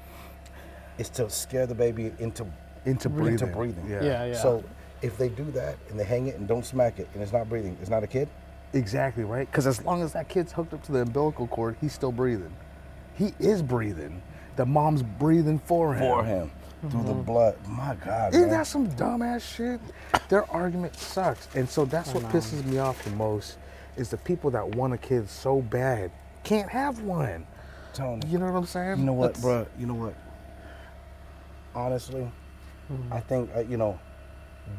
It's 0.98 1.08
to 1.16 1.30
scare 1.30 1.66
the 1.66 1.74
baby 1.74 2.12
into 2.18 2.46
into 2.84 3.08
breathing. 3.08 3.32
into 3.32 3.46
breathing. 3.46 3.88
Yeah. 3.88 4.02
Yeah, 4.04 4.24
yeah. 4.26 4.34
So 4.34 4.62
if 5.02 5.16
they 5.18 5.28
do 5.28 5.44
that 5.52 5.76
and 5.90 5.98
they 5.98 6.04
hang 6.04 6.26
it 6.26 6.36
and 6.36 6.46
don't 6.48 6.64
smack 6.64 6.98
it 6.98 7.08
and 7.14 7.22
it's 7.22 7.32
not 7.32 7.48
breathing, 7.48 7.76
it's 7.80 7.90
not 7.90 8.02
a 8.02 8.06
kid. 8.06 8.28
Exactly 8.72 9.24
right. 9.24 9.50
Because 9.50 9.66
as 9.66 9.82
long 9.84 10.02
as 10.02 10.12
that 10.12 10.28
kid's 10.28 10.52
hooked 10.52 10.72
up 10.74 10.82
to 10.84 10.92
the 10.92 11.00
umbilical 11.02 11.46
cord, 11.46 11.76
he's 11.80 11.92
still 11.92 12.12
breathing. 12.12 12.54
He 13.14 13.32
is 13.38 13.62
breathing. 13.62 14.22
The 14.56 14.66
mom's 14.66 15.02
breathing 15.02 15.58
for 15.58 15.94
him. 15.94 16.00
For 16.00 16.24
him 16.24 16.50
through 16.90 17.04
the 17.04 17.14
blood. 17.14 17.56
My 17.66 17.96
God, 18.04 18.34
Isn't 18.34 18.48
man. 18.48 18.58
that 18.58 18.66
some 18.66 18.88
dumbass 18.92 19.40
shit? 19.56 19.80
Their 20.28 20.48
argument 20.50 20.94
sucks. 20.96 21.48
And 21.54 21.68
so 21.68 21.84
that's 21.84 22.12
what 22.12 22.22
pisses 22.24 22.64
me 22.64 22.78
off 22.78 23.02
the 23.04 23.10
most 23.10 23.56
is 23.96 24.10
the 24.10 24.18
people 24.18 24.50
that 24.50 24.68
want 24.74 24.92
a 24.92 24.98
kid 24.98 25.28
so 25.28 25.62
bad 25.62 26.10
can't 26.44 26.68
have 26.68 27.00
one. 27.02 27.46
Tony. 27.94 28.26
You 28.28 28.38
know 28.38 28.44
what 28.46 28.58
I'm 28.58 28.66
saying? 28.66 28.98
You 28.98 29.04
know 29.04 29.14
what, 29.14 29.34
That's- 29.34 29.42
bro? 29.42 29.66
You 29.78 29.86
know 29.86 29.94
what? 29.94 30.14
Honestly, 31.74 32.30
I 33.10 33.20
think 33.20 33.50
uh, 33.56 33.60
you 33.60 33.76
know. 33.76 33.98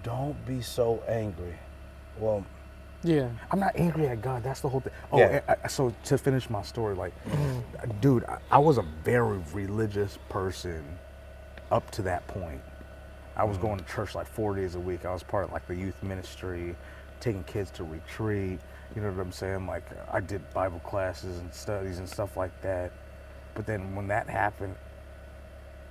Don't 0.03 0.45
be 0.45 0.61
so 0.61 1.03
angry. 1.07 1.55
Well, 2.19 2.45
Yeah. 3.03 3.29
I'm 3.51 3.59
not 3.59 3.75
angry 3.75 4.07
at 4.07 4.21
God. 4.21 4.43
That's 4.43 4.61
the 4.61 4.69
whole 4.69 4.79
thing. 4.79 4.93
Oh, 5.11 5.19
Yeah. 5.19 5.41
I- 5.47 5.55
I- 5.63 5.67
so 5.67 5.93
to 6.05 6.17
finish 6.17 6.49
my 6.49 6.63
story, 6.63 6.95
like, 6.95 7.13
mm-hmm. 7.25 7.99
dude, 8.01 8.25
I, 8.25 8.39
I 8.51 8.57
was 8.57 8.77
a 8.77 8.81
very 9.03 9.37
religious 9.53 10.17
person 10.29 10.83
up 11.71 11.89
to 11.91 12.01
that 12.03 12.27
point. 12.27 12.61
I 13.35 13.43
was 13.43 13.57
mm-hmm. 13.57 13.67
going 13.67 13.79
to 13.79 13.85
church 13.85 14.15
like 14.15 14.27
four 14.27 14.55
days 14.55 14.75
a 14.75 14.79
week. 14.79 15.05
I 15.05 15.13
was 15.13 15.23
part 15.23 15.45
of 15.45 15.51
like 15.51 15.67
the 15.67 15.75
youth 15.75 16.01
ministry, 16.01 16.75
taking 17.19 17.43
kids 17.43 17.69
to 17.71 17.83
retreat. 17.83 18.59
You 18.95 19.01
know 19.01 19.11
what 19.11 19.19
I'm 19.19 19.31
saying? 19.31 19.67
Like, 19.67 19.83
I 20.11 20.19
did 20.19 20.41
Bible 20.53 20.79
classes 20.79 21.37
and 21.37 21.53
studies 21.53 21.99
and 21.99 22.09
stuff 22.09 22.35
like 22.35 22.61
that. 22.61 22.91
But 23.53 23.65
then 23.65 23.95
when 23.95 24.07
that 24.07 24.27
happened, 24.29 24.75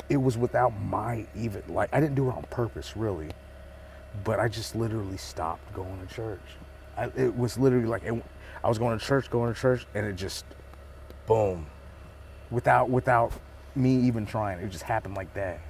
it 0.08 0.16
was 0.16 0.36
without 0.38 0.70
my 0.80 1.26
even 1.36 1.62
like 1.68 1.90
I 1.92 2.00
didn't 2.00 2.14
do 2.14 2.28
it 2.28 2.34
on 2.34 2.44
purpose, 2.50 2.96
really 2.96 3.30
but 4.24 4.40
I 4.40 4.48
just 4.48 4.74
literally 4.76 5.16
stopped 5.16 5.72
going 5.74 6.06
to 6.06 6.14
church. 6.14 6.40
I, 6.96 7.06
it 7.16 7.36
was 7.36 7.58
literally 7.58 7.86
like 7.86 8.02
it, 8.04 8.14
I 8.64 8.68
was 8.68 8.78
going 8.78 8.98
to 8.98 9.04
church, 9.04 9.30
going 9.30 9.52
to 9.52 9.58
church, 9.60 9.86
and 9.94 10.06
it 10.06 10.16
just 10.16 10.44
boom. 11.26 11.66
without 12.50 12.88
without 12.90 13.32
me 13.74 13.94
even 14.06 14.24
trying, 14.26 14.58
it 14.60 14.70
just 14.70 14.84
happened 14.84 15.14
like 15.16 15.32
that. 15.34 15.60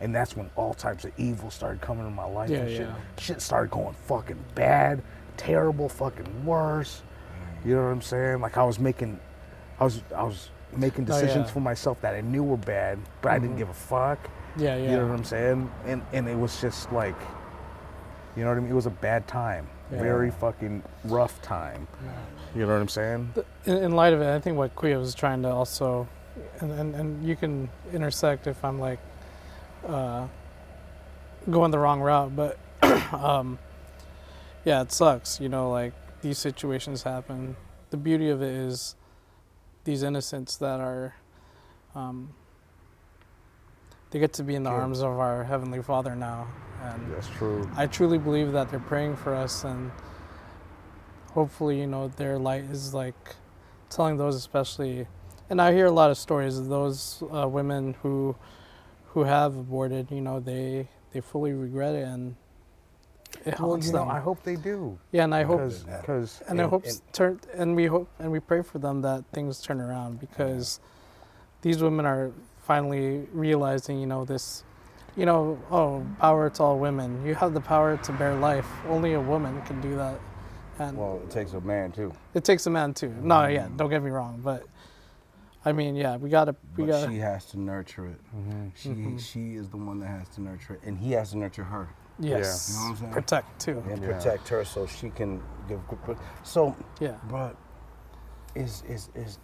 And 0.00 0.14
that's 0.14 0.34
when 0.34 0.48
all 0.56 0.72
types 0.72 1.04
of 1.04 1.12
evil 1.18 1.50
started 1.50 1.82
coming 1.82 2.06
in 2.06 2.14
my 2.14 2.24
life 2.24 2.48
Yeah, 2.48 2.58
and 2.60 2.70
shit. 2.70 2.80
yeah. 2.80 2.94
Shit 3.18 3.42
started 3.42 3.70
going 3.70 3.94
fucking 4.06 4.42
bad, 4.54 5.02
terrible, 5.36 5.90
fucking 5.90 6.46
worse. 6.46 7.02
You 7.66 7.74
know 7.76 7.82
what 7.82 7.88
I'm 7.90 8.00
saying? 8.00 8.40
Like 8.40 8.56
I 8.56 8.64
was 8.64 8.78
making, 8.78 9.20
I 9.78 9.84
was 9.84 10.02
I 10.16 10.22
was 10.22 10.48
making 10.74 11.04
Oh, 11.04 11.06
decisions 11.08 11.34
yeah. 11.36 11.42
Mm-hmm. 11.42 11.52
for 11.52 11.60
myself 11.60 12.00
that 12.00 12.14
I 12.14 12.22
knew 12.22 12.42
were 12.42 12.56
bad, 12.56 12.98
but 13.20 13.32
I 13.32 13.38
didn't 13.38 13.56
give 13.56 13.68
a 13.68 13.74
fuck. 13.74 14.18
Yeah, 14.56 14.76
yeah. 14.76 14.90
You 14.92 14.96
know 14.96 15.06
what 15.08 15.18
I'm 15.18 15.24
saying? 15.24 15.70
And 15.84 16.02
and 16.14 16.26
it 16.28 16.36
was 16.38 16.58
just 16.62 16.90
like, 16.92 17.16
you 18.36 18.42
know 18.44 18.50
what 18.50 18.56
I 18.58 18.60
mean? 18.60 18.70
It 18.70 18.74
was 18.74 18.86
a 18.86 18.90
bad 18.90 19.26
time, 19.26 19.66
Yeah. 19.92 20.00
very 20.00 20.30
fucking 20.30 20.82
rough 21.04 21.40
time. 21.42 21.86
You 22.54 22.62
know 22.66 22.72
what 22.74 22.80
I'm 22.80 22.88
saying? 22.88 23.32
in, 23.66 23.76
in 23.76 23.92
light 23.92 24.12
of 24.12 24.20
it, 24.20 24.28
I 24.34 24.38
think 24.40 24.56
what 24.56 24.74
Kuya 24.74 24.98
was 24.98 25.14
trying 25.14 25.42
to 25.42 25.48
also, 25.50 26.08
and, 26.60 26.70
and, 26.72 26.94
and 26.94 27.24
you 27.28 27.36
can 27.36 27.68
intersect 27.92 28.46
if 28.46 28.64
I'm 28.64 28.78
like 28.80 28.98
uh, 29.86 30.26
going 31.50 31.70
the 31.70 31.78
wrong 31.78 32.00
route, 32.00 32.34
but 32.34 32.58
um, 33.12 33.58
yeah, 34.64 34.82
it 34.82 34.92
sucks. 34.92 35.40
You 35.40 35.48
know, 35.48 35.70
like 35.70 35.92
these 36.22 36.38
situations 36.38 37.02
happen. 37.02 37.56
The 37.90 37.96
beauty 37.96 38.28
of 38.30 38.42
it 38.42 38.52
is 38.52 38.94
these 39.84 40.02
innocents 40.02 40.56
that 40.58 40.80
are, 40.80 41.14
um, 41.94 42.30
they 44.10 44.18
get 44.18 44.32
to 44.34 44.42
be 44.42 44.54
in 44.54 44.62
the 44.64 44.70
Sure. 44.70 44.80
arms 44.80 45.00
of 45.00 45.18
our 45.18 45.44
Heavenly 45.44 45.82
Father 45.82 46.14
now. 46.16 46.46
And 46.82 47.12
That's 47.14 47.28
true. 47.28 47.68
I 47.76 47.86
truly 47.86 48.18
believe 48.18 48.52
that 48.52 48.70
they're 48.70 48.80
praying 48.80 49.16
for 49.16 49.34
us, 49.34 49.64
and 49.64 49.90
hopefully, 51.32 51.78
you 51.80 51.86
know, 51.86 52.08
their 52.08 52.38
light 52.38 52.64
is 52.64 52.94
like 52.94 53.36
telling 53.90 54.16
those, 54.16 54.34
especially. 54.36 55.06
And 55.50 55.60
I 55.60 55.72
hear 55.72 55.86
a 55.86 55.90
lot 55.92 56.10
of 56.10 56.16
stories 56.18 56.58
of 56.58 56.68
those 56.68 57.22
uh, 57.32 57.46
women 57.48 57.94
who 58.02 58.36
who 59.08 59.24
have 59.24 59.56
aborted. 59.56 60.10
You 60.10 60.20
know, 60.20 60.40
they 60.40 60.88
they 61.12 61.20
fully 61.20 61.52
regret 61.52 61.94
it, 61.94 62.04
and 62.06 62.36
it 63.44 63.58
Well, 63.60 63.76
you 63.78 63.92
know, 63.92 63.98
them. 64.00 64.08
I 64.10 64.20
hope 64.20 64.42
they 64.42 64.56
do. 64.56 64.98
yeah, 65.12 65.24
and 65.24 65.34
I 65.34 65.42
hope, 65.42 65.58
Because, 65.60 65.82
because 65.84 66.42
and 66.48 66.60
I 66.60 66.62
and- 66.64 66.70
hope 66.70 66.84
and- 66.86 67.00
turn, 67.12 67.40
and 67.54 67.76
we 67.76 67.86
hope, 67.86 68.08
and 68.18 68.30
we 68.32 68.40
pray 68.40 68.62
for 68.62 68.78
them 68.78 69.02
that 69.02 69.24
things 69.32 69.60
turn 69.60 69.80
around 69.80 70.18
because 70.20 70.80
these 71.62 71.82
women 71.82 72.06
are 72.06 72.32
finally 72.62 73.26
realizing, 73.32 73.98
you 74.00 74.06
know, 74.06 74.24
this, 74.24 74.62
you 75.16 75.26
know, 75.26 75.58
oh, 75.70 76.04
power 76.18 76.50
to 76.50 76.62
all 76.62 76.78
women. 76.78 77.24
You 77.26 77.34
have 77.34 77.54
the 77.54 77.60
power 77.60 77.96
to 77.96 78.12
bear 78.12 78.34
life. 78.34 78.66
Only 78.88 79.14
a 79.14 79.20
woman 79.20 79.60
can 79.62 79.80
do 79.80 79.96
that, 79.96 80.20
and 80.78 80.96
Well, 80.96 81.20
it 81.24 81.30
takes 81.30 81.52
a 81.52 81.60
man 81.60 81.92
too. 81.92 82.12
it 82.34 82.44
takes 82.44 82.66
a 82.66 82.70
man 82.70 82.94
too. 82.94 83.14
No, 83.22 83.46
yeah, 83.46 83.64
mm-hmm. 83.64 83.76
don't 83.76 83.90
get 83.90 84.02
me 84.02 84.10
wrong, 84.10 84.40
but 84.42 84.64
I 85.64 85.72
mean, 85.72 85.94
yeah, 85.96 86.16
we 86.16 86.30
gotta, 86.30 86.54
we 86.76 86.84
But 86.84 86.92
gotta, 86.92 87.12
she 87.12 87.18
has 87.18 87.44
to 87.46 87.60
nurture 87.60 88.06
it. 88.06 88.20
Mm-hmm. 88.34 88.68
She 88.74 88.88
mm-hmm. 88.88 89.18
she 89.18 89.54
is 89.56 89.68
the 89.68 89.76
one 89.76 90.00
that 90.00 90.08
has 90.08 90.28
to 90.30 90.40
nurture 90.42 90.74
it, 90.74 90.80
and 90.84 90.98
he 90.98 91.12
has 91.12 91.30
to 91.32 91.38
nurture 91.38 91.64
her 91.64 91.88
yes, 92.20 92.70
You 92.70 92.76
know 92.76 92.82
what 92.84 92.90
I'm 92.90 92.96
saying? 92.98 93.12
protect 93.12 93.60
too. 93.60 93.82
and 93.88 94.02
Yeah. 94.02 94.12
protect 94.12 94.48
her 94.48 94.64
so 94.64 94.86
she 94.86 95.10
can 95.10 95.42
give. 95.68 95.80
good 95.88 96.16
So, 96.42 96.76
Yeah. 97.00 97.16
but 97.28 97.56
is 98.54 98.82
is 98.88 99.10
is 99.14 99.38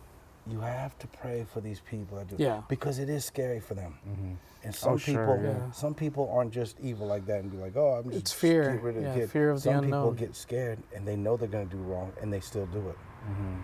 you 0.47 0.61
have 0.61 0.97
to 0.99 1.07
pray 1.09 1.45
for 1.53 1.61
these 1.61 1.81
people 1.81 2.19
that 2.19 2.29
do 2.29 2.37
Yeah. 2.39 2.63
because 2.69 2.99
it 2.99 3.09
is 3.09 3.25
scary 3.25 3.61
for 3.61 3.75
them. 3.75 3.99
Mm-hmm. 4.09 4.33
And 4.67 4.75
some 4.75 4.95
Oh, 4.95 4.97
sure, 4.97 5.27
people, 5.37 5.43
yeah. 5.45 5.71
some 5.71 5.95
people 5.95 6.29
aren't 6.31 6.53
just 6.53 6.79
evil 6.81 7.07
like 7.07 7.25
that 7.27 7.41
and 7.41 7.51
be 7.51 7.57
like, 7.57 7.77
"Oh, 7.77 7.95
I'm 7.95 8.05
just 8.11 8.19
It's 8.19 8.33
fear. 8.33 8.73
Get 8.73 8.83
rid 8.83 8.97
of 8.97 9.03
the 9.05 9.09
Yeah, 9.09 9.15
kid. 9.15 9.31
fear 9.31 9.51
of 9.51 9.57
the 9.63 9.71
some 9.73 9.85
people 9.85 10.13
get 10.13 10.35
scared 10.35 10.79
and 10.95 11.07
they 11.07 11.15
know 11.17 11.37
they're 11.37 11.49
gonna 11.49 11.65
do 11.67 11.79
wrong 11.79 12.13
and 12.21 12.33
they 12.33 12.41
still 12.41 12.67
do 12.67 12.89
it. 12.89 12.97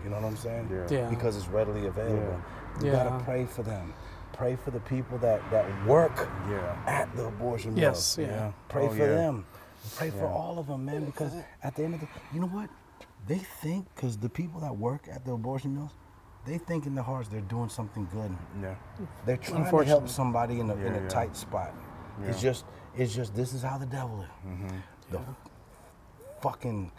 You 0.03 0.09
know 0.09 0.15
what 0.17 0.25
I'm 0.25 0.35
saying? 0.37 0.65
Mm-hmm. 0.69 0.93
Yeah. 0.93 1.01
Yeah. 1.01 1.09
Because 1.09 1.35
it's 1.37 1.47
readily 1.49 1.87
available. 1.87 2.39
You 2.81 2.87
Yeah. 2.87 3.03
gotta 3.03 3.23
pray 3.23 3.45
for 3.45 3.63
them. 3.63 3.93
Pray 4.31 4.55
for 4.55 4.71
the 4.71 4.79
people 4.81 5.17
that 5.19 5.41
that 5.51 5.65
work 5.85 6.27
Yeah. 6.49 6.75
at 6.87 7.13
the 7.15 7.25
abortion 7.25 7.75
Yes, 7.77 8.17
mills. 8.17 8.29
yeah. 8.29 8.51
Pray 8.69 8.85
Oh, 8.85 8.89
for 8.89 8.95
yeah. 8.97 9.07
them. 9.07 9.45
Pray 9.97 10.09
for 10.09 10.25
all 10.27 10.57
of 10.57 10.67
them, 10.67 10.85
man. 10.85 11.03
Because 11.05 11.33
at 11.63 11.75
the 11.75 11.83
end 11.83 11.95
of 11.95 11.99
the, 11.99 12.05
day, 12.05 12.11
you 12.33 12.39
know 12.39 12.47
what? 12.47 12.69
They 13.27 13.39
think 13.39 13.87
because 13.93 14.17
the 14.17 14.29
people 14.29 14.61
that 14.61 14.77
work 14.77 15.07
at 15.09 15.25
the 15.25 15.33
abortion 15.33 15.75
mills, 15.75 15.91
they 16.45 16.57
think 16.57 16.85
in 16.85 16.95
their 16.95 17.03
hearts 17.03 17.29
they're 17.29 17.41
doing 17.41 17.69
something 17.69 18.07
good. 18.11 18.31
Yeah. 18.61 18.75
They're 19.25 19.37
trying 19.37 19.69
to 19.69 19.83
help 19.85 20.09
somebody 20.09 20.59
in 20.59 20.69
a, 20.69 20.75
in 20.75 20.81
Yeah, 20.81 20.97
a 20.99 21.01
yeah. 21.03 21.07
tight 21.09 21.35
spot. 21.35 21.73
It's 22.23 22.41
just, 22.41 22.65
it's 22.95 23.13
just 23.15 23.35
this 23.35 23.53
is 23.53 23.61
how 23.63 23.77
the 23.77 23.85
devil 23.85 24.21
is. 24.21 24.27
Mm-hmm. 24.47 24.77
The 25.11 25.19
fucking 26.41 26.91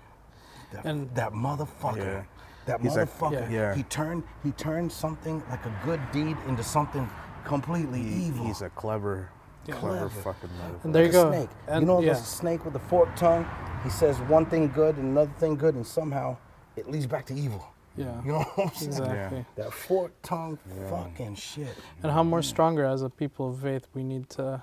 that, 0.73 0.85
And- 0.85 1.15
that 1.15 1.33
motherfucker. 1.33 1.97
Yeah. 1.99 2.23
That 2.67 2.81
He's 2.81 2.97
like- 2.97 3.09
motherfucker. 3.19 3.51
Yeah. 3.51 3.75
He 3.75 3.83
turned 3.85 4.23
he 4.43 4.51
turned 4.53 4.91
something 4.91 5.43
like 5.51 5.65
a 5.67 5.73
good 5.85 6.01
deed 6.13 6.37
into 6.49 6.63
something 6.63 7.09
completely 7.45 8.03
He- 8.03 8.25
evil. 8.27 8.47
He's 8.47 8.63
a 8.63 8.71
clever, 8.71 9.29
clever, 9.67 10.09
Clever. 10.09 10.09
fucking 10.09 10.49
motherfucker. 10.49 10.85
And 10.85 10.95
there 10.95 11.05
you 11.05 11.13
Like 11.13 11.21
a 11.21 11.25
go. 11.25 11.31
Snake. 11.33 11.51
And 11.69 11.81
you 11.83 11.87
know, 11.87 12.01
yeah. 12.01 12.15
the 12.15 12.19
snake 12.21 12.65
with 12.65 12.73
the 12.73 12.79
forked 12.81 13.19
tongue. 13.19 13.47
He 13.83 13.91
says 13.91 14.19
one 14.21 14.47
thing 14.47 14.69
good 14.69 14.97
and 14.97 15.11
another 15.11 15.31
thing 15.39 15.57
good, 15.57 15.75
and 15.75 15.87
somehow 15.87 16.39
it 16.75 16.91
leads 16.91 17.07
back 17.07 17.27
to 17.27 17.35
evil. 17.35 17.67
Yeah. 17.97 18.21
You 18.25 18.33
know 18.33 18.39
what 18.55 18.69
I'm 18.69 18.75
saying? 18.75 18.91
Exactly. 18.93 19.45
That 19.57 19.73
forked 19.73 20.23
tongue, 20.23 20.59
fucking 20.91 21.37
shit. 21.37 21.69
And 22.03 22.11
how 22.11 22.23
more 22.23 22.43
stronger 22.43 22.85
as 22.85 23.03
a 23.03 23.11
people 23.11 23.51
of 23.51 23.61
faith 23.61 23.87
we 23.95 24.03
need 24.03 24.29
to 24.31 24.63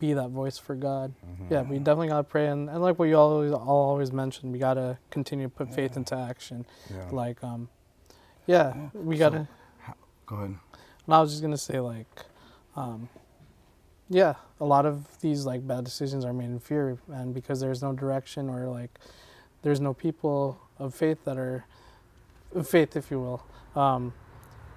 be 0.00 0.12
that 0.14 0.30
voice 0.30 0.58
for 0.58 0.74
God. 0.74 1.14
Yeah, 1.48 1.62
we 1.62 1.78
definitely 1.78 2.08
gotta 2.08 2.24
pray 2.24 2.48
and, 2.48 2.68
and 2.68 2.82
like 2.82 2.98
what 2.98 3.08
you 3.08 3.16
always 3.16 3.52
all 3.52 3.90
always 3.90 4.12
mention, 4.12 4.50
we 4.50 4.58
gotta 4.58 4.98
continue 5.10 5.46
to 5.46 5.50
put 5.50 5.72
faith 5.72 5.96
into 5.96 6.16
action. 6.16 6.66
Yeah. 6.90 7.08
Like 7.12 7.42
um 7.44 7.68
yeah, 8.46 8.74
we 8.92 9.16
gotta 9.16 9.48
Go 10.26 10.36
ahead. 10.36 10.48
and 11.06 11.14
I 11.14 11.20
was 11.20 11.30
just 11.30 11.42
gonna 11.42 11.56
say 11.56 11.78
like 11.80 12.08
um 12.76 13.08
yeah, 14.10 14.34
a 14.60 14.64
lot 14.64 14.84
of 14.84 15.20
these 15.20 15.46
like 15.46 15.66
bad 15.66 15.84
decisions 15.84 16.24
are 16.24 16.32
made 16.32 16.46
in 16.46 16.58
fear 16.58 16.98
and 17.12 17.32
because 17.32 17.60
there's 17.60 17.82
no 17.82 17.92
direction 17.92 18.48
or 18.50 18.66
like 18.68 18.98
there's 19.62 19.80
no 19.80 19.94
people 19.94 20.58
of 20.78 20.94
faith 20.94 21.24
that 21.24 21.38
are 21.38 21.64
of 21.64 21.64
faith 22.62 22.96
if 22.96 23.10
you 23.10 23.20
will. 23.20 23.46
Um 23.74 24.12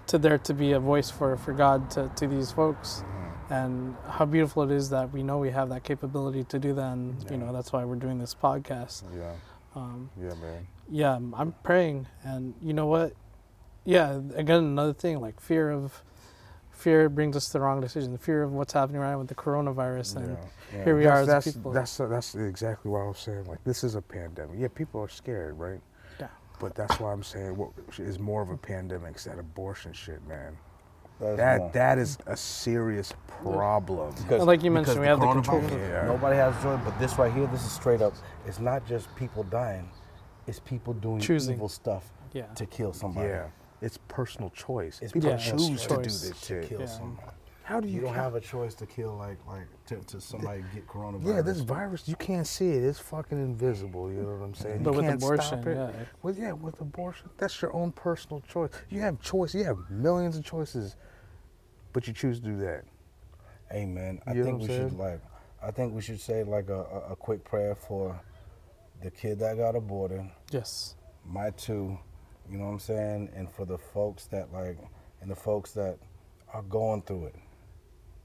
to 0.08 0.18
there 0.18 0.38
to 0.38 0.54
be 0.54 0.72
a 0.72 0.80
voice 0.80 1.10
for, 1.12 1.36
for 1.36 1.52
God 1.52 1.92
to, 1.92 2.10
to 2.16 2.28
these 2.28 2.50
folks 2.50 3.04
and 3.50 3.94
how 4.10 4.24
beautiful 4.24 4.64
it 4.64 4.72
is 4.72 4.90
that 4.90 5.12
we 5.12 5.22
know 5.22 5.38
we 5.38 5.50
have 5.52 5.68
that 5.68 5.84
capability 5.84 6.46
to 6.46 6.58
do 6.60 6.74
that 6.74 6.94
and 6.94 7.30
you 7.30 7.36
know 7.36 7.52
that's 7.52 7.74
why 7.74 7.84
we're 7.84 7.96
doing 7.98 8.18
this 8.18 8.34
podcast 8.34 9.04
Yeah. 9.18 9.34
um, 9.76 10.10
Yeah, 10.18 10.34
man. 10.36 10.66
yeah 10.90 11.12
I'm- 11.14 11.54
praying 11.64 12.08
and 12.24 12.54
you 12.62 12.74
know 12.74 12.86
what 12.86 13.16
yeah 13.84 14.20
again 14.36 14.64
another 14.64 14.94
thing 14.94 15.20
like 15.20 15.42
fear 15.42 15.72
of 15.72 16.02
fear 16.72 17.10
brings 17.10 17.36
us 17.36 17.48
to 17.48 17.54
the 17.54 17.60
wrong 17.60 17.82
decision 17.82 18.14
the 18.14 18.18
fear 18.18 18.44
of 18.44 18.54
what's 18.54 18.72
happening 18.72 19.02
right 19.02 19.12
now 19.12 19.20
with 19.20 19.28
the 19.28 19.36
coronavirus 19.36 20.16
and 20.18 20.38
Yeah. 20.74 20.84
here 20.86 20.98
we 20.98 21.06
are 21.06 21.20
as 21.20 21.28
that's, 21.28 21.52
people 21.52 21.72
That's 21.74 21.98
that's 21.98 22.34
exactly 22.36 22.90
what 22.92 23.00
I 23.02 23.08
was 23.08 23.20
saying. 23.20 23.46
Like 23.46 23.62
this 23.66 23.84
is 23.84 23.96
a 23.96 24.02
pandemic. 24.02 24.56
Yeah, 24.58 24.68
people 24.74 25.02
are 25.02 25.08
scared, 25.10 25.58
right? 25.60 25.82
Yeah. 26.58 26.68
But 26.68 26.76
that's 26.76 26.99
why 26.99 27.12
I'm 27.12 27.24
saying 27.24 27.55
what 27.55 27.72
is 27.97 28.20
more 28.20 28.41
of 28.41 28.49
a 28.49 28.58
pandemic 28.58 29.16
is 29.18 29.24
that 29.26 29.39
abortion 29.39 29.93
shit, 29.93 30.26
man. 30.28 30.58
That's 31.20 31.38
That 31.38 31.74
that 31.74 31.97
is 31.97 32.18
a 32.28 32.38
serious 32.38 33.12
problem. 33.41 34.14
Because- 34.22 34.45
like 34.45 34.64
you 34.64 34.70
mentioned, 34.70 34.97
because 34.97 34.99
we 34.99 35.08
have 35.08 35.20
the 35.20 35.32
control. 35.32 35.62
coronavirus, 35.62 35.89
Yeah. 35.89 36.05
Nobody 36.08 36.36
has 36.36 36.64
joy, 36.64 36.78
but 36.86 36.97
this 36.99 37.18
right 37.18 37.34
here, 37.34 37.47
this 37.47 37.66
is 37.66 37.72
straight 37.72 38.01
up. 38.01 38.14
It's 38.45 38.60
not 38.60 38.86
just 38.86 39.14
people 39.16 39.43
dying; 39.43 39.89
it's 40.45 40.60
people 40.60 40.93
doing 40.93 41.20
Choosing. 41.20 41.55
evil 41.55 41.70
stuff 41.70 42.12
Yeah. 42.34 42.45
to 42.53 42.66
kill 42.68 42.93
somebody. 42.93 43.30
Yeah, 43.30 43.47
it's 43.82 43.97
personal 44.08 44.51
choice. 44.51 44.99
It's 45.01 45.12
people 45.12 45.32
personal 45.32 45.68
choose 45.70 45.82
to 45.88 45.95
do 45.97 46.01
this 46.03 46.30
to 46.30 46.45
shit. 46.45 46.70
kill 46.70 46.82
Yeah. 46.82 46.86
somebody. 46.86 47.32
How 47.68 47.82
do 47.82 47.88
you? 47.88 47.95
You 47.95 48.01
don't 48.01 48.13
kill- 48.13 48.24
have 48.24 48.36
a 48.36 48.39
choice 48.39 48.74
to 48.76 48.86
kill 48.86 49.18
like 49.18 49.38
like 49.45 49.68
to, 49.88 49.97
to 49.97 50.22
somebody 50.22 50.63
get 50.74 50.88
coronavirus. 50.88 51.26
Yeah, 51.36 51.41
this 51.41 51.59
virus 51.59 52.07
you 52.07 52.15
can't 52.15 52.47
see 52.47 52.70
it. 52.70 52.84
It's 52.84 52.97
fucking 52.99 53.38
invisible. 53.38 54.09
You 54.09 54.22
know 54.22 54.36
what 54.38 54.45
I'm 54.45 54.53
saying? 54.53 54.84
But 54.84 54.91
you 54.91 54.97
with 54.97 55.05
can't 55.05 55.22
abortion, 55.22 55.45
stop 55.45 55.68
it. 55.68 55.76
yeah. 55.76 55.91
Well, 56.24 56.34
yeah, 56.34 56.51
with 56.53 56.80
abortion, 56.80 57.30
that's 57.38 57.61
your 57.61 57.76
own 57.76 57.91
personal 57.91 58.41
choice. 58.41 58.72
You 58.89 59.01
have 59.01 59.20
choice. 59.22 59.53
You 59.53 59.65
have 59.65 59.78
millions 59.89 60.38
of 60.38 60.45
choices, 60.45 60.95
but 61.91 62.07
you 62.07 62.13
choose 62.13 62.39
to 62.39 62.45
do 62.45 62.57
that. 62.59 62.86
Amen. 63.74 64.22
I 64.26 64.32
know 64.34 64.43
think 64.45 64.59
what 64.59 64.70
we 64.70 64.76
I'm 64.76 64.82
should 64.82 64.89
saying? 64.97 64.97
like. 64.97 65.22
I 65.61 65.72
think 65.72 65.93
we 65.93 66.01
should 66.01 66.22
say 66.22 66.43
like 66.45 66.70
a, 66.70 66.84
a, 66.84 66.99
a 67.11 67.15
quick 67.15 67.43
prayer 67.43 67.76
for 67.76 68.18
the 69.03 69.11
kid 69.11 69.39
that 69.39 69.57
got 69.57 69.76
aborted, 69.76 70.22
yes 70.51 70.95
my 71.30 71.49
two, 71.51 71.97
you 72.49 72.57
know 72.57 72.65
what 72.65 72.72
I'm 72.72 72.80
saying, 72.80 73.30
and 73.36 73.49
for 73.51 73.65
the 73.65 73.78
folks 73.78 74.26
that 74.28 74.51
like, 74.53 74.78
and 75.22 75.30
the 75.30 75.36
folks 75.36 75.72
that 75.74 75.97
are 76.53 76.61
going 76.63 77.01
through 77.01 77.26
it, 77.28 77.36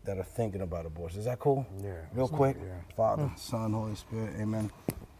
that 0.04 0.18
are 0.18 0.24
thinking 0.24 0.62
about 0.62 0.86
abortion. 0.86 1.20
Is 1.20 1.26
that 1.26 1.38
cool? 1.38 1.66
Yeah. 1.82 1.92
Real 2.14 2.28
quick, 2.28 2.56
Yeah. 2.60 2.70
Father, 2.96 3.24
mm. 3.24 3.38
Son, 3.38 3.72
Holy 3.72 3.94
Spirit, 3.94 4.34
Amen. 4.40 4.70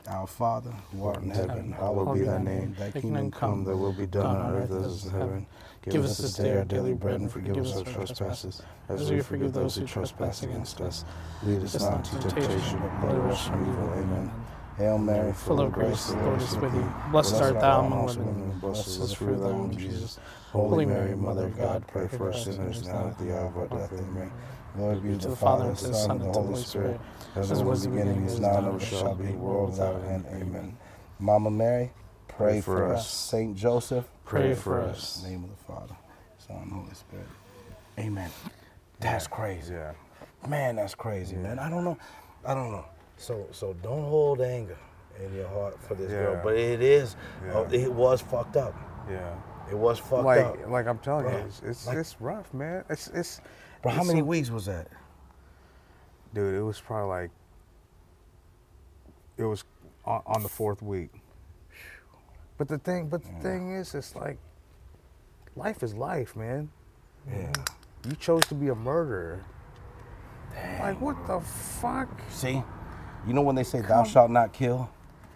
Our 0.09 0.27
Father, 0.27 0.73
who 0.93 1.05
art 1.07 1.23
in 1.23 1.31
heaven, 1.31 1.73
hallowed 1.73 1.97
hallowed 2.07 2.15
be 2.15 2.21
be 2.21 2.27
thy 2.27 2.33
thy 2.39 2.43
name. 2.43 2.59
name. 2.61 2.75
Thy 2.79 2.91
Thy 2.91 3.01
kingdom 3.01 3.31
come, 3.31 3.65
Thy 3.65 3.73
will 3.75 3.93
be 3.93 4.07
done 4.07 4.37
on 4.37 4.55
earth 4.57 4.71
as 4.73 4.85
it 4.85 4.87
is 4.89 5.05
in 5.07 5.11
heaven. 5.13 5.47
Give 5.89 6.05
us 6.05 6.19
this 6.19 6.35
day 6.35 6.57
our 6.57 6.65
daily 6.65 6.95
bread, 6.95 7.21
and 7.21 7.31
forgive 7.31 7.57
us 7.59 7.77
our 7.77 7.85
trespasses, 7.85 8.63
as 8.89 9.11
we 9.11 9.21
forgive 9.21 9.53
those 9.53 9.77
who 9.77 9.87
trespass 9.87 10.43
against 10.43 10.81
us. 10.81 11.05
Lead 11.45 11.63
us 11.63 11.81
not 11.81 12.13
into 12.13 12.29
temptation, 12.29 12.81
but 12.81 13.01
deliver 13.09 13.29
us 13.31 13.47
from 13.47 13.63
evil. 13.71 13.93
Amen. 13.95 14.33
Hail 14.79 14.99
Mary, 14.99 15.33
full 15.35 15.61
of 15.61 15.73
grace 15.73 16.07
the 16.07 16.17
lord 16.17 16.43
is 16.43 16.57
with 16.57 16.75
you 16.75 16.95
blessed 17.13 17.35
art 17.43 17.61
thou 17.61 17.85
among 17.87 18.07
women 18.07 18.29
and 18.51 18.61
blessed 18.61 18.89
is 18.89 19.11
the 19.11 19.17
fruit 19.17 19.35
of 19.35 19.41
thy 19.41 19.47
womb 19.49 19.59
womb, 19.59 19.77
jesus 19.77 20.01
Jesus. 20.01 20.19
Holy 20.53 20.87
Mary, 20.87 21.15
Mother 21.17 21.47
of 21.47 21.57
God, 21.59 21.85
pray 21.89 22.09
for 22.09 22.31
us 22.31 22.45
sinners 22.45 22.83
now 22.87 23.09
at 23.09 23.19
the 23.19 23.37
hour 23.37 23.47
of 23.47 23.57
our 23.57 23.69
death. 23.69 23.93
Amen. 23.93 24.31
Glory 24.77 25.01
be 25.01 25.19
to 25.19 25.29
the 25.29 25.37
Father, 25.37 25.67
and 25.67 25.77
to 25.77 25.89
the 25.89 25.95
Son, 25.95 26.11
and 26.13 26.21
to 26.21 26.27
the 26.27 26.33
Holy 26.33 26.63
Spirit, 26.63 27.01
as 27.37 27.51
it 27.51 27.55
was 27.55 27.63
was 27.63 27.85
in 27.87 27.93
in 27.93 27.99
the 27.99 28.05
beginning, 28.05 28.27
is 28.27 28.41
now, 28.41 28.57
and 28.71 28.83
shall 28.83 29.15
be, 29.15 29.33
world 29.33 29.71
without 29.71 30.03
end. 30.05 30.25
Amen. 30.33 30.77
Mama 31.19 31.51
Mary, 31.51 31.93
pray, 32.29 32.61
for, 32.61 32.93
us. 32.95 33.11
Saint 33.11 33.57
Joseph, 33.57 34.07
Pray 34.25 34.55
for 34.55 34.81
us. 34.81 35.19
In 35.19 35.25
the 35.25 35.31
name 35.31 35.45
of 35.45 35.51
the 35.51 35.65
Father, 35.65 35.95
Son, 36.39 36.57
and 36.63 36.73
Holy 36.73 36.95
Spirit. 36.95 37.27
Amen. 37.99 38.31
That's 39.01 39.27
crazy. 39.27 39.75
Yeah. 39.75 39.93
Man, 40.49 40.77
that's 40.77 40.95
crazy, 40.95 41.37
man. 41.37 41.59
I 41.59 41.69
don't 41.69 41.85
know. 41.85 41.99
I 42.45 42.55
don't 42.55 42.73
know. 42.73 42.85
So 43.17 43.47
so 43.53 43.75
don't 43.83 44.05
hold 44.05 44.41
anger 44.41 44.79
in 45.25 45.35
your 45.35 45.49
heart 45.49 45.81
for 45.83 45.95
this 45.95 46.11
girl. 46.11 46.41
But 46.43 46.55
it 46.57 46.83
is 46.83 47.17
Yeah. 47.47 47.59
uh, 47.59 47.69
it 47.71 47.93
was 47.93 48.21
fucked 48.23 48.57
up. 48.57 48.75
Yeah. 49.09 49.35
It 49.71 49.77
was 49.77 49.99
fucked 49.99 50.25
Like, 50.25 50.41
up. 50.45 50.57
like 50.59 50.69
like 50.69 50.87
I'm 50.87 50.99
telling 50.99 51.27
you, 51.27 51.39
it's 51.47 51.63
it's, 51.65 51.87
like- 51.87 51.99
it's 51.99 52.21
rough, 52.21 52.53
man. 52.55 52.85
It's 52.89 53.09
it's. 53.09 53.41
Bro, 53.83 53.93
how 53.93 54.05
many 54.05 54.21
so- 54.21 54.25
weeks 54.25 54.51
was 54.51 54.67
that? 54.67 54.89
Dude, 56.35 56.55
it 56.55 56.63
was 56.63 56.81
probably 56.81 57.09
like. 57.09 57.31
It 59.37 59.45
was 59.45 59.65
on, 60.05 60.23
on 60.27 60.43
the 60.43 60.49
fourth 60.49 60.83
week. 60.83 61.11
But 62.59 62.69
the 62.69 62.79
thing, 62.79 63.09
but 63.09 63.23
the 63.23 63.33
thing 63.43 63.73
is, 63.73 63.95
it's 63.95 64.15
like. 64.15 64.39
Life 65.55 65.83
is 65.83 65.95
life, 65.95 66.35
man. 66.35 66.71
Yeah. 67.31 67.53
You 68.09 68.17
chose 68.17 68.43
to 68.47 68.55
be 68.55 68.69
a 68.69 68.75
murderer. 68.75 69.45
Like 70.81 71.01
what 71.01 71.27
the 71.27 71.41
fuck? 71.41 72.09
See? 72.31 72.63
You 73.27 73.33
know 73.35 73.43
when 73.43 73.55
they 73.55 73.65
say 73.65 73.81
thou 73.81 74.05
shalt 74.05 74.31
not 74.31 74.53
kill? 74.53 74.91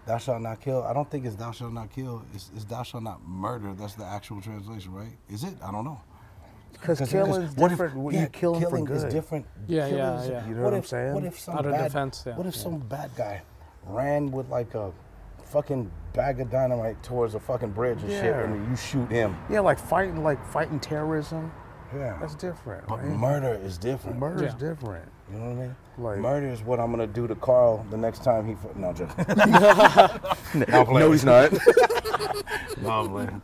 Thou 0.07 0.19
shalt 0.19 0.43
not 0.43 0.61
kill. 0.61 0.83
I 0.85 0.93
don't 0.93 1.11
think 1.11 1.27
it's 1.27 1.37
thou 1.37 1.53
shalt 1.53 1.73
not 1.73 1.91
kill. 1.93 2.25
It's, 2.35 2.51
it's 2.55 2.65
thou 2.65 2.83
shalt 2.83 3.03
not 3.03 3.27
murder. 3.27 3.75
That's 3.75 3.95
the 3.95 4.05
actual 4.05 4.41
translation, 4.41 4.93
right? 4.93 5.13
Is 5.29 5.45
it? 5.45 5.55
I 5.63 5.71
don't 5.71 5.85
know. 5.85 6.01
Because 6.81 6.99
'Cause- 6.99 7.11
killing 7.11 7.33
'cause 7.33 7.51
is 7.51 7.57
what 7.57 7.72
if- 7.72 7.79
different. 7.79 8.12
yeah, 8.12 8.20
you 8.22 8.27
kill 8.29 8.55
him 8.55 8.62
for 8.62 8.68
killing 8.68 8.85
good. 8.85 8.97
is 8.97 9.05
different. 9.05 9.47
Yeah, 9.66 9.85
Killing 9.89 9.97
yeah, 9.99 10.20
is- 10.20 10.29
yeah. 10.29 10.47
You 10.47 10.55
know 10.55 10.57
what 10.62 10.64
what 10.64 10.72
I'm 10.74 10.79
if, 10.81 10.87
saying? 10.89 11.14
What 11.14 11.24
if 11.24 11.39
some 11.41 11.57
Out 11.59 11.66
of 11.66 11.72
bad, 11.72 11.85
defense, 11.85 12.24
yeah. 12.27 12.37
What 12.37 12.47
if 12.47 12.57
Yeah. 12.57 12.62
some 12.62 12.79
bad 12.79 13.11
guy 13.16 13.43
ran 13.87 14.31
with 14.31 14.49
like 14.51 14.74
a 14.74 14.91
fucking 15.45 15.91
bag 16.12 16.41
of 16.41 16.51
dynamite 16.51 17.03
towards 17.03 17.35
a 17.35 17.41
fucking 17.41 17.70
bridge 17.72 18.03
and 18.03 18.11
shit, 18.11 18.35
and 18.35 18.68
you 18.70 18.77
shoot 18.77 19.11
him? 19.11 19.37
Yeah, 19.49 19.61
like 19.61 19.79
fighting, 19.79 20.22
like 20.22 20.45
fighting 20.47 20.81
terrorism. 20.81 21.53
Yeah. 21.95 22.16
That's 22.20 22.34
different. 22.34 22.87
But 22.89 22.99
right? 22.99 23.09
murder 23.09 23.61
is 23.62 23.78
different. 23.78 24.18
Murder 24.18 24.47
is 24.47 24.53
Yeah. 24.53 24.68
different. 24.70 25.11
You 25.30 25.39
know 25.39 25.45
what 25.45 25.53
I 25.53 25.55
mean? 25.55 25.76
Like- 25.99 26.18
murder 26.18 26.49
is 26.49 26.62
what 26.62 26.80
I'm 26.80 26.91
gonna 26.91 27.07
do 27.07 27.26
to 27.26 27.34
Carl 27.34 27.84
the 27.91 27.97
next 27.97 28.22
time 28.22 28.47
he. 28.47 28.55
Fu- 28.55 28.72
no, 28.76 28.89
I'm 28.89 28.95
joking. 28.95 29.24
No, 30.99 31.12
he's 31.12 31.24
not. 31.24 31.53
no, 32.80 33.41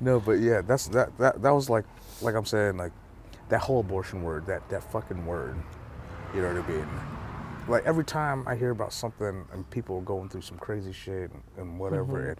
no, 0.00 0.20
but 0.20 0.40
yeah, 0.40 0.62
that's 0.62 0.88
that. 0.88 1.16
That 1.18 1.42
that 1.42 1.50
was 1.50 1.68
like, 1.70 1.84
like 2.22 2.34
I'm 2.34 2.44
saying, 2.44 2.76
like 2.76 2.92
that 3.48 3.60
whole 3.60 3.80
abortion 3.80 4.22
word, 4.22 4.46
that 4.46 4.68
that 4.68 4.82
fucking 4.90 5.26
word. 5.26 5.56
You 6.34 6.42
know 6.42 6.54
what 6.54 6.64
I 6.64 6.68
mean? 6.68 6.88
Like 7.68 7.84
every 7.84 8.04
time 8.04 8.46
I 8.46 8.56
hear 8.56 8.70
about 8.70 8.92
something 8.92 9.44
and 9.52 9.70
people 9.70 10.00
going 10.00 10.28
through 10.28 10.42
some 10.42 10.58
crazy 10.58 10.92
shit 10.92 11.30
and, 11.32 11.42
and 11.56 11.78
whatever, 11.80 12.36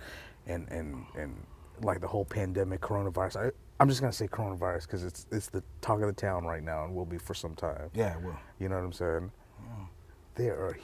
mm-hmm. 0.46 0.52
and, 0.52 0.68
and 0.68 0.78
and 0.78 1.06
and 1.16 1.46
like 1.82 2.00
the 2.00 2.08
whole 2.08 2.24
pandemic, 2.24 2.80
coronavirus. 2.80 3.48
I, 3.48 3.50
I'm 3.78 3.88
just 3.88 4.00
gonna 4.00 4.12
say 4.12 4.26
coronavirus 4.26 4.82
because 4.82 5.04
it's 5.04 5.26
it's 5.30 5.48
the 5.48 5.62
talk 5.80 6.00
of 6.00 6.06
the 6.06 6.12
town 6.12 6.44
right 6.44 6.62
now 6.62 6.84
and 6.84 6.94
will 6.94 7.04
be 7.04 7.18
for 7.18 7.34
some 7.34 7.54
time. 7.54 7.90
Yeah, 7.94 8.16
well. 8.22 8.38
You 8.58 8.68
know 8.68 8.76
what 8.76 8.84
I'm 8.84 8.92
saying? 8.92 9.30
There 10.34 10.54
are 10.54 10.78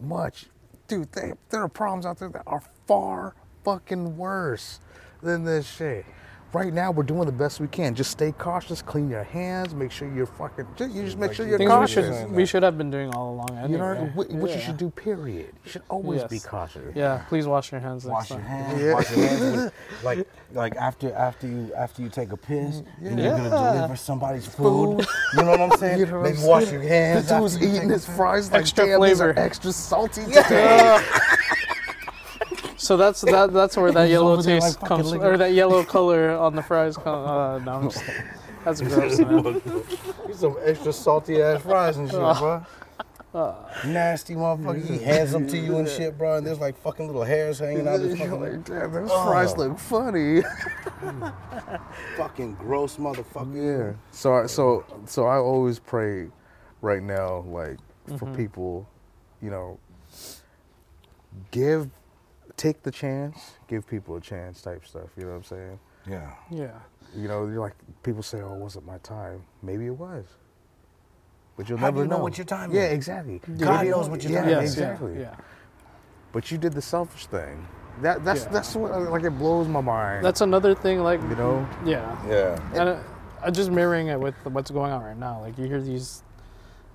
much, 0.00 0.46
dude. 0.86 1.10
They, 1.12 1.32
there 1.50 1.62
are 1.62 1.68
problems 1.68 2.06
out 2.06 2.18
there 2.18 2.28
that 2.28 2.44
are 2.46 2.62
far 2.86 3.34
fucking 3.64 4.16
worse 4.16 4.80
than 5.22 5.44
this 5.44 5.68
shit. 5.68 6.04
Right 6.52 6.74
now, 6.74 6.90
we're 6.90 7.02
doing 7.02 7.24
the 7.24 7.32
best 7.32 7.60
we 7.60 7.66
can. 7.68 7.94
Just 7.94 8.10
stay 8.10 8.30
cautious, 8.32 8.82
clean 8.82 9.08
your 9.08 9.22
hands, 9.24 9.74
make 9.74 9.90
sure 9.90 10.12
you're 10.12 10.26
fucking. 10.26 10.66
Just, 10.76 10.94
you 10.94 11.02
just 11.02 11.16
make 11.16 11.32
sure 11.32 11.46
you're 11.48 11.56
Things 11.56 11.70
we 11.70 11.74
cautious. 11.74 12.18
should 12.20 12.30
we 12.30 12.44
should 12.44 12.62
have 12.62 12.76
been 12.76 12.90
doing 12.90 13.14
all 13.14 13.32
along. 13.32 13.50
Anyway. 13.52 13.70
you 13.72 13.78
know 13.78 13.94
what, 14.14 14.28
what 14.32 14.50
you 14.54 14.60
should 14.60 14.76
do. 14.76 14.90
Period. 14.90 15.50
You 15.64 15.70
should 15.70 15.82
always 15.88 16.24
be 16.24 16.38
cautious. 16.38 16.94
Yeah, 16.94 17.22
please 17.28 17.46
wash 17.46 17.72
your 17.72 17.80
hands. 17.80 18.04
next 18.04 18.12
Wash 18.12 18.30
your 18.30 18.40
hands. 18.40 18.94
Wash 18.94 19.16
your 19.16 19.26
hands. 19.28 19.72
Like 20.04 20.26
like 20.52 20.76
after 20.76 21.12
after 21.14 21.46
you 21.46 21.72
after 21.74 22.02
you 22.02 22.08
take 22.10 22.32
a 22.32 22.36
piss 22.36 22.82
mm, 22.82 22.86
and 23.02 23.18
you're 23.18 23.30
gonna 23.36 23.48
deliver 23.48 23.96
somebody's 23.96 24.46
food. 24.46 25.06
You 25.34 25.42
know 25.44 25.50
what 25.52 25.60
I'm 25.60 25.78
saying? 25.78 25.98
You 26.00 26.06
know 26.06 26.22
Maybe 26.22 26.38
wash 26.40 26.70
your 26.70 26.82
hands. 26.82 27.28
The 27.28 27.38
dude's 27.38 27.62
eating 27.62 27.88
his 27.88 28.04
fries 28.04 28.50
like 28.50 28.62
Extra 28.62 28.86
damn, 28.86 28.98
flavor. 28.98 29.32
extra 29.38 29.72
salty 29.72 30.24
today. 30.26 31.02
So 32.82 32.96
that's 32.96 33.20
that. 33.22 33.52
That's 33.52 33.76
where 33.76 33.92
that 33.92 34.08
yellow 34.10 34.32
over 34.32 34.42
there, 34.42 34.56
like, 34.58 34.62
taste 34.64 34.80
fucking 34.80 34.88
comes, 34.96 35.10
licking- 35.12 35.26
or 35.26 35.36
that 35.36 35.52
yellow 35.52 35.84
color 35.84 36.30
on 36.32 36.56
the 36.56 36.62
fries. 36.62 36.96
Come, 36.96 37.24
uh, 37.26 37.58
no, 37.60 37.72
I'm 37.74 37.90
just, 37.90 38.04
that's 38.64 38.80
gross, 38.88 39.18
man. 39.20 39.62
Get 40.26 40.34
some 40.36 40.56
extra 40.64 40.92
salty 40.92 41.40
ass 41.40 41.62
fries 41.62 41.96
and 41.96 42.10
shit, 42.10 42.18
bro. 42.18 42.64
Nasty 43.86 44.34
motherfucker. 44.34 44.84
He 44.84 44.98
hands 44.98 45.30
them 45.32 45.46
to 45.46 45.56
you 45.56 45.78
and 45.78 45.88
shit, 45.88 46.18
bro. 46.18 46.36
And 46.36 46.46
there's 46.46 46.58
like 46.58 46.76
fucking 46.76 47.06
little 47.06 47.22
hairs 47.24 47.60
hanging 47.60 47.86
out 47.88 48.00
his 48.00 48.18
You're 48.18 48.28
fucking, 48.28 48.40
like, 48.40 48.64
damn, 48.64 48.92
those 48.92 49.10
fries 49.10 49.56
look 49.56 49.78
funny. 49.78 50.42
fucking 52.16 52.54
gross 52.54 52.96
motherfucker. 52.96 53.88
Yeah. 53.92 53.92
So 54.10 54.34
I, 54.34 54.46
so 54.46 54.84
so 55.06 55.26
I 55.26 55.36
always 55.36 55.78
pray 55.78 56.28
right 56.80 57.02
now, 57.02 57.40
like 57.48 57.78
for 58.18 58.26
Mm-hmm. 58.26 58.34
people, 58.34 58.88
you 59.40 59.50
know, 59.50 59.78
give, 61.52 61.88
take 62.56 62.82
the 62.82 62.90
chance, 62.90 63.52
give 63.68 63.86
people 63.86 64.16
a 64.16 64.20
chance, 64.20 64.62
type 64.62 64.84
stuff. 64.86 65.08
You 65.16 65.24
know 65.24 65.30
what 65.30 65.36
I'm 65.36 65.44
saying? 65.44 65.78
Yeah. 66.08 66.30
Yeah. 66.50 66.78
You 67.16 67.28
know, 67.28 67.46
you're 67.46 67.60
like 67.60 67.74
people 68.02 68.22
say, 68.22 68.40
"Oh, 68.40 68.54
it 68.54 68.58
wasn't 68.58 68.86
my 68.86 68.98
time." 68.98 69.42
Maybe 69.62 69.86
it 69.86 69.96
was, 69.96 70.24
but 71.56 71.68
you'll 71.68 71.78
How 71.78 71.90
do 71.90 71.92
never 71.96 72.04
you 72.04 72.10
know 72.10 72.18
what 72.18 72.38
your 72.38 72.44
time 72.46 72.72
Yeah, 72.72 72.84
is? 72.86 72.92
exactly. 72.94 73.40
God 73.58 73.78
Maybe 73.80 73.90
knows 73.90 74.08
what 74.08 74.22
your 74.22 74.32
yeah, 74.32 74.40
time 74.40 74.50
Yes, 74.50 74.64
is. 74.64 74.72
exactly. 74.74 75.20
Yeah. 75.20 75.36
But 76.32 76.50
you 76.50 76.56
did 76.58 76.72
the 76.72 76.80
selfish 76.82 77.26
thing. 77.26 77.66
That 78.00 78.24
that's 78.24 78.44
Yeah. 78.44 78.48
that's 78.50 78.74
what 78.74 78.90
like 79.10 79.24
it 79.24 79.30
blows 79.38 79.68
my 79.68 79.82
mind. 79.82 80.24
That's 80.24 80.40
another 80.40 80.74
thing. 80.74 81.00
Like, 81.00 81.20
you 81.22 81.36
know. 81.36 81.66
yeah. 81.84 82.16
Yeah. 82.26 82.58
And 82.72 82.88
uh, 82.88 82.98
I 83.42 83.50
just 83.50 83.70
mirroring 83.70 84.06
it 84.06 84.18
with 84.18 84.34
what's 84.44 84.70
going 84.70 84.90
on 84.92 85.02
right 85.02 85.16
now. 85.16 85.40
Like 85.40 85.58
you 85.58 85.66
hear 85.66 85.82
these 85.82 86.22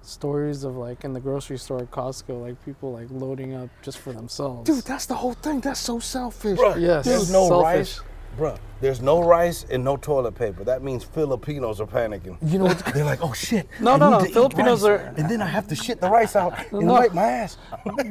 stories 0.08 0.64
of 0.64 0.76
like 0.78 1.04
in 1.04 1.14
the 1.14 1.20
grocery 1.20 1.58
store 1.58 1.80
at 1.80 1.92
Costco, 1.92 2.42
like 2.42 2.64
people 2.66 2.92
like 2.92 3.08
loading 3.12 3.54
up 3.56 3.70
just 3.82 3.98
for 4.00 4.14
themselves. 4.14 4.70
Dude, 4.70 4.84
that's 4.84 5.06
the 5.06 5.16
whole 5.16 5.34
thing. 5.34 5.60
That's 5.60 5.80
so 5.80 6.00
selfish. 6.00 6.58
Bruh, 6.60 6.80
Yes, 6.80 7.06
there's 7.06 7.32
no 7.32 7.48
selfish. 7.48 7.64
rice. 8.00 8.02
Bruh, 8.38 8.58
there's 8.82 9.02
no 9.02 9.24
rice 9.24 9.66
and 9.72 9.84
no 9.84 9.98
toilet 9.98 10.34
paper. 10.36 10.64
That 10.64 10.84
means 10.84 11.04
Filipinos 11.04 11.82
are 11.82 11.88
panicking. 11.88 12.38
You 12.46 12.60
know? 12.60 12.68
They're 12.94 13.04
like, 13.04 13.24
oh 13.24 13.34
shit. 13.34 13.68
No, 13.82 13.94
I 13.94 13.98
no, 13.98 14.10
need 14.12 14.18
no, 14.20 14.26
to 14.28 14.34
Filipinos 14.34 14.84
are- 14.86 15.14
And 15.18 15.28
then 15.28 15.42
I 15.42 15.48
have 15.48 15.68
to 15.70 15.76
shit 15.76 16.00
the 16.00 16.10
rice 16.10 16.36
out 16.36 16.54
and 16.72 16.86
No. 16.86 16.94
wipe 16.94 17.14
my 17.16 17.24
ass. 17.24 17.58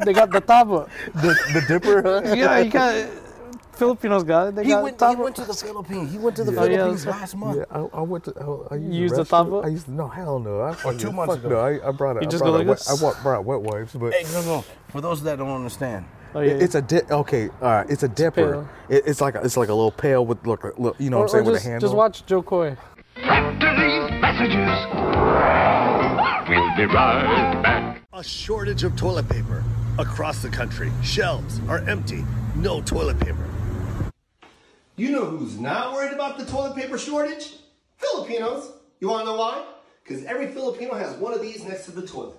they 0.05 0.12
got 0.12 0.30
the 0.32 0.40
tabo. 0.42 0.88
the, 1.14 1.28
the 1.53 1.64
dipper. 1.68 2.22
yeah, 2.34 2.59
you 2.59 2.70
got 2.70 2.94
Filipinos 3.77 4.24
got 4.24 4.49
it. 4.49 4.55
They 4.57 4.64
He 4.64 4.70
got 4.70 4.83
went, 4.83 5.01
he 5.01 5.14
went 5.16 5.37
to 5.37 5.45
the 5.45 5.55
Philippines. 5.55 6.11
He 6.12 6.18
went 6.18 6.37
to 6.37 6.45
the 6.45 6.53
yeah, 6.53 6.61
Philippines 6.62 7.05
that's 7.05 7.14
right. 7.14 7.20
last 7.20 7.37
month. 7.37 7.57
Yeah, 7.59 7.64
I, 7.70 7.99
I 7.99 8.01
went 8.03 8.24
to. 8.24 8.33
I, 8.70 8.74
I 8.74 8.79
used 8.79 8.95
You 8.95 9.01
used 9.03 9.14
the 9.14 9.22
the 9.22 9.24
restroom. 9.24 9.49
tabo? 9.62 9.64
I 9.64 9.68
used 9.68 9.89
no 9.89 10.09
hell 10.09 10.39
no. 10.39 10.62
I 10.62 10.72
fucking- 10.74 10.99
two 10.99 11.12
months 11.12 11.35
ago. 11.37 11.49
No, 11.51 11.59
I, 11.61 11.89
I 11.89 11.93
brought 11.93 12.16
a. 12.16 12.20
You 12.20 12.27
I 12.27 12.31
just 12.31 12.43
brought 12.43 12.51
go 12.53 12.57
a 12.57 12.59
like 12.59 12.66
wet, 12.68 12.79
this? 12.79 12.91
I 12.91 12.97
brought, 12.99 13.22
brought 13.22 13.45
wet 13.45 13.61
wipes, 13.61 13.93
but 13.95 14.12
Hey, 14.14 14.24
no, 14.33 14.43
no. 14.43 14.64
For 14.89 15.01
those 15.01 15.22
that 15.24 15.37
don't 15.39 15.51
understand, 15.55 16.07
Oh, 16.35 16.41
yeah. 16.41 16.53
it- 16.53 16.62
it's 16.62 16.74
a 16.74 16.83
dip. 16.83 17.11
Okay, 17.11 17.49
all 17.61 17.68
right, 17.70 17.91
it's 17.91 18.03
a 18.03 18.09
dipper. 18.09 18.53
pail. 18.53 18.68
It, 18.89 19.05
it's 19.07 19.20
like 19.20 19.35
a, 19.35 19.43
it's 19.43 19.57
like 19.57 19.68
a 19.68 19.74
little 19.74 19.93
pail 19.93 20.24
with 20.27 20.45
look, 20.47 20.64
look 20.79 20.97
you 20.99 21.11
know 21.11 21.18
or, 21.18 21.20
what 21.20 21.24
I'm 21.24 21.29
saying 21.31 21.47
or 21.49 21.53
with 21.53 21.61
a 21.61 21.64
handle. 21.64 21.81
just 21.89 21.95
watch 21.97 22.24
Jo 22.27 22.43
Koy. 22.43 22.77
After 23.16 23.70
these 23.77 24.20
messages, 24.20 24.68
we'll 26.49 26.77
be 26.77 26.85
right 26.95 27.61
back. 27.62 28.03
A 28.12 28.22
shortage 28.24 28.83
of 28.85 28.97
toilet 28.97 29.29
paper 29.29 29.62
across 29.99 30.41
the 30.43 30.49
country. 30.49 30.91
Shelves 31.03 31.61
are 31.68 31.79
empty. 31.89 32.24
No 32.55 32.81
toilet 32.83 33.18
paper. 33.20 33.47
You 34.99 35.11
know 35.11 35.26
who's 35.26 35.59
not 35.59 35.92
worried 35.92 36.14
about 36.14 36.38
the 36.38 36.47
toilet 36.47 36.74
paper 36.74 36.97
shortage? 36.97 37.53
Filipinos. 37.99 38.72
You 38.99 39.11
wanna 39.11 39.26
know 39.26 39.36
why? 39.36 39.62
Because 40.03 40.24
every 40.24 40.47
Filipino 40.47 40.94
has 40.94 41.14
one 41.16 41.34
of 41.34 41.42
these 41.42 41.62
next 41.64 41.84
to 41.84 41.90
the 41.90 42.07
toilet. 42.07 42.34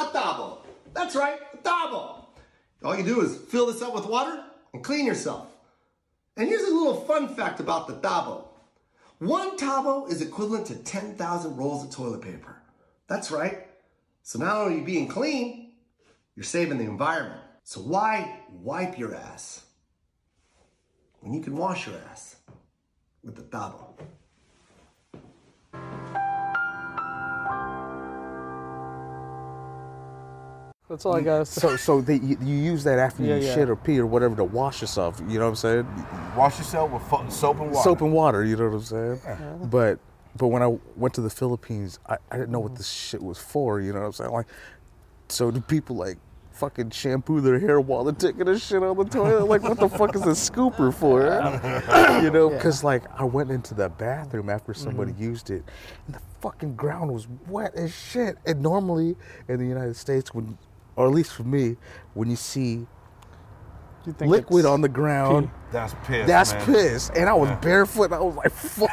A 0.00 0.06
tabo. 0.06 0.58
That's 0.92 1.14
right, 1.14 1.38
a 1.54 1.56
tabo. 1.58 2.24
All 2.82 2.96
you 2.96 3.04
do 3.04 3.20
is 3.20 3.36
fill 3.36 3.66
this 3.66 3.80
up 3.80 3.94
with 3.94 4.06
water 4.06 4.42
and 4.72 4.82
clean 4.82 5.06
yourself. 5.06 5.46
And 6.36 6.48
here's 6.48 6.68
a 6.68 6.74
little 6.74 7.02
fun 7.02 7.28
fact 7.28 7.60
about 7.60 7.86
the 7.86 7.94
tabo. 7.94 8.46
One 9.18 9.56
tabo 9.56 10.10
is 10.10 10.22
equivalent 10.22 10.66
to 10.66 10.74
10,000 10.74 11.56
rolls 11.56 11.84
of 11.84 11.90
toilet 11.90 12.22
paper. 12.22 12.56
That's 13.06 13.30
right. 13.30 13.68
So 14.24 14.40
not 14.40 14.56
only 14.56 14.74
are 14.74 14.78
you 14.78 14.84
being 14.84 15.06
clean, 15.06 15.74
you're 16.34 16.42
saving 16.42 16.78
the 16.78 16.84
environment. 16.84 17.40
So 17.62 17.82
why 17.82 18.40
wipe 18.50 18.98
your 18.98 19.14
ass? 19.14 19.65
When 21.20 21.32
you 21.34 21.40
can 21.40 21.56
wash 21.56 21.86
your 21.86 21.96
ass 22.10 22.36
with 23.24 23.36
the 23.36 23.42
tabo. 23.42 23.94
That's 30.88 31.04
all 31.04 31.16
I 31.16 31.20
got. 31.20 31.48
so 31.48 31.76
so 31.76 32.00
they, 32.00 32.14
you, 32.16 32.38
you 32.40 32.54
use 32.54 32.84
that 32.84 33.00
after 33.00 33.24
Yeah, 33.24 33.36
you 33.36 33.46
yeah. 33.46 33.54
shit 33.54 33.68
or 33.68 33.74
pee 33.74 33.98
or 33.98 34.06
whatever 34.06 34.36
to 34.36 34.44
wash 34.44 34.80
yourself. 34.80 35.20
You 35.26 35.38
know 35.40 35.46
what 35.46 35.50
I'm 35.50 35.56
saying? 35.56 36.06
wash 36.36 36.58
yourself 36.58 36.92
with 36.92 37.02
fo- 37.02 37.28
soap 37.28 37.58
and 37.60 37.72
water. 37.72 37.82
Soap 37.82 38.00
and 38.02 38.12
water. 38.12 38.44
You 38.44 38.56
know 38.56 38.68
what 38.68 38.76
I'm 38.76 38.82
saying? 39.18 39.20
But 39.64 39.98
but 40.36 40.48
when 40.48 40.62
I 40.62 40.68
went 40.94 41.12
to 41.14 41.20
the 41.22 41.30
Philippines, 41.30 41.98
I, 42.08 42.18
I 42.30 42.36
didn't 42.36 42.52
know 42.52 42.60
what 42.60 42.76
this 42.76 42.88
shit 42.88 43.20
was 43.20 43.38
for. 43.38 43.80
You 43.80 43.92
know 43.92 44.00
what 44.00 44.06
I'm 44.06 44.12
saying? 44.12 44.30
Like, 44.30 44.46
so 45.28 45.50
do 45.50 45.60
people 45.60 45.96
like 45.96 46.18
fucking 46.56 46.90
shampoo 46.90 47.40
their 47.40 47.58
hair 47.58 47.80
while 47.80 48.04
they're 48.04 48.14
taking 48.14 48.48
a 48.48 48.58
shit 48.58 48.82
on 48.82 48.96
the 48.96 49.04
toilet? 49.04 49.46
Like, 49.46 49.62
what 49.62 49.78
the 49.78 49.88
fuck 49.88 50.14
is 50.14 50.22
a 50.22 50.28
scooper 50.28 50.92
for? 50.92 51.22
you 52.22 52.30
know, 52.30 52.50
because 52.50 52.82
like 52.82 53.04
I 53.18 53.24
went 53.24 53.50
into 53.50 53.74
the 53.74 53.88
bathroom 53.88 54.50
after 54.50 54.74
somebody 54.74 55.12
mm-hmm. 55.12 55.22
used 55.22 55.50
it, 55.50 55.64
and 56.06 56.14
the 56.16 56.20
fucking 56.40 56.76
ground 56.76 57.12
was 57.12 57.28
wet 57.48 57.74
as 57.74 57.94
shit. 57.94 58.36
And 58.46 58.62
normally 58.62 59.16
in 59.48 59.58
the 59.58 59.66
United 59.66 59.96
States, 59.96 60.34
when 60.34 60.58
or 60.96 61.06
at 61.06 61.12
least 61.12 61.32
for 61.32 61.44
me, 61.44 61.76
when 62.14 62.28
you 62.30 62.36
see 62.36 62.86
You 64.06 64.12
think 64.12 64.30
liquid 64.30 64.64
on 64.64 64.80
the 64.80 64.88
ground. 64.88 65.46
pee? 65.46 65.52
That's 65.72 65.94
piss. 66.04 66.26
That's 66.26 66.52
man. 66.52 66.66
piss. 66.66 67.10
And 67.10 67.28
I 67.28 67.34
was 67.34 67.50
barefoot. 67.60 68.04
And 68.04 68.14
I 68.14 68.20
was 68.20 68.36
like, 68.36 68.52
fuck. 68.52 68.90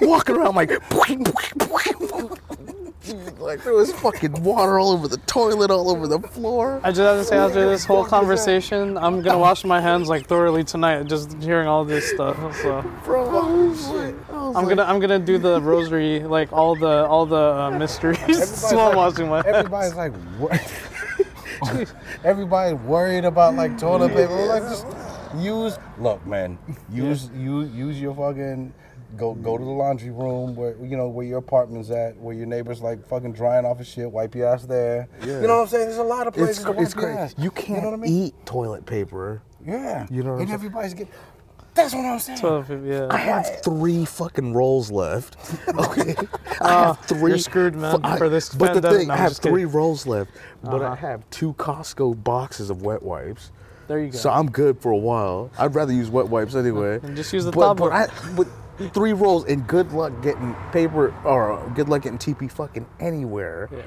Walking 0.00 0.36
around 0.36 0.54
like, 0.54 0.70
like 3.38 3.62
there 3.64 3.74
was 3.74 3.92
fucking 3.92 4.42
water 4.42 4.78
all 4.78 4.90
over 4.92 5.08
the 5.08 5.16
toilet, 5.18 5.70
all 5.70 5.90
over 5.90 6.06
the 6.06 6.18
floor. 6.20 6.80
I 6.84 6.90
just 6.90 7.00
have 7.00 7.16
to 7.18 7.24
say, 7.24 7.36
after 7.36 7.68
this 7.68 7.84
whole 7.90 8.04
conversation, 8.04 8.96
I'm 8.98 9.22
gonna 9.22 9.38
wash 9.48 9.64
my 9.64 9.80
hands 9.80 10.08
like 10.08 10.26
thoroughly 10.26 10.64
tonight, 10.64 11.04
just 11.04 11.40
hearing 11.42 11.68
all 11.68 11.84
this 11.84 12.08
stuff. 12.10 12.36
So 12.62 12.82
Bro, 13.04 13.28
I 13.28 13.52
was 13.52 13.88
like- 13.88 14.30
I 14.30 14.32
was 14.32 14.56
I'm 14.56 14.64
like- 14.64 14.76
gonna 14.76 14.88
I'm 14.90 15.00
gonna 15.00 15.18
do 15.18 15.38
the 15.38 15.60
rosary, 15.60 16.20
like 16.20 16.52
all 16.52 16.74
the 16.76 17.06
all 17.06 17.26
the 17.26 17.36
uh, 17.36 17.70
mysteries. 17.78 18.48
Slow 18.48 18.96
washing 18.96 19.28
my 19.28 19.36
hands. 19.42 19.48
Everybody's 19.56 19.94
like, 19.94 20.12
what? 20.38 20.60
Everybody 22.24 22.74
worried 22.74 23.24
about 23.24 23.54
like 23.54 23.76
toilet 23.78 24.12
paper. 24.14 24.46
Like, 24.46 24.62
just 24.62 24.86
use. 25.36 25.78
Look, 25.98 26.24
man, 26.26 26.58
use 26.90 27.30
you 27.34 27.62
use 27.64 28.00
your 28.00 28.14
fucking. 28.14 28.72
Go 29.16 29.34
go 29.34 29.56
to 29.56 29.64
the 29.64 29.70
laundry 29.70 30.10
room 30.10 30.54
where 30.54 30.76
you 30.84 30.96
know 30.96 31.08
where 31.08 31.24
your 31.24 31.38
apartment's 31.38 31.90
at, 31.90 32.16
where 32.18 32.34
your 32.34 32.46
neighbor's 32.46 32.82
like 32.82 33.06
fucking 33.08 33.32
drying 33.32 33.64
off 33.64 33.78
his 33.78 33.88
shit. 33.88 34.10
Wipe 34.10 34.34
your 34.34 34.48
ass 34.48 34.64
there. 34.64 35.08
You 35.22 35.32
know 35.46 35.56
what 35.56 35.62
I'm 35.62 35.66
saying? 35.68 35.86
There's 35.86 35.98
a 35.98 36.02
lot 36.02 36.26
of 36.26 36.34
places 36.34 36.58
It's, 36.58 36.64
to 36.66 36.72
wipe 36.72 36.82
it's 36.86 36.94
your 36.94 37.04
crazy. 37.04 37.18
ass. 37.18 37.34
You 37.38 37.50
can't 37.50 37.82
know 37.82 37.90
what 37.90 37.98
I 37.98 38.02
mean? 38.02 38.22
eat 38.26 38.34
toilet 38.46 38.84
paper. 38.84 39.40
Yeah. 39.64 40.06
You 40.10 40.22
know 40.22 40.30
what 40.32 40.34
I'm 40.34 40.40
and 40.40 40.48
saying? 40.48 40.54
everybody's 40.54 40.94
getting. 40.94 41.12
That's 41.74 41.94
what 41.94 42.04
I'm 42.04 42.18
saying. 42.18 42.38
So, 42.38 42.64
yeah. 42.84 43.06
I 43.10 43.16
have 43.16 43.62
three 43.62 44.04
fucking 44.04 44.52
rolls 44.52 44.90
left. 44.90 45.36
Okay, 45.78 46.14
I 46.60 46.70
have 46.70 46.98
three. 47.06 47.30
you're 47.30 47.38
screwed, 47.38 47.76
man, 47.76 48.00
I- 48.04 48.18
for 48.18 48.28
this 48.28 48.52
But 48.54 48.74
the 48.80 48.90
thing, 48.90 49.08
No, 49.08 49.14
I 49.14 49.16
have 49.16 49.30
just 49.30 49.42
kidding. 49.42 49.54
three 49.54 49.64
rolls 49.64 50.06
left, 50.06 50.32
but 50.62 50.82
I 50.82 50.86
Uh-huh. 50.88 50.96
have 50.96 51.30
two 51.30 51.54
Costco 51.54 52.22
boxes 52.24 52.68
of 52.68 52.82
wet 52.82 53.02
wipes. 53.02 53.52
There 53.86 54.00
you 54.00 54.10
go. 54.10 54.18
So 54.18 54.28
I'm 54.30 54.50
good 54.50 54.80
for 54.80 54.90
a 54.92 54.96
while. 54.98 55.50
I'd 55.58 55.74
rather 55.74 55.92
use 55.92 56.10
wet 56.10 56.28
wipes 56.28 56.54
anyway. 56.54 56.98
And 57.02 57.16
just 57.16 57.32
use 57.32 57.44
the 57.46 57.52
but, 57.52 57.60
top 57.62 57.76
but 57.78 57.90
one. 57.90 57.92
I, 57.92 58.34
with 58.36 58.48
three 58.92 59.12
rolls 59.12 59.44
and 59.46 59.66
good 59.66 59.92
luck 59.92 60.12
getting 60.22 60.54
paper 60.72 61.14
or 61.24 61.70
good 61.74 61.88
luck 61.88 62.02
getting 62.02 62.18
TP 62.18 62.50
fucking 62.50 62.86
anywhere. 63.00 63.68
yeah. 63.72 63.82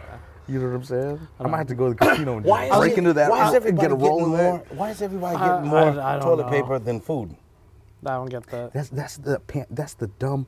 You 0.47 0.59
know 0.59 0.67
what 0.67 0.75
I'm 0.75 0.83
saying? 0.83 1.27
I 1.39 1.47
might 1.47 1.57
have 1.59 1.67
to 1.67 1.75
go 1.75 1.93
to 1.93 1.93
the 1.93 2.05
casino 2.05 2.37
and 2.37 2.45
Why 2.45 2.67
break 2.77 2.93
it- 2.93 2.97
into 2.97 3.13
that 3.13 3.29
Why 3.29 3.37
is 3.37 3.41
house 3.43 3.53
and 3.53 3.55
everybody 3.79 3.87
get 3.87 3.91
a 3.91 3.95
roll 3.95 4.17
getting 4.19 4.31
more? 4.35 4.57
that. 4.67 4.75
Why 4.75 4.89
is 4.89 5.01
everybody 5.01 5.35
I- 5.37 5.47
getting 5.47 5.69
more 5.69 5.79
I- 6.01 6.15
I 6.17 6.19
toilet 6.19 6.45
know. 6.45 6.49
paper 6.51 6.79
than 6.79 6.99
food? 6.99 7.35
I 8.05 8.09
don't 8.15 8.29
get 8.29 8.47
that. 8.47 8.73
That's 8.73 8.89
that's 8.89 9.17
the 9.17 9.39
pan- 9.39 9.67
that's 9.69 9.93
the 9.93 10.07
dumb, 10.07 10.47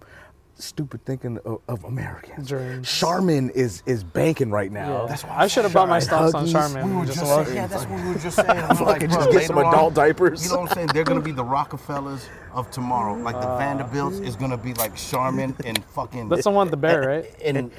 stupid 0.56 1.04
thinking 1.06 1.40
of, 1.46 1.62
of 1.68 1.84
Americans. 1.84 2.50
Dreams. 2.50 2.92
Charmin 2.92 3.50
is 3.52 3.84
is 3.86 4.04
banking 4.04 4.52
right 4.52 4.72
now. 4.72 5.02
Yeah. 5.02 5.08
That's 5.08 5.24
why 5.24 5.38
I 5.38 5.48
should 5.48 5.64
have 5.64 5.74
bought 5.74 5.90
my 5.90 6.00
Charmin, 6.00 6.30
stocks 6.30 6.34
on 6.34 6.46
Huggies. 6.46 6.74
Charmin. 6.74 6.90
We 6.90 6.96
were 6.96 7.06
just 7.06 7.20
just 7.20 7.46
saying, 7.46 7.56
yeah, 7.56 7.68
that's 7.68 7.86
what 7.86 8.02
we 8.02 8.08
were 8.10 8.20
just 8.20 8.36
saying. 8.48 8.50
I'm 8.50 8.76
Fucking 8.76 8.86
like, 8.86 9.02
just 9.02 9.20
bro, 9.20 9.32
get 9.32 9.48
some 9.48 9.56
later 9.56 9.68
on, 9.68 9.74
adult 9.74 9.94
diapers. 9.94 10.44
You 10.44 10.50
know 10.52 10.62
what 10.62 10.72
I'm 10.72 10.76
saying? 10.76 10.88
They're 10.94 11.04
gonna 11.04 11.22
be 11.22 11.32
the 11.32 11.44
Rockefellers 11.56 12.28
of 12.54 12.70
tomorrow. 12.72 13.16
Like 13.16 13.40
the 13.42 13.48
uh, 13.48 13.58
Vanderbilts 13.58 14.20
is 14.20 14.36
gonna 14.36 14.58
be 14.58 14.74
like 14.76 14.96
Charmin 14.96 15.56
and 15.66 15.84
fucking. 15.86 16.30
That's 16.30 16.44
the 16.44 16.52
one 16.52 16.68
with 16.68 16.72
the 16.72 16.78
bear, 16.78 17.02
right? 17.08 17.36
And 17.44 17.72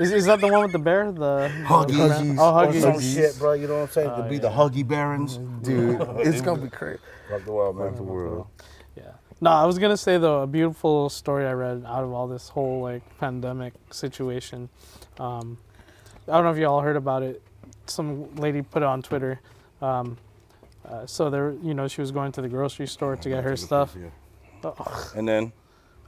Is, 0.00 0.10
is 0.10 0.26
that 0.26 0.40
the 0.40 0.48
one 0.48 0.62
with 0.62 0.72
the 0.72 0.78
bear? 0.80 1.12
The 1.12 1.52
Huggies, 1.66 2.36
Oh, 2.38 2.58
or 2.58 2.66
oh, 2.66 2.72
some 2.72 2.92
Huggies. 2.94 3.14
shit, 3.14 3.38
bro. 3.38 3.52
You 3.52 3.68
know 3.68 3.74
what 3.74 3.82
I'm 3.82 3.90
saying? 3.90 4.08
to 4.08 4.24
oh, 4.24 4.28
be 4.28 4.38
the 4.38 4.50
Huggy 4.50 4.86
Barons. 4.86 5.36
Dude, 5.62 6.00
it's 6.18 6.40
gonna 6.46 6.62
be 6.62 6.68
crazy. 6.68 6.98
Rock 7.30 7.44
the 7.44 7.50
oh, 7.50 7.54
world, 7.54 7.78
man. 7.78 7.94
The 7.94 8.02
world. 8.02 8.46
Yeah. 9.44 9.50
No, 9.50 9.56
I 9.56 9.66
was 9.66 9.78
gonna 9.78 9.96
say 9.96 10.18
though, 10.18 10.42
a 10.42 10.46
beautiful 10.46 11.08
story 11.10 11.46
I 11.46 11.52
read 11.52 11.84
out 11.86 12.02
of 12.02 12.12
all 12.12 12.26
this 12.26 12.48
whole 12.48 12.80
like 12.80 13.02
pandemic 13.18 13.74
situation. 13.90 14.68
Um, 15.18 15.58
I 16.26 16.32
don't 16.32 16.44
know 16.44 16.50
if 16.50 16.58
you 16.58 16.66
all 16.66 16.80
heard 16.80 16.96
about 16.96 17.22
it. 17.22 17.42
Some 17.86 18.34
lady 18.36 18.62
put 18.62 18.82
it 18.82 18.86
on 18.86 19.02
Twitter. 19.02 19.40
Um, 19.82 20.16
uh, 20.88 21.06
so 21.06 21.28
there, 21.28 21.52
you 21.62 21.74
know, 21.74 21.88
she 21.88 22.00
was 22.00 22.10
going 22.10 22.32
to 22.32 22.42
the 22.42 22.48
grocery 22.48 22.86
store 22.86 23.16
to 23.16 23.28
get 23.28 23.44
her 23.44 23.56
stuff. 23.56 23.94
Oh, 24.62 25.12
And 25.14 25.28
then 25.28 25.52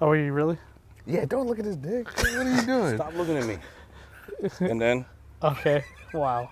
oh, 0.01 0.09
are 0.09 0.17
you 0.17 0.33
really? 0.33 0.59
Yeah, 1.07 1.27
don't 1.27 1.47
look 1.47 1.59
at 1.59 1.67
his 1.67 1.77
dick. 1.77 2.09
What 2.17 2.47
are 2.47 2.55
you 2.55 2.63
doing? 2.63 2.97
stop 2.97 3.15
looking 3.15 3.37
at 3.37 3.47
me. 3.47 3.59
And 4.61 4.81
then 4.81 5.07
Okay. 5.43 5.85
Wow. 6.13 6.51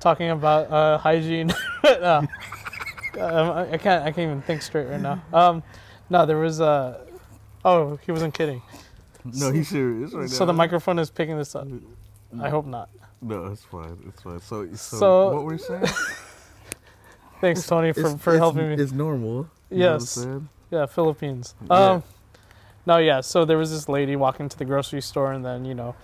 Talking 0.00 0.30
about 0.30 0.70
uh, 0.70 0.98
hygiene. 0.98 1.52
no. 1.84 2.26
Um, 3.18 3.50
I 3.50 3.72
I 3.72 3.78
can't. 3.78 4.02
I 4.04 4.12
can't 4.12 4.18
even 4.30 4.42
think 4.42 4.62
straight 4.62 4.86
right 4.86 5.00
now. 5.00 5.22
Um, 5.32 5.62
no, 6.10 6.26
there 6.26 6.38
was 6.38 6.60
Uh, 6.60 6.98
oh, 7.64 7.98
he 8.04 8.12
wasn't 8.12 8.34
kidding. 8.34 8.62
No, 9.24 9.50
he's 9.50 9.68
serious 9.68 10.12
right 10.12 10.30
So 10.30 10.46
the 10.46 10.52
microphone 10.52 10.98
is 11.00 11.10
picking 11.10 11.36
this 11.36 11.54
up. 11.56 11.66
I 12.40 12.48
hope 12.48 12.66
not. 12.66 12.88
No, 13.20 13.46
it's 13.46 13.64
fine. 13.64 13.98
It's 14.06 14.22
fine. 14.22 14.40
So, 14.40 14.66
so, 14.74 14.96
So- 14.98 15.34
what 15.34 15.44
were 15.44 15.52
you 15.54 15.58
saying? 15.58 15.84
Thanks, 17.40 17.66
Tony, 17.66 17.92
for, 17.92 18.00
It's- 18.00 18.20
for 18.22 18.30
it's- 18.30 18.38
helping 18.40 18.68
me. 18.68 18.74
It's 18.82 18.92
normal. 18.92 19.48
You 19.70 19.78
know 19.78 19.86
what 19.86 19.94
I'm 19.94 20.00
yes. 20.00 20.10
saying? 20.10 20.48
Yeah, 20.70 20.86
Philippines. 20.86 21.54
Yeah. 21.68 21.76
Um, 21.76 22.02
no, 22.86 22.98
yeah. 22.98 23.20
So 23.20 23.44
there 23.44 23.58
was 23.58 23.70
this 23.70 23.88
lady 23.88 24.16
walking 24.16 24.48
to 24.48 24.56
the 24.56 24.64
grocery 24.64 25.00
store, 25.00 25.32
and 25.32 25.44
then 25.44 25.64
you 25.64 25.74
know, 25.74 25.94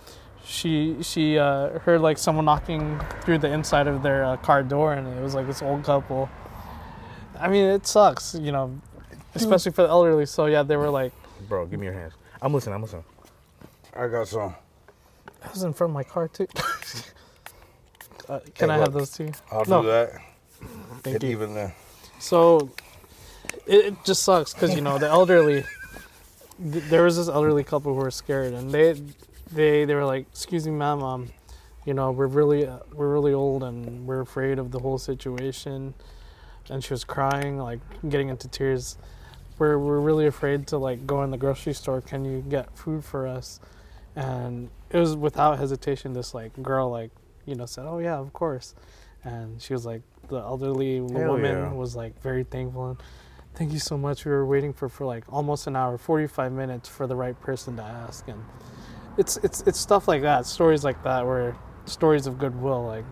she 0.43 0.97
she 1.01 1.37
uh, 1.39 1.79
heard 1.79 2.01
like 2.01 2.17
someone 2.17 2.45
knocking 2.45 2.99
through 3.21 3.37
the 3.39 3.47
inside 3.51 3.87
of 3.87 4.03
their 4.03 4.25
uh, 4.25 4.37
car 4.37 4.63
door, 4.63 4.93
and 4.93 5.07
it 5.07 5.21
was 5.21 5.33
like 5.33 5.47
this 5.47 5.61
old 5.61 5.83
couple. 5.85 6.29
I 7.43 7.49
mean, 7.49 7.65
it 7.65 7.85
sucks, 7.85 8.35
you 8.35 8.51
know, 8.53 8.79
especially 9.35 9.73
for 9.73 9.81
the 9.83 9.89
elderly. 9.89 10.25
So 10.25 10.45
yeah, 10.45 10.63
they 10.63 10.77
were 10.77 10.89
like, 10.89 11.11
Bro, 11.49 11.65
give 11.67 11.79
me 11.79 11.85
your 11.87 11.93
hands. 11.93 12.13
I'm 12.41 12.53
listening. 12.53 12.75
I'm 12.75 12.81
listening. 12.81 13.03
I 13.95 14.07
got 14.07 14.27
some. 14.29 14.55
"I 15.43 15.49
was 15.49 15.63
in 15.63 15.73
front 15.73 15.91
of 15.91 15.93
my 15.95 16.03
car 16.03 16.27
too." 16.29 16.47
uh, 18.29 18.39
can 18.55 18.69
Hey, 18.69 18.75
I 18.75 18.77
have 18.77 18.93
look, 18.93 19.01
those 19.01 19.11
too? 19.11 19.31
I'll 19.51 19.65
No. 19.65 19.81
do 19.81 19.87
that. 19.89 20.11
Thank 21.03 21.17
It 21.17 21.23
you. 21.23 21.29
even 21.31 21.53
then. 21.53 21.73
So 22.19 22.71
it, 23.67 23.85
it 23.87 24.05
just 24.05 24.23
sucks 24.23 24.53
because 24.53 24.73
you 24.73 24.81
know 24.81 24.97
the 24.97 25.07
elderly. 25.07 25.65
th- 26.71 26.83
There 26.85 27.03
was 27.03 27.17
this 27.17 27.27
elderly 27.27 27.63
couple 27.65 27.93
who 27.93 27.99
were 27.99 28.11
scared, 28.11 28.53
and 28.53 28.71
they 28.71 28.93
they 29.51 29.83
they 29.85 29.95
were 29.95 30.05
like, 30.05 30.25
"Excuse 30.31 30.65
me, 30.65 30.71
ma'am, 30.71 31.03
um, 31.03 31.29
you 31.85 31.93
know 31.93 32.11
we're 32.11 32.27
really 32.27 32.65
uh, 32.67 32.79
we're 32.93 33.11
really 33.11 33.33
old 33.33 33.63
and 33.63 34.07
we're 34.07 34.21
afraid 34.21 34.59
of 34.59 34.71
the 34.71 34.79
whole 34.79 34.97
situation." 34.97 35.93
And 36.69 36.83
she 36.83 36.93
was 36.93 37.03
crying, 37.03 37.57
like 37.57 37.79
getting 38.07 38.29
into 38.29 38.47
tears. 38.47 38.97
We're 39.59 39.77
we're 39.77 39.99
really 39.99 40.27
afraid 40.27 40.67
to 40.67 40.77
like 40.77 41.05
go 41.05 41.23
in 41.23 41.31
the 41.31 41.37
grocery 41.37 41.73
store. 41.73 42.01
Can 42.01 42.25
you 42.25 42.43
get 42.47 42.75
food 42.77 43.03
for 43.03 43.27
us? 43.27 43.59
And 44.15 44.69
it 44.89 44.97
was 44.97 45.15
without 45.15 45.59
hesitation. 45.59 46.13
This 46.13 46.33
like 46.33 46.51
girl 46.61 46.89
like 46.89 47.11
you 47.45 47.55
know 47.55 47.65
said, 47.65 47.85
"Oh 47.85 47.99
yeah, 47.99 48.17
of 48.17 48.33
course." 48.33 48.75
And 49.25 49.61
she 49.61 49.73
was 49.73 49.85
like, 49.85 50.01
the 50.27 50.37
elderly 50.37 50.99
woman 50.99 51.43
yeah. 51.43 51.71
was 51.71 51.95
like 51.95 52.19
very 52.21 52.43
thankful 52.43 52.89
and 52.89 52.97
thank 53.55 53.71
you 53.71 53.79
so 53.79 53.97
much. 53.97 54.25
We 54.25 54.31
were 54.31 54.45
waiting 54.45 54.73
for 54.73 54.89
for 54.89 55.05
like 55.05 55.23
almost 55.31 55.67
an 55.67 55.75
hour, 55.75 55.97
45 55.97 56.51
minutes 56.51 56.89
for 56.89 57.07
the 57.07 57.15
right 57.15 57.39
person 57.41 57.75
to 57.77 57.83
ask. 57.83 58.27
And 58.27 58.43
it's 59.17 59.37
it's 59.37 59.61
it's 59.61 59.79
stuff 59.79 60.07
like 60.07 60.21
that, 60.23 60.45
stories 60.45 60.83
like 60.83 61.03
that, 61.03 61.25
where 61.25 61.55
stories 61.85 62.27
of 62.27 62.37
goodwill, 62.37 62.85
like 62.85 63.05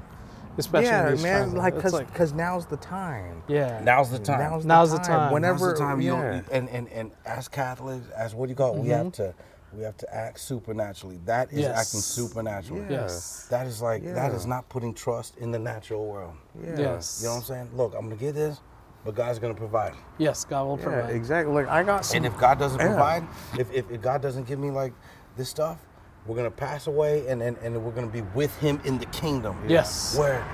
especially 0.57 0.87
yeah, 0.89 1.11
these 1.11 1.23
man. 1.23 1.41
times, 1.41 1.53
Like, 1.53 1.73
it's 1.75 1.83
cause, 1.83 1.93
like 1.93 2.13
'cause 2.13 2.33
now's 2.33 2.65
the 2.65 2.77
time. 2.77 3.43
yeah, 3.47 3.81
Now's 3.83 4.09
the 4.11 4.19
time. 4.19 4.39
Now's, 4.39 4.65
Now's 4.65 4.91
the 4.91 4.97
the 4.97 5.03
time. 5.03 5.19
time. 5.19 5.33
Whenever, 5.33 5.67
Now's 5.69 5.79
the 5.79 5.85
time 5.85 6.01
you 6.01 6.13
yeah. 6.13 6.41
and, 6.51 6.69
and 6.69 6.87
and 6.89 7.11
as 7.25 7.47
Catholics, 7.47 8.07
as 8.15 8.35
what 8.35 8.47
do 8.47 8.51
you 8.51 8.55
call 8.55 8.75
it? 8.75 8.79
We 8.81 8.89
have 8.89 9.07
mm-hmm. 9.07 9.23
to 9.23 9.33
we 9.73 9.83
have 9.83 9.95
to 9.97 10.13
act 10.13 10.39
supernaturally. 10.39 11.19
That 11.25 11.51
is 11.53 11.59
Yes. 11.59 11.77
acting 11.87 12.01
supernaturally. 12.01 12.81
Yeah. 12.89 13.01
yes, 13.03 13.47
That 13.49 13.65
is 13.67 13.81
like 13.81 14.03
that 14.03 14.31
Yeah. 14.31 14.35
is 14.35 14.45
not 14.45 14.67
putting 14.67 14.93
trust 14.93 15.37
in 15.37 15.51
the 15.51 15.59
natural 15.59 16.05
world. 16.07 16.33
yeah. 16.61 16.75
yes, 16.77 17.19
You 17.21 17.29
know 17.29 17.35
what 17.35 17.39
I'm 17.39 17.45
saying? 17.45 17.69
Look, 17.73 17.93
I'm 17.95 18.01
gonna 18.03 18.15
get 18.17 18.35
this, 18.35 18.59
but 19.05 19.15
God's 19.15 19.39
gonna 19.39 19.53
provide. 19.53 19.93
yes. 20.17 20.43
God 20.43 20.63
will 20.67 20.77
Yeah, 20.77 20.83
provide. 20.83 21.09
exactly. 21.15 21.53
Like 21.53 21.69
I 21.69 21.83
got 21.83 22.03
some. 22.05 22.17
And 22.17 22.25
if 22.25 22.37
God 22.37 22.59
doesn't 22.59 22.79
Yeah. 22.81 22.87
provide, 22.87 23.23
if, 23.57 23.71
if, 23.71 23.89
if 23.89 24.01
God 24.01 24.21
doesn't 24.21 24.45
give 24.45 24.59
me 24.59 24.71
like 24.71 24.91
this 25.37 25.47
stuff, 25.49 25.77
we're 26.25 26.35
gonna 26.35 26.51
pass 26.51 26.87
away 26.87 27.27
and, 27.27 27.41
and, 27.41 27.57
and 27.57 27.83
we're 27.83 27.91
gonna 27.91 28.07
be 28.07 28.21
with 28.35 28.55
him 28.59 28.79
in 28.85 28.97
the 28.97 29.05
kingdom. 29.07 29.57
Yes. 29.67 30.17
Where 30.17 30.45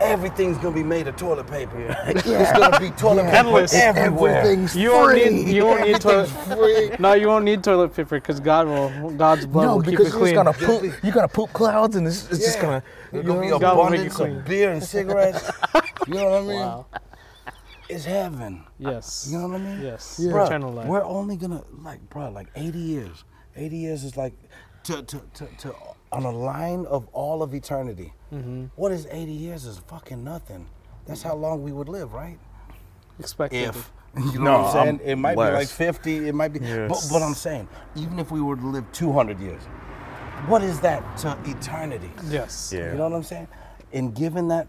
everything's 0.00 0.56
gonna 0.58 0.74
be 0.74 0.82
made 0.82 1.08
of 1.08 1.16
toilet 1.16 1.46
paper. 1.46 1.96
It's 2.06 2.52
gonna 2.52 2.78
be 2.78 2.90
toilet 2.90 3.24
paper 3.24 3.36
Endless. 3.36 3.74
everywhere. 3.74 4.36
Everything's 4.40 4.76
You 4.76 4.92
won't 4.92 5.10
free. 5.12 5.30
need 5.30 5.48
you 5.54 5.64
won't 5.64 5.80
need 5.86 6.00
toilet. 6.00 6.28
Free. 6.28 6.90
No, 6.98 7.14
you 7.14 7.28
won't 7.28 7.44
need 7.44 7.64
toilet 7.64 7.94
paper 7.94 8.20
because 8.20 8.40
God 8.40 8.66
will 8.68 9.10
God's 9.12 9.46
blood 9.46 9.64
no, 9.64 9.76
will 9.76 9.82
keep 9.82 9.92
because 9.92 10.08
it 10.08 10.10
you're 10.10 10.20
clean. 10.20 10.34
gonna 10.34 10.52
poop. 10.52 10.82
You're 11.02 11.14
gonna 11.14 11.28
poop 11.28 11.52
clouds, 11.52 11.96
and 11.96 12.06
it's, 12.06 12.28
it's 12.30 12.40
just 12.44 12.60
gonna. 12.60 12.82
There's 13.10 13.24
you 13.24 13.28
gonna 13.28 13.40
be 13.42 13.48
know, 13.48 13.58
God 13.58 13.76
will 13.76 13.90
make 13.90 14.00
it 14.00 14.14
abundance 14.14 14.38
of 14.38 14.44
beer 14.44 14.72
and 14.72 14.82
cigarettes. 14.82 15.50
you 16.06 16.14
know 16.14 16.30
what 16.30 16.42
I 16.42 16.46
mean? 16.46 16.60
Wow. 16.60 16.86
It's 17.88 18.04
heaven. 18.04 18.64
Yes. 18.78 19.28
You 19.30 19.38
know 19.38 19.48
what 19.48 19.60
I 19.60 19.64
mean? 19.64 19.80
Yes. 19.82 20.18
Bruh, 20.20 20.46
Eternal 20.46 20.72
life. 20.72 20.86
We're 20.88 21.04
only 21.04 21.36
gonna 21.36 21.62
like, 21.82 22.08
bro, 22.10 22.30
like 22.30 22.48
80 22.56 22.78
years. 22.78 23.24
80 23.54 23.76
years 23.76 24.04
is 24.04 24.16
like 24.16 24.34
to 24.86 25.02
to 25.02 25.20
to, 25.34 25.46
to 25.58 25.74
on 26.12 26.24
a 26.24 26.30
line 26.30 26.86
of 26.86 27.08
all 27.12 27.42
of 27.42 27.54
eternity. 27.54 28.12
Mm-hmm. 28.32 28.66
What 28.76 28.92
is 28.92 29.06
80 29.10 29.32
years? 29.32 29.64
Is 29.66 29.78
fucking 29.86 30.22
nothing. 30.22 30.66
That's 31.06 31.22
how 31.22 31.34
long 31.34 31.62
we 31.62 31.72
would 31.72 31.88
live, 31.88 32.12
right? 32.14 32.38
Expected. 33.18 33.68
If 33.68 33.90
you 34.16 34.38
know 34.38 34.44
No, 34.44 34.58
what 34.62 34.66
I'm 34.68 34.72
saying, 34.72 35.00
I'm 35.02 35.08
it 35.08 35.16
might 35.16 35.34
be 35.34 35.40
like 35.42 35.68
50. 35.68 36.28
It 36.28 36.34
might 36.34 36.52
be. 36.52 36.58
But, 36.60 36.68
Yes. 36.68 37.10
but 37.12 37.22
I'm 37.22 37.34
saying, 37.34 37.68
even 37.96 38.18
if 38.18 38.30
we 38.30 38.40
were 38.40 38.56
to 38.56 38.66
live 38.66 38.84
200 38.92 39.38
years, 39.40 39.62
what 40.46 40.62
is 40.62 40.80
that 40.80 41.16
to 41.18 41.36
eternity? 41.44 42.10
Yes. 42.28 42.72
Yeah. 42.74 42.92
You 42.92 42.98
know 42.98 43.04
what 43.08 43.16
I'm 43.16 43.22
saying? 43.22 43.48
And 43.92 44.14
giving 44.14 44.48
that, 44.48 44.68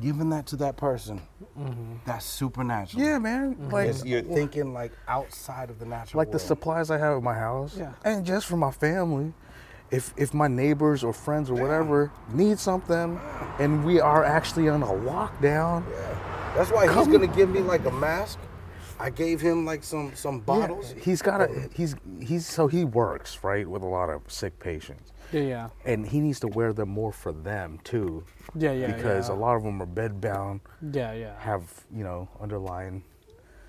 giving 0.00 0.30
that 0.30 0.46
to 0.48 0.56
that 0.56 0.76
person, 0.76 1.20
Mm-hmm. 1.58 1.94
that's 2.04 2.24
supernatural. 2.26 3.00
Yeah, 3.00 3.18
man. 3.18 3.56
Like 3.70 3.88
It's- 3.90 4.04
you're 4.04 4.22
thinking 4.22 4.72
like 4.74 4.90
outside 5.06 5.70
of 5.70 5.78
the 5.78 5.84
natural. 5.86 6.18
like 6.18 6.32
the 6.32 6.38
supplies 6.40 6.90
I 6.90 6.98
have 6.98 7.16
at 7.18 7.22
my 7.22 7.34
house, 7.34 7.76
Yeah. 7.76 7.92
and 8.04 8.26
just 8.26 8.46
for 8.46 8.56
my 8.56 8.72
family. 8.72 9.32
If 9.90 10.12
if 10.16 10.34
my 10.34 10.48
neighbors 10.48 11.04
or 11.04 11.12
friends 11.12 11.50
or 11.50 11.54
whatever 11.54 12.10
need 12.32 12.58
something, 12.58 13.20
and 13.58 13.84
we 13.84 14.00
are 14.00 14.24
actually 14.24 14.68
on 14.68 14.82
a 14.82 14.86
lockdown, 14.86 15.84
That's 16.56 16.70
why 16.70 16.86
he's 16.92 17.06
gonna 17.06 17.26
give 17.26 17.50
me 17.50 17.60
like 17.60 17.84
a 17.84 17.90
mask. 17.92 18.38
I 18.98 19.10
gave 19.10 19.40
him 19.40 19.64
like 19.66 19.82
some 19.84 20.12
some 20.14 20.40
bottles. 20.40 20.94
yeah, 20.96 21.02
he's 21.04 21.20
got 21.22 21.40
a 21.40 21.68
he's 21.74 21.94
he's 22.20 22.46
so 22.46 22.66
he 22.68 22.84
works 22.84 23.42
right 23.42 23.68
with 23.68 23.82
a 23.82 23.86
lot 23.86 24.08
of 24.08 24.22
sick 24.28 24.58
patients, 24.60 25.12
Yeah. 25.32 25.40
Yeah. 25.42 25.68
and 25.84 26.06
he 26.06 26.20
needs 26.20 26.40
to 26.40 26.48
wear 26.48 26.72
them 26.72 26.90
more 26.90 27.12
for 27.12 27.32
them 27.32 27.78
too, 27.84 28.24
Yeah. 28.54 28.72
Yeah. 28.72 28.94
because 28.94 29.28
yeah. 29.28 29.34
a 29.34 29.36
lot 29.36 29.56
of 29.56 29.64
them 29.64 29.82
are 29.82 29.86
bedbound, 29.86 30.60
Yeah. 30.92 31.12
Yeah. 31.12 31.38
have 31.40 31.62
you 31.92 32.04
know 32.04 32.28
underlying 32.40 33.02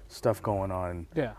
stuff 0.08 0.42
going 0.42 0.72
on. 0.72 1.08
Yeah. 1.16 1.34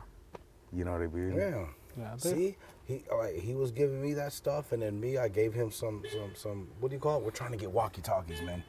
You 0.72 0.84
know 0.84 0.92
what 0.92 1.02
I 1.02 1.06
mean? 1.06 1.34
Yeah. 1.36 1.64
Yeah. 1.96 2.16
See, 2.18 2.56
he 2.86 3.02
like, 3.14 3.34
he 3.34 3.54
was 3.54 3.70
giving 3.72 4.00
me 4.00 4.14
that 4.14 4.32
stuff, 4.32 4.72
and 4.72 4.80
then 4.82 4.98
me, 5.00 5.18
I 5.18 5.28
gave 5.28 5.52
him 5.52 5.70
some 5.70 6.02
some 6.12 6.30
some. 6.34 6.68
What 6.80 6.88
do 6.90 6.94
you 6.96 7.00
call 7.00 7.18
it? 7.18 7.24
We're 7.24 7.30
trying 7.30 7.50
to 7.52 7.56
get 7.58 7.70
walkie 7.70 8.00
talkies, 8.02 8.40
man. 8.42 8.62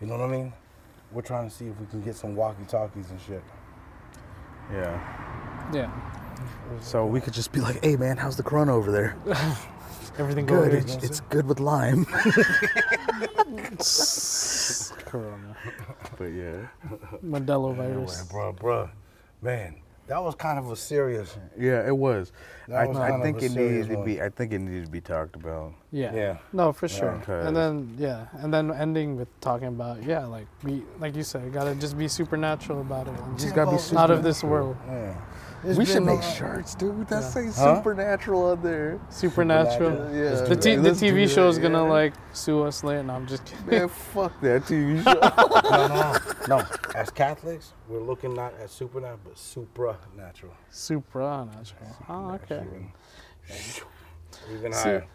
You 0.00 0.06
know 0.06 0.16
what 0.18 0.24
I 0.28 0.32
mean? 0.32 0.52
We're 1.12 1.22
trying 1.22 1.48
to 1.48 1.54
see 1.54 1.66
if 1.66 1.78
we 1.80 1.86
can 1.86 2.00
get 2.02 2.16
some 2.16 2.34
walkie 2.36 2.64
talkies 2.64 3.10
and 3.10 3.20
shit. 3.20 3.42
Yeah. 4.72 4.98
Yeah. 5.72 5.90
So 6.80 7.04
we 7.06 7.20
could 7.20 7.34
just 7.34 7.52
be 7.52 7.60
like, 7.60 7.82
"Hey, 7.84 7.96
man, 7.96 8.16
how's 8.16 8.36
the 8.36 8.42
corona 8.42 8.74
over 8.74 8.90
there?" 8.90 9.16
Everything 10.18 10.46
Good. 10.46 10.70
good. 10.72 10.82
It's, 10.82 10.96
it's 10.96 11.20
good 11.20 11.46
with 11.46 11.60
lime. 11.60 12.04
Corona. 15.04 15.56
but 16.18 16.24
yeah. 16.26 16.66
Modelo 17.24 17.70
Anyway, 17.72 17.94
virus. 17.94 18.22
bro, 18.24 18.52
bro, 18.52 18.90
man, 19.42 19.76
That 20.08 20.22
was 20.22 20.34
kind 20.34 20.58
of 20.58 20.70
a 20.70 20.76
serious. 20.76 21.36
Yeah, 21.58 21.86
it 21.86 21.96
was. 21.96 22.32
I, 22.74 22.86
was 22.86 22.96
I 22.96 23.20
think 23.20 23.42
it 23.42 23.50
serious 23.52 23.86
needed 23.88 23.98
to 23.98 24.04
be. 24.04 24.22
I 24.22 24.30
think 24.30 24.52
it 24.52 24.58
needed 24.58 24.86
to 24.86 24.90
be 24.90 25.02
talked 25.02 25.36
about. 25.36 25.74
Yeah. 25.92 26.14
Yeah. 26.14 26.38
No, 26.52 26.72
for 26.72 26.88
sure. 26.88 27.12
Because- 27.12 27.46
And 27.46 27.54
then 27.54 27.94
yeah, 27.98 28.26
and 28.40 28.52
then 28.52 28.72
ending 28.72 29.16
with 29.16 29.28
talking 29.40 29.68
about 29.68 30.02
yeah, 30.02 30.24
like 30.24 30.46
be 30.64 30.82
like 30.98 31.14
you 31.14 31.22
said, 31.22 31.44
you 31.44 31.50
gotta 31.50 31.74
just 31.74 31.96
be 31.98 32.08
supernatural 32.08 32.80
about 32.80 33.06
it. 33.06 33.14
and 33.20 33.38
Just 33.38 33.54
gotta 33.54 33.76
be 33.76 33.94
not 33.94 34.10
of 34.10 34.22
this 34.22 34.42
world. 34.42 34.76
Yeah. 34.86 35.14
We 35.64 35.84
should 35.84 36.02
make 36.04 36.22
shirts, 36.22 36.74
dude. 36.74 37.08
That 37.08 37.22
say 37.24 37.46
Huh? 37.46 37.76
supernatural 37.76 38.42
on 38.52 38.62
there. 38.62 39.00
Supernatural. 39.10 40.14
Yeah. 40.14 40.42
The, 40.42 40.56
t- 40.56 40.76
the 40.76 40.82
Let's 40.82 41.00
do 41.00 41.12
TV 41.12 41.26
that, 41.26 41.34
show's 41.34 41.58
gonna 41.58 41.86
like 41.86 42.14
sue 42.32 42.62
us 42.64 42.82
later. 42.84 43.02
No, 43.02 43.14
I'm 43.14 43.26
just 43.26 43.44
kidding. 43.44 43.66
Man, 43.66 43.88
fuck 43.88 44.40
that 44.40 44.62
TV 44.62 45.02
show. 45.04 45.12
No, 45.70 45.86
no, 45.86 46.18
no. 46.48 46.58
No. 46.58 46.66
As 46.94 47.10
Catholics, 47.10 47.72
we're 47.88 48.00
looking 48.00 48.34
not 48.34 48.54
at 48.60 48.70
supernatural, 48.70 49.20
but 49.24 49.34
supranatural. 49.36 50.52
Supernatural. 50.70 51.96
Oh, 52.08 52.32
okay. 52.34 52.64
Even 54.52 54.72
higher. 54.72 55.06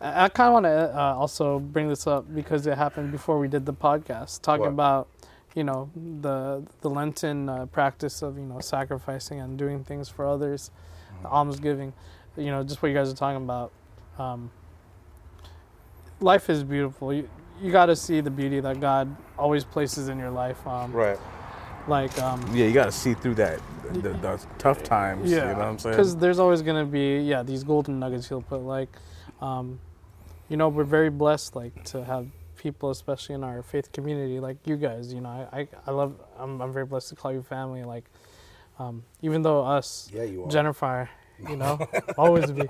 I, 0.00 0.24
I 0.24 0.28
kind 0.28 0.48
of 0.48 0.52
want 0.54 0.64
to 0.66 0.94
uh, 0.98 1.14
also 1.16 1.58
bring 1.58 1.88
this 1.88 2.06
up 2.06 2.32
because 2.34 2.66
it 2.66 2.76
happened 2.76 3.10
before 3.12 3.38
we 3.38 3.48
did 3.48 3.64
the 3.64 3.72
podcast, 3.72 4.42
talking 4.42 4.62
What? 4.64 4.70
about 4.70 5.08
you 5.54 5.64
know 5.64 5.90
the 6.20 6.64
the 6.80 6.90
Lenten 6.90 7.48
uh, 7.48 7.66
practice 7.66 8.22
of 8.22 8.36
you 8.38 8.44
know 8.44 8.60
sacrificing 8.60 9.40
and 9.40 9.56
doing 9.58 9.84
things 9.84 10.08
for 10.08 10.26
others, 10.26 10.70
Mm-hmm. 11.16 11.26
almsgiving. 11.26 11.92
You 12.36 12.46
know, 12.50 12.64
just 12.64 12.82
what 12.82 12.88
you 12.88 12.94
guys 12.94 13.10
are 13.12 13.14
talking 13.16 13.42
about. 13.44 13.70
Um, 14.18 14.50
life 16.20 16.50
is 16.50 16.64
beautiful. 16.64 17.12
You 17.12 17.28
you 17.62 17.70
got 17.70 17.86
to 17.86 17.94
see 17.96 18.20
the 18.20 18.30
beauty 18.30 18.58
that 18.60 18.80
God 18.80 19.14
always 19.38 19.62
places 19.64 20.08
in 20.08 20.18
your 20.18 20.30
life. 20.30 20.64
Um, 20.66 20.92
Right. 20.92 21.18
Like 21.86 22.18
um, 22.20 22.40
yeah, 22.54 22.64
you 22.66 22.72
got 22.72 22.86
to 22.86 22.92
see 22.92 23.14
through 23.14 23.34
that. 23.36 23.60
The, 23.92 24.10
the 24.14 24.44
tough 24.58 24.82
times. 24.82 25.30
yeah, 25.30 25.36
You 25.36 25.52
know 25.52 25.58
what 25.58 25.66
I'm 25.66 25.78
saying? 25.78 25.92
Because 25.96 26.16
there's 26.16 26.38
always 26.38 26.62
gonna 26.62 26.86
be 26.86 27.18
yeah 27.18 27.42
these 27.42 27.62
golden 27.62 28.00
nuggets 28.00 28.28
he'll 28.28 28.40
put 28.42 28.62
like, 28.62 28.88
um, 29.42 29.78
you 30.48 30.56
know 30.56 30.68
we're 30.68 30.84
very 30.84 31.10
blessed 31.10 31.54
like 31.54 31.84
to 31.84 32.02
have 32.04 32.26
people 32.64 32.90
especially 32.90 33.34
in 33.34 33.44
our 33.44 33.62
faith 33.62 33.92
community 33.92 34.40
like 34.40 34.56
you 34.64 34.76
guys 34.76 35.12
you 35.12 35.20
know 35.20 35.28
I 35.28 35.60
I, 35.60 35.68
I 35.86 35.90
love 35.92 36.14
I'm 36.38 36.60
I'm 36.62 36.72
very 36.72 36.86
blessed 36.86 37.10
to 37.10 37.14
call 37.14 37.32
you 37.32 37.42
family 37.42 37.84
like, 37.84 38.06
um, 38.78 39.04
even 39.22 39.42
though 39.42 39.62
us 39.62 40.10
Yeah, 40.12 40.22
you 40.24 40.44
are. 40.44 40.50
Jennifer 40.50 41.08
you 41.48 41.56
know 41.56 41.78
always 42.18 42.50
be 42.50 42.62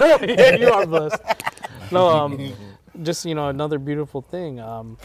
yeah 0.00 0.54
you 0.56 0.70
are 0.70 0.86
blessed 0.86 1.20
no 1.90 2.08
um 2.08 2.54
just 3.02 3.24
you 3.26 3.34
know 3.34 3.48
another 3.48 3.78
beautiful 3.78 4.22
thing 4.22 4.60
um 4.60 4.96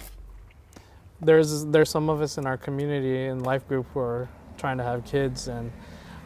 there's 1.19 1.65
there's 1.65 1.89
some 1.89 2.09
of 2.09 2.21
us 2.21 2.37
in 2.37 2.45
our 2.45 2.57
community 2.57 3.25
and 3.25 3.43
life 3.45 3.67
group 3.67 3.87
who 3.93 3.99
are 3.99 4.29
trying 4.57 4.77
to 4.77 4.83
have 4.83 5.03
kids 5.05 5.47
and 5.47 5.71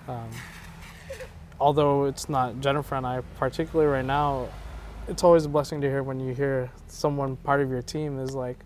um, 0.07 0.29
although 1.59 2.05
it's 2.05 2.27
not 2.29 2.59
Jennifer 2.59 2.95
and 2.95 3.05
I 3.07 3.21
particularly 3.37 3.89
right 3.91 4.05
now 4.05 4.47
it's 5.07 5.23
always 5.23 5.45
a 5.45 5.49
blessing 5.49 5.81
to 5.81 5.87
hear 5.89 6.03
when 6.03 6.19
you 6.19 6.33
hear 6.33 6.71
someone 6.87 7.35
part 7.37 7.61
of 7.61 7.69
your 7.69 7.81
team 7.81 8.19
is 8.19 8.33
like 8.33 8.59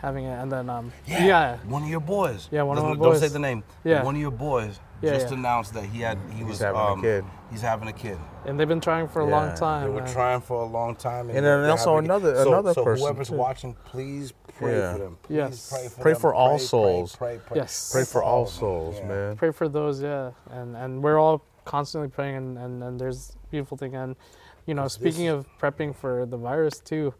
having 0.00 0.24
it 0.24 0.38
and 0.42 0.52
then 0.52 0.68
um 0.68 0.92
yeah, 1.06 1.56
One 1.66 1.82
of 1.82 1.88
your 1.88 2.00
boys. 2.00 2.48
Yeah, 2.52 2.62
one 2.62 2.76
of 2.76 2.84
Don't- 2.84 2.98
my 2.98 3.04
Don't 3.04 3.16
say 3.18 3.28
the 3.28 3.38
name. 3.38 3.64
Yeah. 3.82 4.02
One 4.02 4.14
of 4.14 4.20
your 4.20 4.30
boys 4.30 4.78
Yeah, 5.00 5.12
just 5.14 5.28
yeah. 5.30 5.38
announced 5.38 5.72
that 5.74 5.84
he 5.84 6.00
had 6.00 6.18
he 6.34 6.44
was 6.44 6.58
having 6.58 6.80
a 6.80 6.84
um, 6.84 7.00
kid. 7.00 7.24
He's 7.50 7.62
having 7.62 7.88
a 7.88 7.92
kid. 7.92 8.18
and 8.44 8.60
they've 8.60 8.68
been 8.68 8.80
trying 8.80 9.08
for 9.08 9.20
a 9.20 9.24
long 9.26 9.54
time 9.56 9.84
They 9.88 9.94
were 9.94 10.02
man. 10.02 10.12
trying 10.12 10.40
for 10.42 10.60
a 10.62 10.66
long 10.66 10.96
time. 10.96 11.28
And 11.28 11.36
then 11.38 11.42
they're 11.62 11.70
also 11.70 11.94
having 11.94 12.10
another- 12.10 12.34
so, 12.36 12.48
another 12.48 12.74
so 12.74 12.84
person, 12.84 13.06
whoever's 13.06 13.28
too. 13.30 13.36
watching, 13.36 13.74
please 13.86 14.32
pray 14.58 14.76
Yeah. 14.78 14.92
for 14.92 14.98
them. 14.98 15.18
Please 15.22 15.36
Yes. 15.36 15.70
pray 15.70 15.88
for 15.88 16.00
Pray 16.02 16.12
them. 16.12 16.20
for 16.20 16.34
all 16.34 16.56
Pray, 16.58 16.66
souls. 16.66 17.16
Pray, 17.16 17.36
pray, 17.38 17.42
pray. 17.46 17.56
Yes. 17.56 17.90
Pray 17.92 18.04
for 18.04 18.22
all 18.22 18.46
souls, 18.46 18.96
Yeah. 18.98 19.06
man. 19.08 19.36
pray 19.36 19.50
for 19.50 19.68
those 19.68 20.02
yeah 20.02 20.32
and 20.50 20.76
and 20.76 21.02
we're 21.02 21.18
all 21.18 21.42
constantly 21.64 22.08
praying 22.10 22.36
and 22.36 22.58
and, 22.58 22.82
and 22.84 23.00
there's 23.00 23.34
beautiful 23.50 23.76
thing 23.78 23.94
and 23.94 24.14
you 24.66 24.74
know 24.74 24.88
speaking 24.88 25.28
of 25.28 25.46
prepping 25.60 25.94
for 25.94 26.26
the 26.26 26.36
virus 26.36 26.78
too 26.80 27.14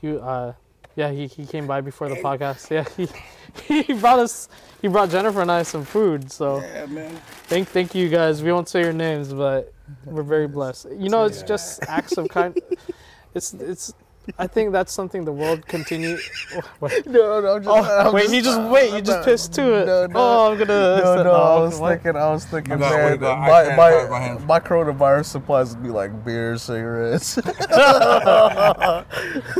he 0.00 0.16
uh 0.16 0.52
yeah 0.96 1.10
he, 1.10 1.26
he 1.26 1.46
came 1.46 1.66
by 1.66 1.80
before 1.80 2.08
the 2.08 2.16
podcast. 2.16 2.70
Yeah 2.70 2.84
he 3.66 3.82
he 3.86 3.92
brought 3.94 4.18
us 4.18 4.48
he 4.82 4.88
brought 4.88 5.10
jennifer 5.10 5.40
and 5.40 5.50
i 5.50 5.62
some 5.62 5.84
food 5.84 6.30
so 6.30 6.60
Yeah, 6.60 6.86
man. 6.86 7.16
thank 7.44 7.68
thank 7.68 7.94
you 7.94 8.08
guys. 8.08 8.42
We 8.42 8.52
won't 8.52 8.68
say 8.68 8.80
your 8.82 8.92
names 8.92 9.32
but 9.32 9.72
we're 10.04 10.22
very 10.22 10.46
blessed. 10.48 10.86
You 10.96 11.08
know 11.08 11.24
it's 11.24 11.42
just 11.42 11.82
acts 11.88 12.16
of 12.18 12.28
kind 12.28 12.56
it's 13.34 13.54
it's 13.54 13.94
I 14.38 14.46
think 14.46 14.72
that's 14.72 14.92
something 14.92 15.24
the 15.24 15.32
world 15.32 15.66
continue. 15.66 16.16
Wait, 16.80 17.06
No, 17.06 17.40
no, 17.40 17.56
I'm 17.56 17.62
just. 17.62 17.68
oh, 17.76 17.98
I'm 18.06 18.12
wait 18.14 18.22
just- 18.22 18.34
you 18.34 18.42
just 18.42 18.60
wait. 18.70 18.92
You 18.92 19.00
just 19.00 19.18
no, 19.18 19.24
pissed 19.24 19.52
to 19.54 19.62
it. 19.82 19.86
no, 19.86 20.06
no. 20.06 20.12
oh, 20.14 20.52
I'm 20.52 20.58
gonna. 20.58 21.00
No, 21.02 21.22
no, 21.24 21.32
I 21.32 21.58
was 21.60 21.78
what? 21.80 21.90
thinking, 22.02 22.20
I 22.20 22.30
was 22.30 22.44
thinking, 22.44 22.74
We 22.74 22.80
got- 22.80 22.92
man, 22.92 23.18
got- 23.18 23.38
my, 23.40 23.76
my, 23.76 24.08
my 24.08 24.38
my 24.44 24.60
coronavirus 24.60 25.24
supplies 25.26 25.74
would 25.74 25.82
be 25.82 25.88
like 25.90 26.24
beer, 26.24 26.56
cigarettes. 26.56 27.36
uh, 27.38 29.04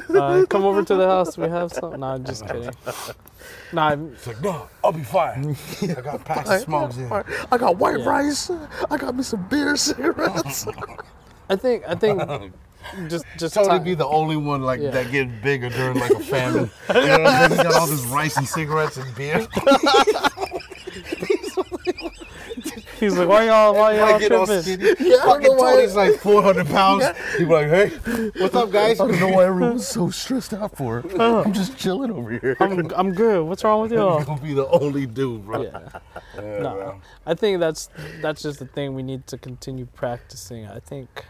come 0.49 0.65
over 0.65 0.83
to 0.85 0.95
the 0.95 1.07
house. 1.07 1.37
We 1.37 1.49
have 1.49 1.73
some. 1.73 1.99
No, 2.01 2.07
I'm 2.07 2.25
just 2.25 2.47
kidding. 2.47 2.71
No, 3.73 3.83
I'm, 3.83 4.13
It's 4.13 4.27
like, 4.27 4.41
no, 4.43 4.69
I'll 4.85 4.93
be 4.93 5.03
fine. 5.03 5.57
I 5.83 5.87
got 6.01 6.25
packs 6.25 6.51
of 6.51 6.61
smokes 6.61 6.97
in. 6.99 7.11
I 7.11 7.59
got 7.59 7.77
white 7.79 7.99
Yeah. 7.99 8.09
rice. 8.09 8.51
I 8.91 8.97
got 8.97 9.15
me 9.17 9.23
some 9.23 9.43
beer, 9.49 9.77
cigarettes. 9.77 10.67
I 11.49 11.57
think. 11.57 11.83
I 11.89 11.95
think. 11.95 12.53
Just, 13.09 13.25
just. 13.39 13.55
Tony 13.55 13.79
ti- 13.79 13.85
be 13.85 13.95
the 13.95 14.07
only 14.07 14.37
one 14.37 14.63
like 14.63 14.81
Yeah. 14.81 14.91
that 14.91 15.11
gets 15.11 15.31
bigger 15.43 15.69
during 15.71 15.99
like 15.99 16.11
a 16.11 16.21
famine. 16.21 16.71
you 16.89 16.95
know 16.95 17.19
what 17.21 17.27
I'm 17.27 17.49
saying? 17.51 17.51
He 17.51 17.57
got 17.65 17.75
all 17.75 17.87
this 17.87 18.05
rice 18.07 18.37
and 18.37 18.47
cigarettes 18.49 18.97
and 18.97 19.15
beer. 19.15 19.47
He's 23.01 23.19
like, 23.19 23.29
why 23.29 23.47
y'all, 23.47 23.75
why 23.75 23.97
y'all 23.97 24.15
I 24.15 24.19
tripping? 24.47 24.97
Yeah, 25.05 25.25
Fucking 25.25 25.57
Tony's 25.59 25.97
like 25.97 26.21
400 26.21 26.67
pounds. 26.69 27.05
He 27.37 27.45
be 27.45 27.51
like, 27.53 27.67
hey, 27.67 27.89
what's 28.39 28.55
up, 28.55 28.71
guys? 28.71 29.01
I 29.01 29.09
don't 29.09 29.19
know 29.19 29.29
why 29.31 29.45
everyone's 29.47 29.89
so 29.89 30.09
stressed 30.11 30.55
out 30.55 30.77
for 30.77 31.01
it. 31.01 31.19
Uh. 31.19 31.43
I'm 31.43 31.53
just 31.53 31.77
chilling 31.77 32.13
over 32.13 32.31
here. 32.31 32.57
I'm, 32.61 32.93
I'm 32.95 33.13
good. 33.13 33.43
What's 33.45 33.65
wrong 33.65 33.83
with 33.83 33.91
You're 33.91 34.01
y'all? 34.03 34.23
gonna 34.25 34.41
be 34.41 34.55
the 34.55 34.69
only 34.69 35.07
dude, 35.07 35.45
bro. 35.45 35.63
Yeah. 35.63 35.81
Yeah, 36.37 36.59
No, 36.61 36.75
bro. 36.75 37.01
I 37.27 37.35
think 37.35 37.59
that's 37.59 37.89
that's 38.21 38.41
just 38.43 38.61
the 38.61 38.67
thing 38.67 38.95
we 38.95 39.03
need 39.03 39.27
to 39.29 39.37
continue 39.39 39.87
practicing. 39.87 40.67
I 40.69 40.79
think. 40.79 41.25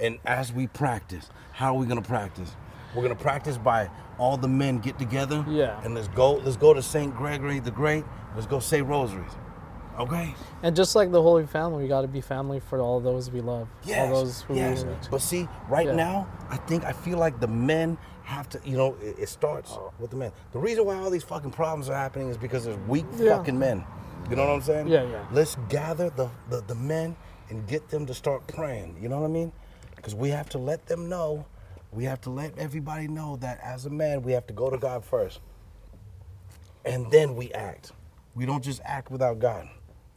And 0.00 0.18
as 0.24 0.52
we 0.52 0.66
practice, 0.66 1.28
how 1.52 1.74
are 1.74 1.78
we 1.78 1.86
gonna 1.86 2.02
practice? 2.02 2.50
We're 2.94 3.02
gonna 3.02 3.14
practice 3.14 3.58
by 3.58 3.90
all 4.18 4.36
the 4.36 4.48
men 4.48 4.78
get 4.78 4.98
together. 4.98 5.44
Yeah. 5.48 5.80
And 5.84 5.94
let's 5.94 6.08
go. 6.08 6.34
Let's 6.34 6.56
go 6.56 6.74
to 6.74 6.82
Saint 6.82 7.16
Gregory 7.16 7.60
the 7.60 7.70
Great. 7.70 8.04
Let's 8.34 8.46
go 8.46 8.60
say 8.60 8.82
rosaries. 8.82 9.32
Okay. 9.98 10.32
And 10.62 10.76
just 10.76 10.94
like 10.94 11.10
the 11.10 11.20
Holy 11.20 11.46
Family, 11.46 11.82
we 11.82 11.88
got 11.88 12.02
to 12.02 12.08
be 12.08 12.20
family 12.20 12.60
for 12.60 12.80
all 12.80 13.00
those 13.00 13.30
we 13.32 13.40
love. 13.40 13.68
Yes. 13.84 13.98
All 14.08 14.24
those 14.24 14.42
who 14.42 14.54
yes. 14.54 14.84
we 14.84 14.92
But 15.10 15.20
see, 15.20 15.48
right 15.68 15.86
Yeah. 15.86 15.94
now, 15.94 16.28
I 16.48 16.56
think 16.56 16.84
I 16.84 16.92
feel 16.92 17.18
like 17.18 17.40
the 17.40 17.48
men 17.48 17.98
have 18.22 18.48
to. 18.50 18.60
You 18.64 18.76
know, 18.76 18.96
it, 19.02 19.18
it 19.18 19.28
starts 19.28 19.72
oh. 19.72 19.92
with 19.98 20.10
the 20.10 20.16
men. 20.16 20.30
The 20.52 20.58
reason 20.60 20.84
why 20.84 20.94
all 20.96 21.10
these 21.10 21.24
fucking 21.24 21.50
problems 21.50 21.88
are 21.88 21.96
happening 21.96 22.28
is 22.28 22.36
because 22.36 22.64
there's 22.64 22.78
weak 22.86 23.06
Yeah. 23.18 23.36
fucking 23.36 23.58
men. 23.58 23.84
You 24.30 24.36
know 24.36 24.46
what 24.46 24.54
I'm 24.54 24.62
saying? 24.62 24.86
Yeah, 24.88 25.02
yeah. 25.04 25.24
Let's 25.32 25.56
gather 25.68 26.10
the, 26.10 26.28
the 26.48 26.60
the 26.66 26.74
men 26.74 27.16
and 27.50 27.66
get 27.66 27.88
them 27.88 28.06
to 28.06 28.14
start 28.14 28.46
praying. 28.46 28.98
You 29.02 29.08
know 29.08 29.20
what 29.20 29.26
I 29.26 29.30
mean? 29.30 29.52
Because 29.98 30.14
we 30.14 30.30
have 30.30 30.48
to 30.50 30.58
let 30.58 30.86
them 30.86 31.08
know. 31.08 31.44
We 31.92 32.04
have 32.04 32.20
to 32.22 32.30
let 32.30 32.56
everybody 32.58 33.08
know 33.08 33.36
that 33.36 33.60
as 33.62 33.86
a 33.86 33.90
man, 33.90 34.22
we 34.22 34.32
have 34.32 34.46
to 34.46 34.54
go 34.54 34.70
to 34.70 34.78
God 34.78 35.04
first, 35.04 35.40
and 36.84 37.10
then 37.10 37.34
we 37.34 37.52
act. 37.52 37.92
We 38.34 38.46
don't 38.46 38.62
just 38.62 38.80
act 38.84 39.10
without 39.10 39.38
God, 39.38 39.68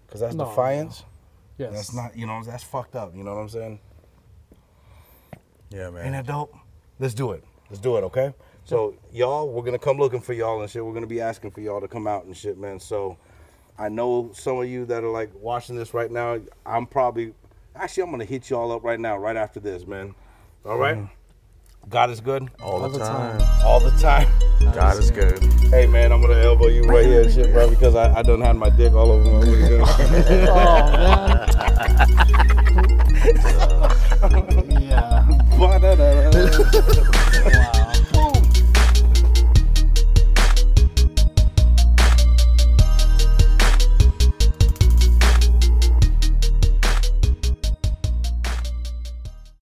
because 0.06 0.22
that's 0.22 0.36
No, 0.36 0.46
defiance. 0.46 1.04
Yes. 1.58 1.74
That's 1.74 1.94
not, 1.94 2.18
you 2.18 2.26
know, 2.28 2.42
that's 2.44 2.64
fucked 2.64 2.96
up. 2.96 3.16
You 3.16 3.24
know 3.24 3.36
what 3.36 3.42
I'm 3.42 3.50
saying? 3.50 3.80
Yeah, 5.70 5.90
man. 5.90 6.04
Ain't 6.04 6.12
man. 6.12 6.12
that 6.12 6.26
dope? 6.28 6.56
Let's 7.00 7.14
do 7.14 7.32
it. 7.32 7.44
Let's 7.70 7.82
do 7.82 7.98
it, 7.98 8.04
okay? 8.04 8.34
So 8.66 8.96
y'all, 9.12 9.50
we're 9.50 9.64
gonna 9.64 9.80
come 9.80 9.98
looking 9.98 10.22
for 10.22 10.34
y'all 10.34 10.62
and 10.62 10.70
shit. 10.70 10.86
We're 10.86 10.94
gonna 10.94 11.08
be 11.08 11.22
asking 11.22 11.52
for 11.52 11.62
y'all 11.62 11.82
to 11.82 11.88
come 11.88 12.06
out 12.06 12.26
and 12.26 12.36
shit, 12.36 12.58
man. 12.58 12.80
So 12.80 13.18
I 13.78 13.90
know 13.90 14.32
some 14.34 14.60
of 14.60 14.68
you 14.68 14.86
that 14.86 15.04
are 15.04 15.10
like 15.10 15.32
watching 15.34 15.76
this 15.76 15.94
right 15.94 16.12
now. 16.12 16.40
I'm 16.66 16.86
probably 16.86 17.34
actually 17.76 18.04
I'm 18.04 18.12
gonna 18.12 18.26
hit 18.26 18.50
y'all 18.50 18.72
up 18.72 18.84
right 18.84 19.00
now, 19.00 19.18
right 19.18 19.36
after 19.36 19.60
this, 19.60 19.86
man. 19.86 20.14
All 20.66 20.78
right? 20.78 20.98
Mm-hmm. 20.98 21.14
God 21.90 22.12
is 22.12 22.22
good 22.22 22.48
All, 22.62 22.80
the, 22.80 22.90
the 22.90 23.00
time. 23.00 23.40
time. 23.40 23.66
all 23.66 23.80
the 23.80 23.90
time. 24.00 24.28
God 24.76 25.00
is 25.00 25.10
good. 25.10 25.40
Hey 25.72 25.88
man, 25.88 26.12
I'm 26.12 26.22
gonna 26.22 26.36
elbow 26.36 26.68
you 26.68 26.84
right 26.84 27.06
here 27.06 27.22
and 27.22 27.34
shit, 27.34 27.52
bro, 27.52 27.70
because 27.70 27.96
I, 27.96 28.14
I 28.20 28.22
done 28.22 28.42
had 28.42 28.56
my 28.56 28.70
dick 28.70 28.94
all 28.94 29.12
over 29.12 29.24
my 29.24 29.40
window. 29.52 29.84
oh 30.50 30.88
man. 30.92 31.48
yeah. 34.82 35.28
Ba-da-da-da. 35.58 36.52